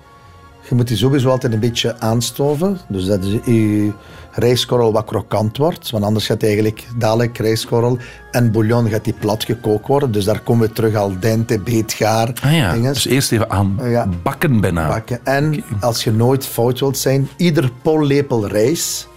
Je 0.70 0.76
moet 0.76 0.88
die 0.88 0.98
sowieso 0.98 1.30
altijd 1.30 1.54
een 1.54 1.60
beetje 1.60 2.00
aanstoven. 2.00 2.78
Dus 2.88 3.06
dat 3.06 3.26
je 3.46 3.92
rijstkorrel 4.32 4.92
wat 4.94 5.06
krokant 5.06 5.58
wordt. 5.58 5.90
Want 5.90 6.04
anders 6.04 6.26
gaat 6.26 6.44
eigenlijk 6.44 6.84
dadelijk 6.98 7.38
rijstkorrel 7.38 7.98
en 8.32 8.52
bouillon 8.52 8.90
gaat 8.90 9.04
die 9.04 9.14
plat 9.14 9.44
gekookt 9.44 9.88
worden. 9.88 10.12
Dus 10.12 10.24
daar 10.26 10.40
komen 10.40 10.68
we 10.68 10.74
terug 10.74 10.96
al 10.96 11.20
dente, 11.20 11.60
beetgaar. 11.60 12.34
Ah 12.44 12.54
ja, 12.56 12.74
dinges. 12.74 13.04
dus 13.04 13.06
eerst 13.14 13.32
even 13.32 13.50
aan 13.50 13.78
Ja. 13.84 14.10
bakken 14.24 14.62
bijna. 14.62 14.88
bakken. 14.88 15.20
En 15.26 15.64
als 15.80 16.04
je 16.04 16.12
nooit 16.12 16.46
fout 16.46 16.80
wilt 16.80 16.98
zijn, 16.98 17.28
ieder 17.38 17.72
pollepel 17.82 18.48
rijst 18.48 19.08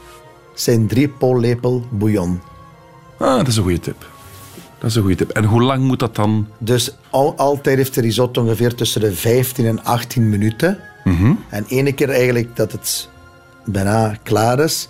zijn 0.55 0.87
drie 0.87 1.09
pollepel 1.09 1.85
bouillon. 1.91 2.41
Ah, 3.19 3.37
dat 3.37 3.47
is 3.47 3.57
een 3.57 3.62
goede 3.62 3.81
tip. 3.81 4.07
Dat 4.79 4.91
is 4.91 4.97
een 4.97 5.03
goede 5.03 5.16
tip. 5.16 5.31
En 5.31 5.45
hoe 5.45 5.62
lang 5.62 5.83
moet 5.85 5.99
dat 5.99 6.14
dan? 6.14 6.49
Dus 6.59 6.97
al, 7.11 7.37
altijd 7.37 7.77
heeft 7.77 7.95
de 7.95 8.01
risotto 8.01 8.43
ongeveer 8.43 8.75
tussen 8.75 9.01
de 9.01 9.12
15 9.12 9.66
en 9.66 9.85
18 9.85 10.29
minuten. 10.29 10.79
En 11.49 11.64
ene 11.69 11.93
keer 11.93 12.11
eigenlijk 12.11 12.57
dat 12.57 12.73
het 12.73 13.09
bijna 13.64 14.16
klaar 14.23 14.61
is, 14.61 14.89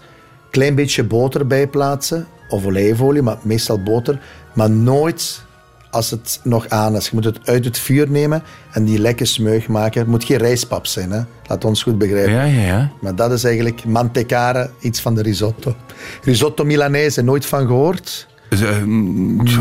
klein 0.50 0.74
beetje 0.74 1.04
boter 1.04 1.46
bijplaatsen 1.46 2.26
of 2.48 2.64
olijfolie, 2.64 3.22
maar 3.22 3.38
meestal 3.42 3.82
boter. 3.82 4.20
Maar 4.54 4.70
nooit 4.70 5.42
als 5.90 6.10
het 6.10 6.40
nog 6.42 6.68
aan 6.68 6.96
is. 6.96 7.04
Je 7.04 7.10
moet 7.14 7.24
het 7.24 7.38
uit 7.44 7.64
het 7.64 7.78
vuur 7.78 8.10
nemen 8.10 8.42
en 8.72 8.84
die 8.84 8.98
lekker 8.98 9.26
smeug 9.26 9.68
maken. 9.68 10.00
Het 10.00 10.08
moet 10.10 10.24
geen 10.24 10.36
rijstpap 10.36 10.86
zijn, 10.86 11.10
hè? 11.10 11.20
laat 11.46 11.64
ons 11.64 11.82
goed 11.82 11.98
begrijpen. 11.98 12.32
Ja, 12.32 12.42
ja, 12.44 12.62
ja. 12.62 12.90
Maar 13.00 13.14
dat 13.14 13.32
is 13.32 13.44
eigenlijk 13.44 13.84
mantecare, 13.84 14.70
iets 14.80 15.00
van 15.00 15.14
de 15.14 15.22
risotto. 15.22 15.74
Risotto 16.22 16.64
Milanese, 16.64 17.22
nooit 17.22 17.46
van 17.46 17.66
gehoord? 17.66 18.28
Eh, 18.50 18.82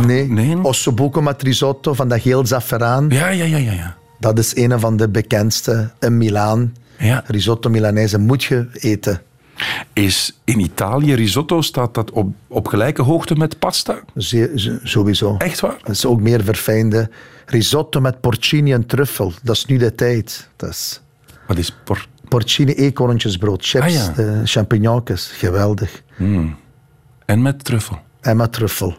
Nee. 0.05 0.28
nee. 0.28 0.63
Ossobuco 0.63 1.21
met 1.21 1.41
risotto 1.43 1.93
van 1.93 2.07
dat 2.09 2.21
geel 2.21 2.45
zafferaan. 2.45 3.05
Ja, 3.09 3.28
ja, 3.28 3.45
ja, 3.45 3.57
ja. 3.57 3.71
ja. 3.71 3.95
Dat 4.19 4.39
is 4.39 4.55
een 4.55 4.80
van 4.80 4.97
de 4.97 5.09
bekendste 5.09 5.91
in 5.99 6.17
Milaan. 6.17 6.73
Ja. 6.97 7.23
Risotto 7.28 7.69
Milanese 7.69 8.19
moet 8.19 8.43
je 8.43 8.67
eten. 8.73 9.21
Is 9.93 10.39
in 10.43 10.59
Italië 10.59 11.13
risotto, 11.13 11.61
staat 11.61 11.93
dat 11.93 12.11
op, 12.11 12.33
op 12.47 12.67
gelijke 12.67 13.01
hoogte 13.01 13.35
met 13.35 13.59
pasta? 13.59 13.99
Sowieso. 14.83 15.35
Echt 15.37 15.59
waar? 15.59 15.77
Dat 15.81 15.95
is 15.95 16.05
ook 16.05 16.21
meer 16.21 16.43
verfijnde. 16.43 17.09
Risotto 17.45 17.99
met 18.01 18.21
porcini 18.21 18.73
en 18.73 18.85
truffel. 18.85 19.33
Dat 19.43 19.55
is 19.55 19.65
nu 19.65 19.77
de 19.77 19.95
tijd. 19.95 20.49
Dat 20.55 20.69
is 20.69 21.01
Wat 21.47 21.57
is 21.57 21.75
por... 21.83 22.05
porcini 22.27 22.71
eekhoorntjesbrood, 22.73 23.65
chips, 23.65 23.85
Ah, 23.85 23.91
ja. 23.91 24.11
de 24.15 24.41
champignons. 24.43 25.27
Geweldig. 25.27 26.03
En 27.25 27.41
met 27.41 27.63
truffel? 27.63 27.99
En 28.21 28.37
met 28.37 28.53
truffel. 28.53 28.95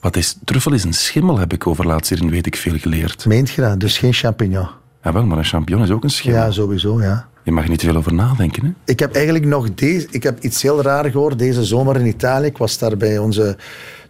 Wat 0.00 0.16
is... 0.16 0.36
Truffel 0.44 0.72
is 0.72 0.84
een 0.84 0.94
schimmel, 0.94 1.38
heb 1.38 1.52
ik 1.52 1.66
over 1.66 1.86
laatst 1.86 2.10
hier 2.10 2.22
in 2.22 2.30
Weet 2.30 2.46
ik 2.46 2.56
Veel 2.56 2.78
geleerd. 2.78 3.26
Meent 3.26 3.50
je 3.50 3.60
dat? 3.62 3.80
Dus 3.80 3.98
geen 3.98 4.12
champignon. 4.12 4.68
Ja, 5.02 5.12
wel, 5.12 5.26
maar 5.26 5.38
een 5.38 5.44
champignon 5.44 5.82
is 5.84 5.90
ook 5.90 6.04
een 6.04 6.10
schimmel. 6.10 6.40
Ja, 6.42 6.50
sowieso, 6.50 7.02
ja. 7.02 7.28
Je 7.48 7.54
mag 7.54 7.64
er 7.64 7.70
niet 7.70 7.78
te 7.78 7.86
veel 7.86 7.96
over 7.96 8.14
nadenken, 8.14 8.64
hè? 8.64 8.72
Ik 8.84 8.98
heb 8.98 9.14
eigenlijk 9.14 9.44
nog 9.44 9.74
deze... 9.74 10.06
Ik 10.10 10.22
heb 10.22 10.40
iets 10.40 10.62
heel 10.62 10.82
raar 10.82 11.10
gehoord 11.10 11.38
deze 11.38 11.64
zomer 11.64 11.96
in 11.96 12.06
Italië. 12.06 12.46
Ik 12.46 12.56
was 12.56 12.78
daar 12.78 12.96
bij 12.96 13.18
onze 13.18 13.56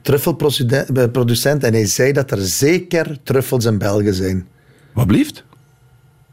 truffelproducent 0.03 1.64
en 1.64 1.72
hij 1.72 1.86
zei 1.86 2.12
dat 2.12 2.30
er 2.30 2.39
zeker 2.39 3.18
truffels 3.22 3.64
in 3.64 3.78
België 3.78 4.12
zijn. 4.12 4.47
Wat 4.93 5.07
blieft? 5.07 5.45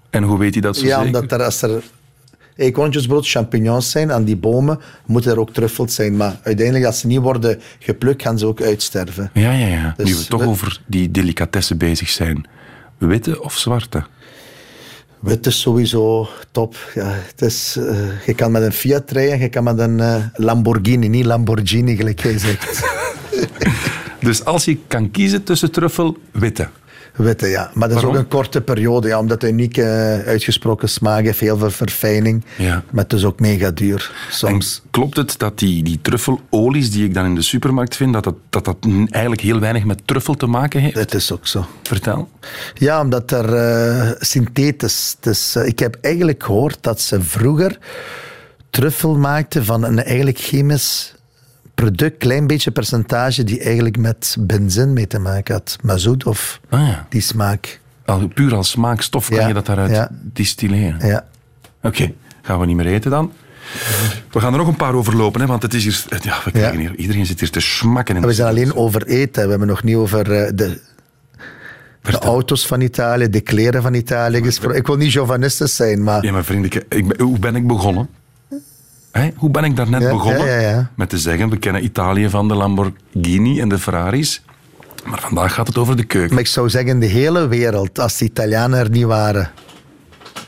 En 0.10 0.24
hoe 0.24 0.38
weet 0.38 0.54
hij 0.54 0.62
dat 0.62 0.78
zo 0.78 0.86
ja, 0.86 0.90
zeker? 1.02 1.06
omdat 1.06 1.32
er 1.32 1.44
als 1.44 1.62
er 1.62 1.84
eekhoorntjesbrood, 2.56 3.28
champignons 3.28 3.92
zijn 3.92 4.12
aan 4.12 4.24
die 4.24 4.38
bomen, 4.38 4.80
moeten 5.06 5.32
er 5.32 5.40
ook 5.40 5.54
truffels 5.54 5.96
zijn. 5.96 6.16
Maar 6.16 6.40
uiteindelijk, 6.44 6.86
als 6.86 7.00
ze 7.00 7.08
niet 7.08 7.20
worden 7.20 7.62
geplukt, 7.80 8.22
gaan 8.22 8.40
ze 8.40 8.46
ook 8.46 8.62
uitsterven. 8.62 9.30
Ja, 9.34 9.52
ja, 9.52 9.68
ja. 9.68 9.94
Dus 9.98 10.10
nu 10.10 10.16
we 10.16 10.26
toch 10.26 10.42
we- 10.42 10.48
over 10.48 10.82
die 10.86 11.12
delicatessen 11.12 11.78
bezig 11.78 12.10
zijn. 12.10 12.46
Witte 12.98 13.42
of 13.42 13.58
zwarte? 13.58 14.06
Wit 15.26 15.46
is 15.46 15.62
sowieso 15.62 16.28
top. 16.52 16.76
Ja, 16.94 17.06
het 17.08 17.42
is, 17.42 17.76
eh, 17.78 18.26
je 18.26 18.34
kan 18.34 18.52
met 18.52 18.64
een 18.64 18.72
Fiat 18.72 19.12
rijden, 19.12 19.40
je 19.40 19.50
kan 19.50 19.64
met 19.64 19.80
een 19.80 20.00
eh, 20.00 20.24
Lamborghini, 20.34 21.08
niet 21.08 21.26
Lamborghini, 21.26 21.96
gelijk 21.96 22.22
jij 22.22 22.38
zegt. 22.40 22.84
Dus 24.20 24.46
als 24.46 24.66
je 24.66 24.78
kan 24.88 25.12
kiezen 25.12 25.44
tussen 25.44 25.72
truffel, 25.72 26.18
witte. 26.32 26.68
Witte, 27.16 27.48
ja. 27.48 27.72
Maar 27.74 27.88
dat 27.88 27.98
is 27.98 28.04
Waarom? 28.04 28.22
ook 28.22 28.32
een 28.32 28.38
korte 28.38 28.62
periode, 28.62 29.08
ja, 29.08 29.20
omdat 29.20 29.42
de 29.42 29.48
unieke 29.48 29.82
eh, 29.82 30.28
uitgesproken 30.28 30.90
smaak 30.90 31.24
heeft, 31.24 31.40
heel 31.40 31.58
veel 31.58 31.70
verfijning. 31.70 32.44
Ja. 32.58 32.84
Maar 32.92 33.04
het 33.04 33.14
is 33.14 33.26
ook 33.26 33.40
mega 33.40 33.72
duur, 33.72 34.12
soms. 34.30 34.82
En 34.84 34.90
klopt 34.92 35.18
het 35.18 35.38
dat 35.38 35.60
die, 35.60 35.84
die 35.84 36.00
truffelolies 36.02 36.92
die 36.92 37.06
ik 37.06 37.14
dan 37.14 37.26
in 37.26 37.36
de 37.36 37.42
supermarkt 37.42 37.96
vind, 37.96 38.14
dat 38.14 38.24
dat, 38.24 38.36
dat 38.50 38.66
dat 38.66 38.78
eigenlijk 39.10 39.42
heel 39.42 39.60
weinig 39.60 39.84
met 39.84 40.08
truffel 40.08 40.34
te 40.34 40.46
maken 40.46 40.82
heeft? 40.82 40.96
Het 40.96 41.14
is 41.14 41.32
ook 41.32 41.48
zo. 41.48 41.66
Vertel. 41.84 42.30
Ja, 42.74 43.02
omdat 43.02 43.32
er 43.32 43.54
eh, 43.54 44.12
synthetisch... 44.20 45.16
Dus, 45.20 45.56
eh, 45.56 45.68
ik 45.68 45.80
heb 45.80 45.98
eigenlijk 46.02 46.44
gehoord 46.44 46.78
dat 46.82 47.02
ze 47.02 47.22
vroeger 47.22 47.78
truffel 48.70 49.18
maakten 49.18 49.66
van 49.66 49.84
een 49.84 50.04
eigenlijk 50.04 50.40
chemisch 50.40 51.16
product, 51.76 52.18
klein 52.18 52.48
beetje 52.48 52.72
percentage, 52.72 53.44
die 53.44 53.60
eigenlijk 53.60 53.98
met 53.98 54.36
benzine 54.40 54.86
mee 54.92 55.08
te 55.08 55.20
maken 55.20 55.54
had. 55.54 55.78
Mazoet 55.82 56.24
of 56.26 56.60
Ah, 56.70 56.80
ja. 56.88 57.06
die 57.10 57.22
smaak. 57.22 57.80
Al, 58.06 58.28
puur 58.28 58.56
als 58.56 58.70
smaakstof 58.70 59.30
kan 59.30 59.48
je 59.48 59.54
dat 59.54 59.66
daaruit 59.66 59.92
ja. 59.92 60.10
distilleren. 60.22 61.08
Ja. 61.08 61.26
Oké, 61.84 62.14
gaan 62.42 62.60
we 62.60 62.66
niet 62.66 62.76
meer 62.76 62.86
eten 62.88 63.12
dan? 63.12 63.32
We 64.32 64.40
gaan 64.40 64.52
er 64.52 64.58
nog 64.60 64.68
een 64.68 64.76
paar 64.76 64.94
overlopen, 64.94 65.42
hè, 65.42 65.48
want 65.48 65.62
het 65.62 65.74
is 65.74 65.84
hier, 65.84 66.20
ja, 66.22 66.38
we 66.44 66.52
krijgen 66.52 66.80
hier, 66.80 66.96
iedereen 66.96 67.26
zit 67.26 67.40
hier 67.40 67.50
te 67.50 67.60
smakken. 67.60 68.16
in 68.16 68.22
En 68.22 68.28
we 68.28 68.34
zijn 68.34 68.48
alleen 68.48 68.76
over 68.76 69.06
eten. 69.06 69.44
We 69.44 69.50
hebben 69.50 69.68
nog 69.68 69.84
niet 69.84 69.96
over 69.96 70.32
eh, 70.32 70.52
de, 70.56 70.82
de 72.02 72.20
auto's 72.20 72.68
van 72.68 72.82
Italië, 72.82 73.30
de 73.30 73.42
kleren 73.42 73.82
van 73.82 73.94
Italië 73.94 74.44
gesproken. 74.44 74.78
Ik 74.78 74.88
wil 74.88 74.96
niet 74.98 75.12
chauvinistisch 75.12 75.76
zijn, 75.76 76.04
maar... 76.04 76.24
Ja, 76.26 76.32
maar 76.32 76.44
vriend, 76.44 76.66
ik, 76.66 76.74
ik 76.90 77.08
ben- 77.08 77.22
hoe 77.22 77.40
ben 77.40 77.56
ik 77.56 77.68
begonnen? 77.68 78.10
Hoe 79.36 79.50
ben 79.50 79.64
ik 79.64 79.76
daarnet 79.76 80.02
Ja, 80.02 80.10
begonnen? 80.10 80.46
ja, 80.46 80.60
ja, 80.60 80.70
ja. 80.70 80.92
Met 80.96 81.10
te 81.10 81.18
zeggen, 81.18 81.50
we 81.50 81.58
kennen 81.58 81.84
Italië 81.84 82.30
van 82.30 82.48
de 82.48 82.54
Lamborghini 82.54 83.60
en 83.60 83.70
de 83.70 83.80
Ferraris. 83.80 84.42
Maar 85.06 85.20
vandaag 85.22 85.54
gaat 85.54 85.68
het 85.68 85.78
over 85.78 85.96
de 85.96 86.04
keuken. 86.04 86.34
Maar 86.34 86.44
ik 86.44 86.50
zou 86.50 86.70
zeggen, 86.70 87.00
de 87.00 87.06
hele 87.06 87.48
wereld, 87.48 88.00
als 88.00 88.18
de 88.18 88.26
Italianen 88.26 88.80
er 88.80 88.90
niet 88.90 89.06
waren. 89.06 89.52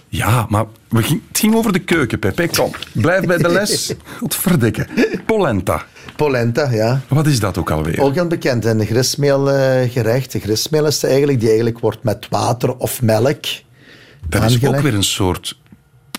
Ja, 0.10 0.46
maar 0.50 0.66
we 0.90 1.04
ging, 1.04 1.22
het 1.28 1.40
ging 1.40 1.56
over 1.56 1.74
de 1.74 1.80
keuken, 1.80 2.20
Pepe. 2.20 2.50
Kom, 2.56 2.72
blijf 2.92 3.26
bij 3.26 3.38
de 3.38 3.50
les. 3.50 3.94
Godverdikke. 4.20 4.88
Polenta. 5.26 5.86
Polenta, 6.16 6.72
ja. 6.72 7.02
Wat 7.08 7.28
is 7.28 7.40
dat 7.40 7.58
ook 7.58 7.72
alweer? 7.72 8.02
Ook 8.02 8.14
heel 8.14 8.28
bekend, 8.28 8.66
een 8.66 8.86
gristmeelgerecht. 8.86 10.32
De 10.32 10.40
gristmeel 10.40 10.86
is 10.86 11.04
eigenlijk, 11.04 11.40
die 11.40 11.48
eigenlijk 11.48 11.80
wordt 11.80 12.04
met 12.04 12.28
water 12.30 12.76
of 12.78 13.02
melk 13.02 13.46
dat 14.30 14.44
is 14.52 14.66
ook 14.66 14.80
weer 14.80 14.94
een 14.94 15.04
soort 15.04 15.58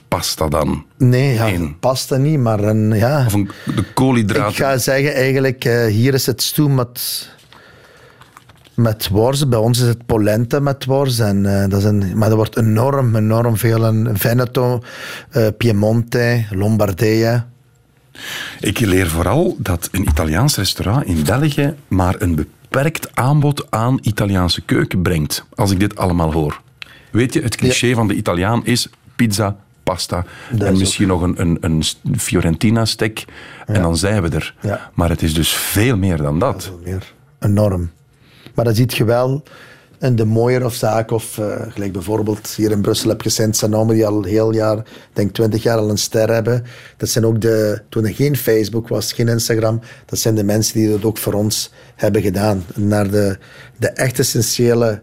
pasta 0.09 0.49
dan. 0.49 0.85
Nee, 0.97 1.35
ja, 1.35 1.69
pasta 1.81 2.17
niet, 2.17 2.39
maar 2.39 2.61
een, 2.61 2.93
ja... 2.93 3.25
Of 3.27 3.33
een, 3.33 3.51
de 3.75 3.85
koolhydraten. 3.95 4.51
Ik 4.51 4.57
ga 4.57 4.79
zeggen, 4.79 5.15
eigenlijk, 5.15 5.65
eh, 5.65 5.87
hier 5.87 6.15
is 6.15 6.27
het 6.27 6.43
stoem 6.43 6.75
met, 6.75 7.29
met 8.75 9.09
worst. 9.09 9.49
Bij 9.49 9.59
ons 9.59 9.81
is 9.81 9.87
het 9.87 10.07
polenta 10.07 10.61
met 10.61 10.85
worst. 10.85 11.21
En, 11.21 11.63
eh, 11.63 11.69
dat 11.69 11.79
is 11.79 11.85
een, 11.85 12.19
maar 12.19 12.31
er 12.31 12.37
wordt 12.37 12.57
enorm, 12.57 13.17
enorm 13.17 13.57
veel 13.57 13.87
in 13.87 14.09
Veneto, 14.13 14.83
eh, 15.31 15.47
Piemonte, 15.57 16.45
Lombardije. 16.51 17.45
Ik 18.61 18.79
leer 18.79 19.09
vooral 19.09 19.57
dat 19.59 19.89
een 19.93 20.09
Italiaans 20.09 20.57
restaurant 20.57 21.07
in 21.07 21.25
België 21.25 21.75
maar 21.89 22.15
een 22.19 22.35
beperkt 22.35 23.17
aanbod 23.17 23.71
aan 23.71 23.99
Italiaanse 24.03 24.61
keuken 24.61 25.03
brengt. 25.03 25.45
Als 25.55 25.71
ik 25.71 25.81
dit 25.81 25.97
allemaal 25.97 26.33
hoor. 26.33 26.61
Weet 27.11 27.33
je, 27.33 27.41
het 27.41 27.57
cliché 27.57 27.95
van 27.95 28.09
de 28.09 28.15
Italiaan 28.15 28.65
is 28.65 28.89
pizza, 29.17 29.57
pasta 29.89 30.24
Dat 30.51 30.68
en 30.68 30.72
is 30.72 30.78
misschien 30.78 31.09
nog 31.09 31.22
een, 31.22 31.41
een, 31.41 31.59
een 31.61 32.18
Fiorentina 32.18 32.84
steak 32.84 33.24
en 33.66 33.82
dan 33.82 33.97
zijn 33.97 34.22
we 34.22 34.28
er. 34.28 34.55
Ja. 34.61 34.91
Maar 34.95 35.09
het 35.09 35.22
is 35.22 35.34
dus 35.34 35.53
veel 35.53 35.97
meer 35.97 36.16
dan 36.16 36.39
dat. 36.39 36.72
Meer. 36.84 37.14
Enorm. 37.41 37.91
Maar 38.55 38.64
dat 38.64 38.76
ziet 38.76 38.97
je 38.97 39.05
wel 39.05 39.43
in 40.01 40.16
de 40.16 40.24
mooier 40.24 40.64
of 40.64 40.74
zaak. 40.74 41.11
Of 41.11 41.39
eh, 41.39 41.62
gelijk 41.68 41.93
bijvoorbeeld 41.93 42.49
hier 42.49 42.70
in 42.70 42.80
Brussel 42.80 43.09
heb 43.09 43.22
je 43.22 43.28
Saint-Sanome, 43.28 43.95
die 43.95 44.07
al 44.07 44.22
heel 44.22 44.55
jaar, 44.55 44.82
denk 45.12 45.34
twintig 45.34 45.62
jaar 45.62 45.78
al 45.78 45.91
een 45.91 45.99
ster 45.99 46.32
hebben. 46.32 46.64
Dat 46.97 47.09
zijn 47.09 47.26
ook 47.26 47.41
de, 47.41 47.82
toen 47.89 48.05
er 48.05 48.14
geen 48.14 48.36
Facebook 48.36 48.89
was, 48.89 49.12
geen 49.12 49.28
Instagram, 49.28 49.80
dat 50.07 50.18
zijn 50.18 50.34
de 50.34 50.45
mensen 50.45 50.78
die 50.78 50.91
dat 50.91 51.05
ook 51.05 51.18
voor 51.18 51.32
ons 51.32 51.72
hebben 51.97 52.22
gedaan. 52.22 52.64
Naar 52.74 53.11
de, 53.11 53.39
de 53.76 53.89
echt 53.89 54.18
essentiële 54.18 55.01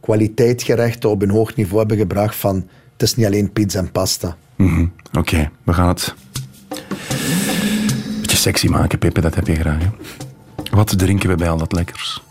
kwaliteitgerechten 0.00 1.10
op 1.10 1.22
een 1.22 1.30
hoog 1.30 1.56
niveau 1.56 1.78
hebben 1.78 1.96
gebracht 1.96 2.36
van 2.36 2.68
het 2.96 3.02
is 3.02 3.14
niet 3.14 3.26
alleen 3.26 3.52
pizza 3.52 3.78
en 3.78 3.90
pasta. 3.90 4.36
Mhm. 4.56 4.86
Oké, 5.18 5.50
we 5.62 5.72
gaan 5.72 5.88
het 5.88 6.14
een 6.68 8.20
beetje 8.20 8.36
sexy 8.36 8.66
maken, 8.66 8.98
Pepe, 8.98 9.20
dat 9.20 9.34
heb 9.34 9.46
je 9.46 9.54
graag. 9.54 9.78
Hè? 9.78 9.88
Wat 10.70 10.98
drinken 10.98 11.28
we 11.28 11.34
bij 11.34 11.48
al 11.48 11.58
dat 11.58 11.72
lekkers? 11.72 12.22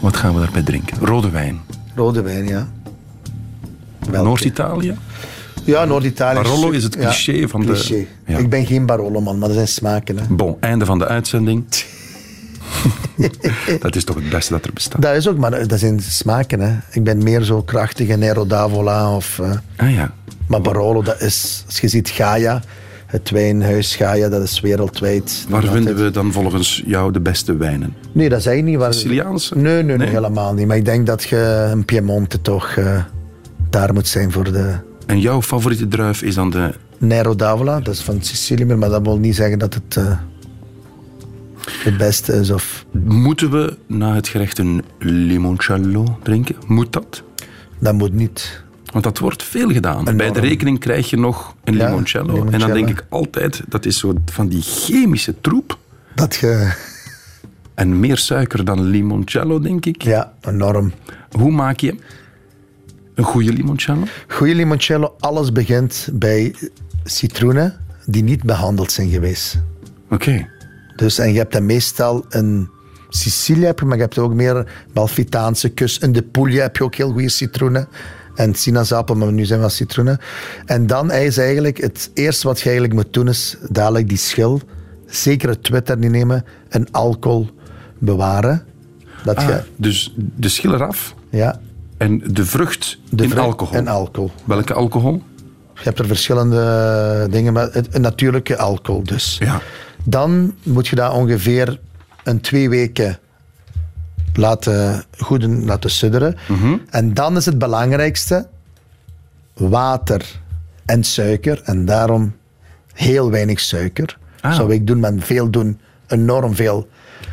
Wat 0.00 0.16
gaan 0.16 0.34
we 0.34 0.40
daarbij 0.40 0.62
drinken? 0.62 0.98
Rode 0.98 1.30
wijn. 1.30 1.60
Rode 1.94 2.22
wijn, 2.22 2.46
ja. 2.46 2.68
Noord-Italië? 4.10 4.96
Ja, 5.64 5.84
Noord-Italië. 5.84 6.42
Barolo 6.42 6.70
is 6.70 6.82
het 6.82 6.96
cliché 6.96 7.48
van 7.48 7.66
de-. 7.66 8.06
Ja. 8.26 8.38
Ik 8.38 8.50
ben 8.50 8.66
geen 8.66 8.86
Barolo-man, 8.86 9.38
maar 9.38 9.48
dat 9.48 9.56
zijn 9.56 9.68
smaken. 9.68 10.18
Hè. 10.18 10.24
Bon, 10.28 10.56
einde 10.60 10.84
van 10.84 10.98
de 10.98 11.06
uitzending. 11.06 11.64
dat 13.80 13.96
is 13.96 14.04
toch 14.04 14.16
het 14.16 14.30
beste 14.30 14.52
dat 14.52 14.64
er 14.64 14.72
bestaat. 14.72 15.02
Dat 15.02 15.16
is 15.16 15.28
ook, 15.28 15.38
maar 15.38 15.66
dat 15.68 15.78
zijn 15.78 16.00
smaken. 16.00 16.60
Hè. 16.60 16.72
Ik 16.90 17.04
ben 17.04 17.22
meer 17.22 17.42
zo 17.42 17.62
krachtig 17.62 18.08
in 18.08 18.18
Nero 18.18 18.46
d'Avola. 18.46 19.16
Of, 19.16 19.38
eh, 19.38 19.50
Ah 19.76 19.94
ja. 19.94 20.12
maar 20.46 20.60
Barolo, 20.60 21.02
dat 21.02 21.20
is, 21.20 21.62
als 21.66 21.80
je 21.80 21.88
ziet 21.88 22.08
Gaia, 22.08 22.62
het 23.06 23.30
wijnhuis 23.30 23.96
Gaia, 23.96 24.28
dat 24.28 24.42
is 24.42 24.60
wereldwijd. 24.60 25.46
Waar 25.48 25.60
vinden 25.62 25.78
altijd- 25.78 25.96
we 25.98 26.10
dan 26.10 26.32
volgens 26.32 26.82
jou 26.86 27.12
de 27.12 27.20
beste 27.20 27.56
wijnen? 27.56 27.94
Nee, 28.12 28.28
dat 28.28 28.42
zei 28.42 28.58
ik 28.58 28.64
niet. 28.64 28.76
Waar... 28.78 28.94
Siciliaanse? 28.94 29.56
Nee, 29.58 29.82
nee, 29.82 29.96
nee, 29.96 30.08
helemaal 30.08 30.54
niet. 30.54 30.66
Maar 30.66 30.76
ik 30.76 30.84
denk 30.84 31.06
dat 31.06 31.22
je 31.22 31.68
in 31.72 31.84
Piemonte 31.84 32.40
toch 32.40 32.68
eh, 32.76 33.02
daar 33.70 33.92
moet 33.92 34.08
zijn 34.08 34.32
voor 34.32 34.52
de 34.52 34.74
En 35.06 35.20
jouw 35.20 35.42
favoriete 35.42 35.88
druif 35.88 36.22
is 36.22 36.34
dan 36.34 36.50
de... 36.50 36.70
Nero 36.98 37.34
d'Avola. 37.36 37.80
Dat 37.80 37.94
is 37.94 38.00
van 38.00 38.22
Sicilië, 38.22 38.64
maar 38.64 38.88
dat 38.88 39.02
wil 39.02 39.18
niet 39.18 39.34
zeggen 39.36 39.58
dat 39.58 39.74
het 39.74 39.96
eh, 39.96 40.18
het 41.70 41.96
beste 41.96 42.32
is. 42.32 42.50
Of... 42.50 42.84
Moeten 43.04 43.50
we 43.50 43.76
na 43.86 44.14
het 44.14 44.28
gerecht 44.28 44.58
een 44.58 44.82
limoncello 44.98 46.18
drinken? 46.22 46.56
Moet 46.66 46.92
dat? 46.92 47.22
Dat 47.78 47.94
moet 47.94 48.12
niet. 48.12 48.62
Want 48.92 49.04
dat 49.04 49.18
wordt 49.18 49.42
veel 49.42 49.70
gedaan. 49.70 50.16
Bij 50.16 50.30
de 50.30 50.40
rekening 50.40 50.78
krijg 50.78 51.10
je 51.10 51.16
nog 51.16 51.54
een 51.64 51.76
Ja, 51.76 51.86
limoncello. 51.86 52.46
En 52.50 52.58
dan 52.58 52.72
denk 52.72 52.88
ik 52.88 53.04
altijd, 53.08 53.62
dat 53.68 53.84
is 53.86 53.98
zo 53.98 54.14
van 54.24 54.48
die 54.48 54.62
chemische 54.62 55.40
troep. 55.40 55.78
Dat 56.14 56.34
je... 56.34 56.70
En 57.74 58.00
meer 58.00 58.16
suiker 58.16 58.64
dan 58.64 58.82
limoncello, 58.82 59.60
denk 59.60 59.86
ik. 59.86 60.02
Ja, 60.02 60.32
enorm. 60.40 60.92
Hoe 61.30 61.50
maak 61.50 61.80
je 61.80 61.96
een 63.14 63.24
goede 63.24 63.52
limoncello? 63.52 64.02
Goede 64.28 64.54
limoncello, 64.54 65.14
alles 65.18 65.52
begint 65.52 66.08
bij 66.12 66.54
citroenen 67.04 67.80
die 68.06 68.22
niet 68.22 68.42
behandeld 68.42 68.92
zijn 68.92 69.08
geweest. 69.08 69.62
Oké. 70.10 70.48
Dus, 71.02 71.18
en 71.18 71.32
je 71.32 71.38
hebt 71.38 71.52
dan 71.52 71.66
meestal 71.66 72.24
een 72.28 72.68
Sicilië, 73.08 73.64
heb 73.64 73.78
je, 73.78 73.84
maar 73.84 73.96
je 73.96 74.02
hebt 74.02 74.18
ook 74.18 74.34
meer 74.34 74.66
Malfitaanse 74.92 75.68
kust. 75.68 76.02
In 76.02 76.12
de 76.12 76.22
Puglia 76.22 76.62
heb 76.62 76.76
je 76.76 76.84
ook 76.84 76.94
heel 76.94 77.10
goede 77.10 77.28
citroenen. 77.28 77.88
En 78.34 78.54
sinaasappel, 78.54 79.14
maar 79.14 79.32
nu 79.32 79.44
zijn 79.44 79.60
we 79.60 79.68
citroenen. 79.68 80.18
En 80.66 80.86
dan 80.86 81.12
is 81.12 81.38
eigenlijk 81.38 81.78
het 81.78 82.10
eerste 82.14 82.46
wat 82.46 82.58
je 82.58 82.64
eigenlijk 82.64 82.94
moet 82.94 83.12
doen, 83.12 83.28
is 83.28 83.56
dadelijk 83.70 84.08
die 84.08 84.18
schil, 84.18 84.60
zeker 85.06 85.48
het 85.48 85.62
Twitter 85.62 85.98
niet 85.98 86.10
nemen, 86.10 86.44
en 86.68 86.90
alcohol 86.90 87.48
bewaren. 87.98 88.64
Dat 89.24 89.36
Ah, 89.36 89.48
je, 89.48 89.62
dus 89.76 90.14
de 90.16 90.48
schil 90.48 90.74
eraf 90.74 91.14
ja, 91.30 91.60
en 91.96 92.22
de 92.26 92.44
vrucht 92.44 92.98
de 93.10 93.22
in 93.22 93.30
vrucht 93.30 93.46
alcohol. 93.46 93.76
En 93.76 93.88
alcohol. 93.88 94.30
Welke 94.44 94.74
alcohol? 94.74 95.22
Je 95.74 95.82
hebt 95.82 95.98
er 95.98 96.06
verschillende 96.06 97.26
dingen, 97.30 97.52
maar 97.52 97.68
het, 97.72 97.94
een 97.94 98.00
natuurlijke 98.00 98.58
alcohol 98.58 99.02
dus. 99.02 99.36
Ja. 99.40 99.60
Dan 100.04 100.54
moet 100.62 100.88
je 100.88 100.96
dat 100.96 101.12
ongeveer 101.12 101.80
een 102.24 102.40
twee 102.40 102.68
weken 102.68 103.18
laten, 104.34 105.04
goed 105.18 105.42
laten 105.42 105.90
sudderen. 105.90 106.36
Mhm. 106.48 106.76
En 106.90 107.14
dan 107.14 107.36
is 107.36 107.46
het 107.46 107.58
belangrijkste 107.58 108.46
water 109.54 110.40
en 110.84 111.04
suiker. 111.04 111.60
En 111.64 111.84
daarom 111.84 112.34
heel 112.92 113.30
weinig 113.30 113.60
suiker. 113.60 114.18
Ah. 114.40 114.54
Zou 114.54 114.72
ik 114.72 114.86
doen, 114.86 115.00
maar 115.00 115.12
veel 115.16 115.50
doen, 115.50 115.80
enorm 116.06 116.54
veel 116.54 116.88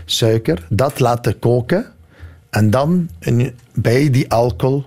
suiker. 0.06 0.66
Dat 0.70 1.00
laten 1.00 1.40
koken. 1.40 1.86
En 2.50 2.70
dan 2.70 3.10
bij 3.74 4.10
die 4.10 4.32
alcohol 4.32 4.86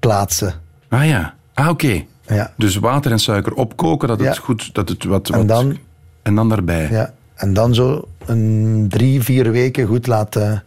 plaatsen. 0.00 0.54
Ah 0.88 1.06
ja. 1.06 1.34
Ah, 1.54 1.68
oké. 1.68 2.04
Ja. 2.26 2.52
Dus 2.56 2.76
water 2.76 3.10
en 3.12 3.18
suiker 3.18 3.52
opkoken, 3.54 4.08
dat 4.08 4.18
het 4.20 4.34
Ja. 4.34 4.40
goed... 4.42 4.74
Dat 4.74 4.88
het 4.88 5.04
wat, 5.04 5.28
En 5.28 5.38
wat- 5.38 5.48
dan- 5.48 5.78
en 6.26 6.34
dan 6.34 6.48
daarbij. 6.48 6.88
Ja. 6.90 7.12
En 7.34 7.52
dan 7.54 7.74
zo 7.74 8.08
een 8.24 8.86
drie, 8.88 9.22
vier 9.22 9.50
weken 9.50 9.86
goed 9.86 10.06
laten... 10.06 10.64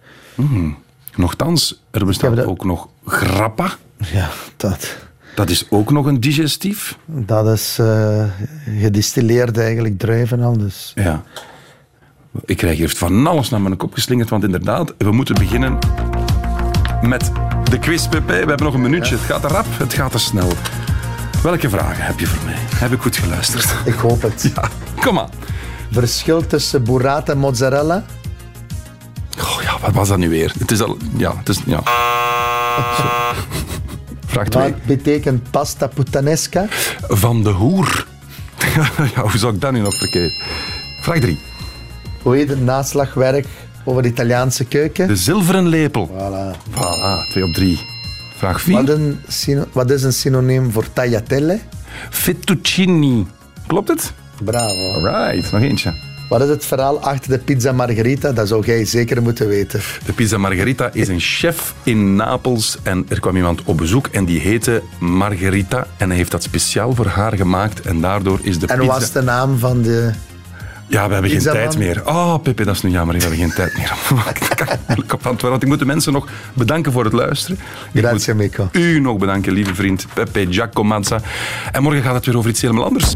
Nochtans, 1.16 1.84
er 1.92 2.06
bestaat 2.06 2.36
dat- 2.36 2.46
ook 2.46 2.64
nog 2.66 2.88
grappa. 3.06 3.70
Ja, 3.98 4.30
dat, 4.58 4.98
Dat 5.36 5.50
is 5.50 5.66
ook 5.70 5.92
nog 5.92 6.06
een 6.06 6.20
digestief. 6.20 6.98
dat 7.06 7.48
is 7.48 7.78
eh 7.80 8.24
gedistilleerde 8.80 9.62
eigenlijk 9.62 9.98
druiven 10.00 10.42
al. 10.42 10.58
Dus. 10.58 10.92
Ja. 10.96 11.24
Ik 12.46 12.58
krijg 12.58 12.78
hier 12.78 12.90
van 12.90 13.28
alles 13.28 13.50
naar 13.50 13.62
mijn 13.62 13.78
kop 13.78 13.94
geslingerd, 13.94 14.30
want 14.30 14.44
inderdaad, 14.44 14.94
we 14.98 15.12
moeten 15.12 15.36
beginnen 15.36 15.78
met 17.02 17.32
de 17.70 17.80
quiz, 17.80 18.08
Pepe. 18.08 18.26
We 18.32 18.34
hebben 18.38 18.64
nog 18.64 18.74
een 18.74 18.82
minuutje. 18.82 19.16
Het 19.16 19.24
gaat 19.24 19.44
rap, 19.52 19.66
het 19.70 19.94
gaat 19.94 20.12
te 20.12 20.20
snel. 20.20 20.52
Welke 21.44 21.70
vragen 21.70 22.04
heb 22.06 22.20
je 22.20 22.28
voor 22.28 22.46
mij? 22.46 22.56
Heb 22.76 22.92
ik 22.92 23.02
goed 23.02 23.18
geluisterd? 23.18 23.76
Ik 23.86 23.94
hoop 23.94 24.22
het. 24.22 24.52
Ja, 24.56 24.70
kom 25.00 25.20
aan. 25.20 25.30
Verschil 25.92 26.48
tussen 26.48 26.84
burrata 26.84 27.32
en 27.32 27.38
mozzarella? 27.38 28.04
Oh 29.40 29.62
ja, 29.62 29.80
wat 29.82 29.94
was 29.94 30.08
dat 30.08 30.18
nu 30.18 30.30
weer? 30.30 30.54
Het 30.60 30.72
is 30.72 30.82
al... 30.82 30.98
Ja, 31.18 31.38
het 31.38 31.50
is... 31.50 31.60
Ja. 31.66 31.82
Vraag 34.26 34.48
2. 34.48 34.72
Wat 34.72 34.84
betekent 34.84 35.52
pasta 35.52 35.88
puttanesca? 35.88 36.66
Van 37.08 37.44
de 37.44 37.50
hoer. 37.50 38.08
ja, 39.16 39.22
hoe 39.22 39.38
zou 39.38 39.54
ik 39.54 39.62
dat 39.62 39.72
nu 39.72 39.80
nog 39.80 39.98
verkeerd? 39.98 40.42
Vraag 41.02 41.20
3. 41.20 41.40
Hoe 42.22 42.36
heet 42.36 42.50
het 42.50 42.64
naslagwerk 42.64 43.46
over 43.84 44.02
de 44.02 44.08
Italiaanse 44.08 44.66
keuken? 44.66 45.08
De 45.08 45.16
zilveren 45.16 45.68
lepel. 45.68 46.10
Voilà. 46.14 46.72
Voilà, 46.72 47.30
2 47.30 47.44
op 47.44 47.54
3. 47.54 47.80
Vraag 48.38 48.62
4. 48.62 48.86
Wat, 48.86 49.68
wat 49.72 49.92
is 49.92 50.04
een 50.04 50.14
synoniem 50.14 50.72
voor 50.72 50.94
tagliatelle? 50.94 51.60
Fettuccini. 52.10 53.26
Klopt 53.68 53.88
het? 53.88 54.14
Bravo. 54.44 55.00
Right, 55.04 55.52
nog 55.52 55.62
eentje. 55.62 55.94
Wat 56.30 56.42
is 56.42 56.50
het 56.50 56.66
verhaal 56.66 57.00
achter 57.02 57.32
de 57.32 57.38
pizza 57.38 57.72
margherita? 57.72 58.32
Dat 58.32 58.48
zou 58.48 58.66
jij 58.66 58.86
zeker 58.86 59.22
moeten 59.22 59.48
weten. 59.48 59.82
De 60.06 60.14
Pizza 60.14 60.38
Margherita 60.38 60.90
is 60.94 61.08
een 61.08 61.20
chef 61.20 61.74
in 61.84 62.16
Napels 62.16 62.78
en 62.84 63.06
er 63.08 63.20
kwam 63.20 63.36
iemand 63.36 63.64
op 63.64 63.78
bezoek 63.78 64.08
en 64.08 64.26
die 64.26 64.40
heette 64.40 64.82
Margherita 65.00 65.88
en 65.98 66.08
hij 66.08 66.18
heeft 66.18 66.32
dat 66.32 66.44
speciaal 66.44 66.96
voor 66.96 67.06
haar 67.06 67.36
gemaakt 67.36 67.82
en 67.82 68.02
daardoor 68.02 68.40
is 68.42 68.60
de 68.60 68.68
En 68.68 68.78
pizza... 68.78 68.94
wat 68.94 69.02
is 69.02 69.12
de 69.12 69.22
naam 69.22 69.58
van 69.58 69.82
de... 69.82 70.12
Ja, 70.88 71.08
we 71.08 71.14
hebben 71.14 71.32
geen 71.32 71.42
tijd 71.42 71.78
meer. 71.78 72.08
Oh, 72.08 72.36
Pepe, 72.44 72.66
dat 72.66 72.76
is 72.76 72.82
nu 72.82 72.90
jammer. 72.90 73.16
We 73.16 73.22
hebben 73.22 73.40
geen 73.40 73.54
tijd 73.54 73.78
meer. 73.78 73.94
Ik 74.50 74.56
kan 74.56 74.78
moeilijk 74.88 75.14
op 75.14 75.26
antwoorden. 75.26 75.50
Want 75.50 75.64
ik 75.64 75.68
moet 75.68 75.80
de 75.80 75.86
mensen 75.86 76.14
nog 76.14 76.28
bedanken 76.54 76.92
voor 76.92 77.04
het 77.04 77.14
luisteren. 77.14 77.60
Ik 77.92 78.06
Grazie, 78.06 78.34
Mico. 78.34 78.70
u 78.72 79.00
nog 79.00 79.18
bedanken, 79.18 79.54
lieve 79.54 79.76
vriend 79.76 80.06
Pepe 80.14 80.48
Giacomazza. 80.50 81.22
En 81.72 81.84
morgen 81.84 82.02
gaat 82.04 82.14
het 82.14 82.26
weer 82.26 82.38
over 82.38 82.50
iets 82.50 82.62
helemaal 82.62 82.86
anders. 82.86 83.16